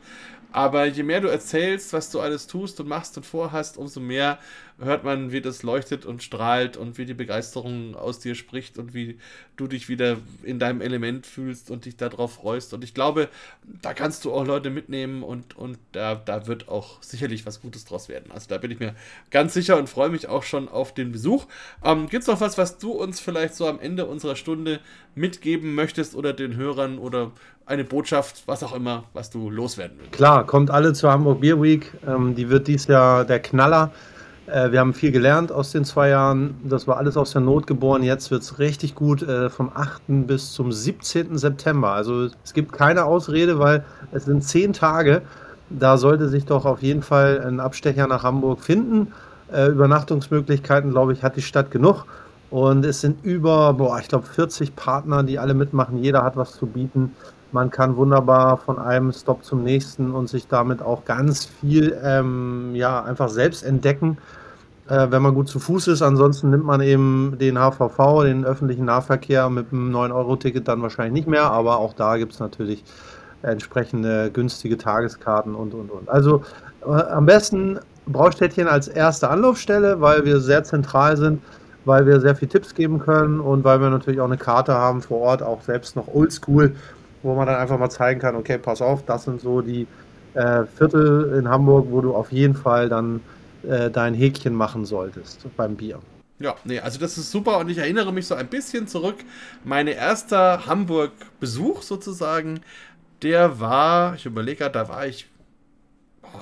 Aber 0.52 0.86
je 0.86 1.04
mehr 1.04 1.22
du 1.22 1.28
erzählst, 1.28 1.94
was 1.94 2.10
du 2.10 2.20
alles 2.20 2.48
tust 2.48 2.80
und 2.80 2.88
machst 2.88 3.18
und 3.18 3.26
vorhast, 3.26 3.78
umso 3.78 4.00
mehr 4.00 4.40
hört 4.80 5.04
man, 5.04 5.32
wie 5.32 5.42
das 5.42 5.64
leuchtet 5.64 6.06
und 6.06 6.22
strahlt 6.22 6.78
und 6.78 6.98
wie 6.98 7.06
die 7.06 7.14
Begeisterung 7.14 7.96
aus 7.96 8.20
dir 8.20 8.36
spricht 8.36 8.78
und 8.78 8.94
wie 8.94 9.18
du 9.56 9.68
dich 9.68 9.90
wieder 9.90 10.18
in 10.44 10.60
deinem 10.60 10.82
Element 10.82 11.26
fühlst 11.26 11.72
und 11.72 11.86
dich 11.86 11.98
darauf 11.98 12.36
freust. 12.36 12.74
Und 12.74 12.84
ich 12.84 12.94
glaube, 12.94 13.30
da 13.82 13.94
kannst 13.94 14.24
du 14.24 14.32
auch 14.32 14.46
Leute 14.46 14.70
mitnehmen 14.70 15.24
und, 15.24 15.58
und 15.58 15.80
da, 15.94 16.14
da 16.14 16.46
wird 16.46 16.70
auch 16.70 17.02
sicherlich 17.02 17.46
was 17.46 17.62
Gutes 17.62 17.86
draus 17.86 18.08
werden. 18.08 18.32
Also 18.32 18.48
da 18.50 18.60
bin 18.60 18.70
ich 18.70 18.80
mir 18.80 18.94
ganz 19.32 19.56
sicher 19.56 19.78
und 19.78 19.90
freue 19.90 20.10
mich 20.10 20.28
auch 20.28 20.44
schon 20.44 20.70
auf 20.70 20.94
den 20.94 21.12
Besuch. 21.12 21.48
Ähm, 21.84 22.08
Gibt 22.10 22.22
es 22.22 22.28
noch 22.28 22.40
was, 22.40 22.58
was 22.60 22.78
du 22.78 22.92
uns 22.92 23.20
vielleicht 23.20 23.56
so 23.56 23.68
am 23.68 23.80
Ende 23.80 24.06
unserer 24.06 24.36
Stunde 24.36 24.80
mitgeben 25.16 25.74
möchtest 25.74 26.16
oder 26.16 26.34
den 26.34 26.56
Hörern 26.56 27.00
oder 27.00 27.32
eine 27.66 27.84
Botschaft, 27.84 28.44
was 28.46 28.64
auch 28.64 28.74
immer, 28.74 29.06
was 29.14 29.32
du 29.32 29.50
loswerden 29.50 29.98
willst? 30.00 30.14
Klar, 30.14 30.46
kommt 30.46 30.70
alle 30.70 30.94
zur 30.94 31.12
Hamburg 31.12 31.42
Beer 31.42 31.60
Week. 31.62 31.92
Ähm, 32.08 32.36
die 32.36 32.50
wird 32.50 32.68
dies 32.68 32.86
Jahr 32.86 33.26
der 33.26 33.40
Knaller. 33.40 33.92
Äh, 34.48 34.72
wir 34.72 34.80
haben 34.80 34.94
viel 34.94 35.12
gelernt 35.12 35.52
aus 35.52 35.72
den 35.72 35.86
zwei 35.86 36.10
Jahren. 36.10 36.56
Das 36.64 36.88
war 36.88 36.98
alles 36.98 37.18
aus 37.18 37.32
der 37.32 37.42
Not 37.42 37.68
geboren. 37.68 38.02
Jetzt 38.02 38.32
wird 38.32 38.42
es 38.42 38.60
richtig 38.60 38.96
gut 38.96 39.22
äh, 39.22 39.50
vom 39.50 39.72
8. 39.74 40.02
bis 40.08 40.54
zum 40.54 40.72
17. 40.72 41.38
September. 41.38 41.92
Also 41.92 42.30
es 42.44 42.54
gibt 42.54 42.72
keine 42.72 43.06
Ausrede, 43.06 43.60
weil 43.60 43.84
es 44.12 44.26
sind 44.26 44.44
zehn 44.44 44.74
Tage. 44.74 45.22
Da 45.70 45.98
sollte 45.98 46.30
sich 46.30 46.46
doch 46.46 46.66
auf 46.66 46.82
jeden 46.82 47.02
Fall 47.02 47.44
ein 47.46 47.60
Abstecher 47.60 48.08
nach 48.08 48.24
Hamburg 48.24 48.62
finden. 48.62 49.12
Äh, 49.52 49.68
Übernachtungsmöglichkeiten, 49.68 50.92
glaube 50.92 51.14
ich, 51.14 51.24
hat 51.24 51.36
die 51.36 51.42
Stadt 51.42 51.70
genug. 51.70 52.06
Und 52.50 52.86
es 52.86 53.02
sind 53.02 53.26
über, 53.26 53.74
boah, 53.74 54.00
ich 54.00 54.08
glaube, 54.08 54.26
40 54.26 54.78
Partner, 54.78 55.24
die 55.24 55.38
alle 55.38 55.54
mitmachen. 55.54 56.02
Jeder 56.02 56.24
hat 56.24 56.38
was 56.38 56.54
zu 56.54 56.66
bieten. 56.66 57.14
Man 57.58 57.72
kann 57.72 57.98
wunderbar 57.98 58.58
von 58.58 58.78
einem 58.78 59.12
Stop 59.12 59.44
zum 59.44 59.64
nächsten 59.64 60.12
und 60.12 60.30
sich 60.30 60.48
damit 60.48 60.80
auch 60.80 61.06
ganz 61.06 61.46
viel 61.46 61.98
ähm, 62.04 62.76
ja, 62.76 63.02
einfach 63.04 63.30
selbst 63.30 63.64
entdecken, 63.64 64.20
äh, 64.88 65.08
wenn 65.10 65.24
man 65.24 65.34
gut 65.34 65.48
zu 65.48 65.58
Fuß 65.58 65.88
ist. 65.88 66.04
Ansonsten 66.04 66.52
nimmt 66.52 66.66
man 66.66 66.82
eben 66.82 67.36
den 67.40 67.58
HVV, 67.58 68.22
den 68.26 68.46
öffentlichen 68.46 68.86
Nahverkehr 68.86 69.50
mit 69.50 69.74
einem 69.74 69.92
9-Euro-Ticket 69.92 70.68
dann 70.68 70.84
wahrscheinlich 70.84 71.14
nicht 71.14 71.28
mehr, 71.28 71.52
aber 71.52 71.80
auch 71.80 71.94
da 71.94 72.18
gibt 72.18 72.34
es 72.34 72.40
natürlich 72.40 72.84
entsprechende 73.42 74.30
günstige 74.30 74.78
Tageskarten 74.78 75.56
und 75.56 75.74
und 75.74 75.90
und. 75.90 76.10
Also 76.10 76.44
äh, 76.86 76.92
am 76.92 77.26
besten 77.26 77.80
Braustädtchen 78.06 78.68
als 78.68 78.88
erste 78.88 79.32
Anlaufstelle, 79.32 80.00
weil 80.00 80.26
wir 80.26 80.42
sehr 80.42 80.64
zentral 80.64 81.18
sind, 81.18 81.42
weil 81.86 82.06
wir 82.06 82.20
sehr 82.20 82.36
viele 82.36 82.50
Tipps 82.50 82.76
geben 82.76 83.00
können 83.00 83.40
und 83.40 83.64
weil 83.64 83.82
wir 83.82 83.90
natürlich 83.90 84.22
auch 84.22 84.26
eine 84.26 84.38
Karte 84.38 84.76
haben 84.76 85.02
vor 85.02 85.22
Ort, 85.22 85.42
auch 85.42 85.64
selbst 85.64 85.96
noch 85.96 86.08
oldschool 86.08 86.76
wo 87.28 87.36
man 87.36 87.46
dann 87.46 87.58
einfach 87.58 87.78
mal 87.78 87.90
zeigen 87.90 88.20
kann, 88.20 88.36
okay, 88.36 88.58
pass 88.58 88.82
auf, 88.82 89.06
das 89.06 89.26
sind 89.26 89.42
so 89.42 89.62
die 89.62 89.86
äh, 90.34 90.64
Viertel 90.66 91.38
in 91.38 91.50
Hamburg, 91.50 91.88
wo 91.90 92.02
du 92.02 92.16
auf 92.16 92.32
jeden 92.32 92.56
Fall 92.56 92.90
dann 92.90 93.22
äh, 93.68 93.92
dein 93.92 94.14
Häkchen 94.14 94.56
machen 94.56 94.86
solltest 94.86 95.46
beim 95.58 95.76
Bier. 95.76 96.00
Ja, 96.40 96.56
nee, 96.64 96.80
also 96.80 97.00
das 97.00 97.18
ist 97.18 97.32
super 97.32 97.58
und 97.58 97.70
ich 97.70 97.80
erinnere 97.80 98.14
mich 98.14 98.28
so 98.28 98.36
ein 98.36 98.48
bisschen 98.48 98.88
zurück. 98.88 99.18
Mein 99.64 99.88
erster 99.88 100.66
Hamburg-Besuch 100.68 101.82
sozusagen, 101.82 102.62
der 103.24 103.60
war, 103.60 104.16
ich 104.16 104.26
überlege 104.26 104.60
gerade, 104.60 104.74
da 104.74 104.88
war 104.88 105.08
ich 105.08 105.28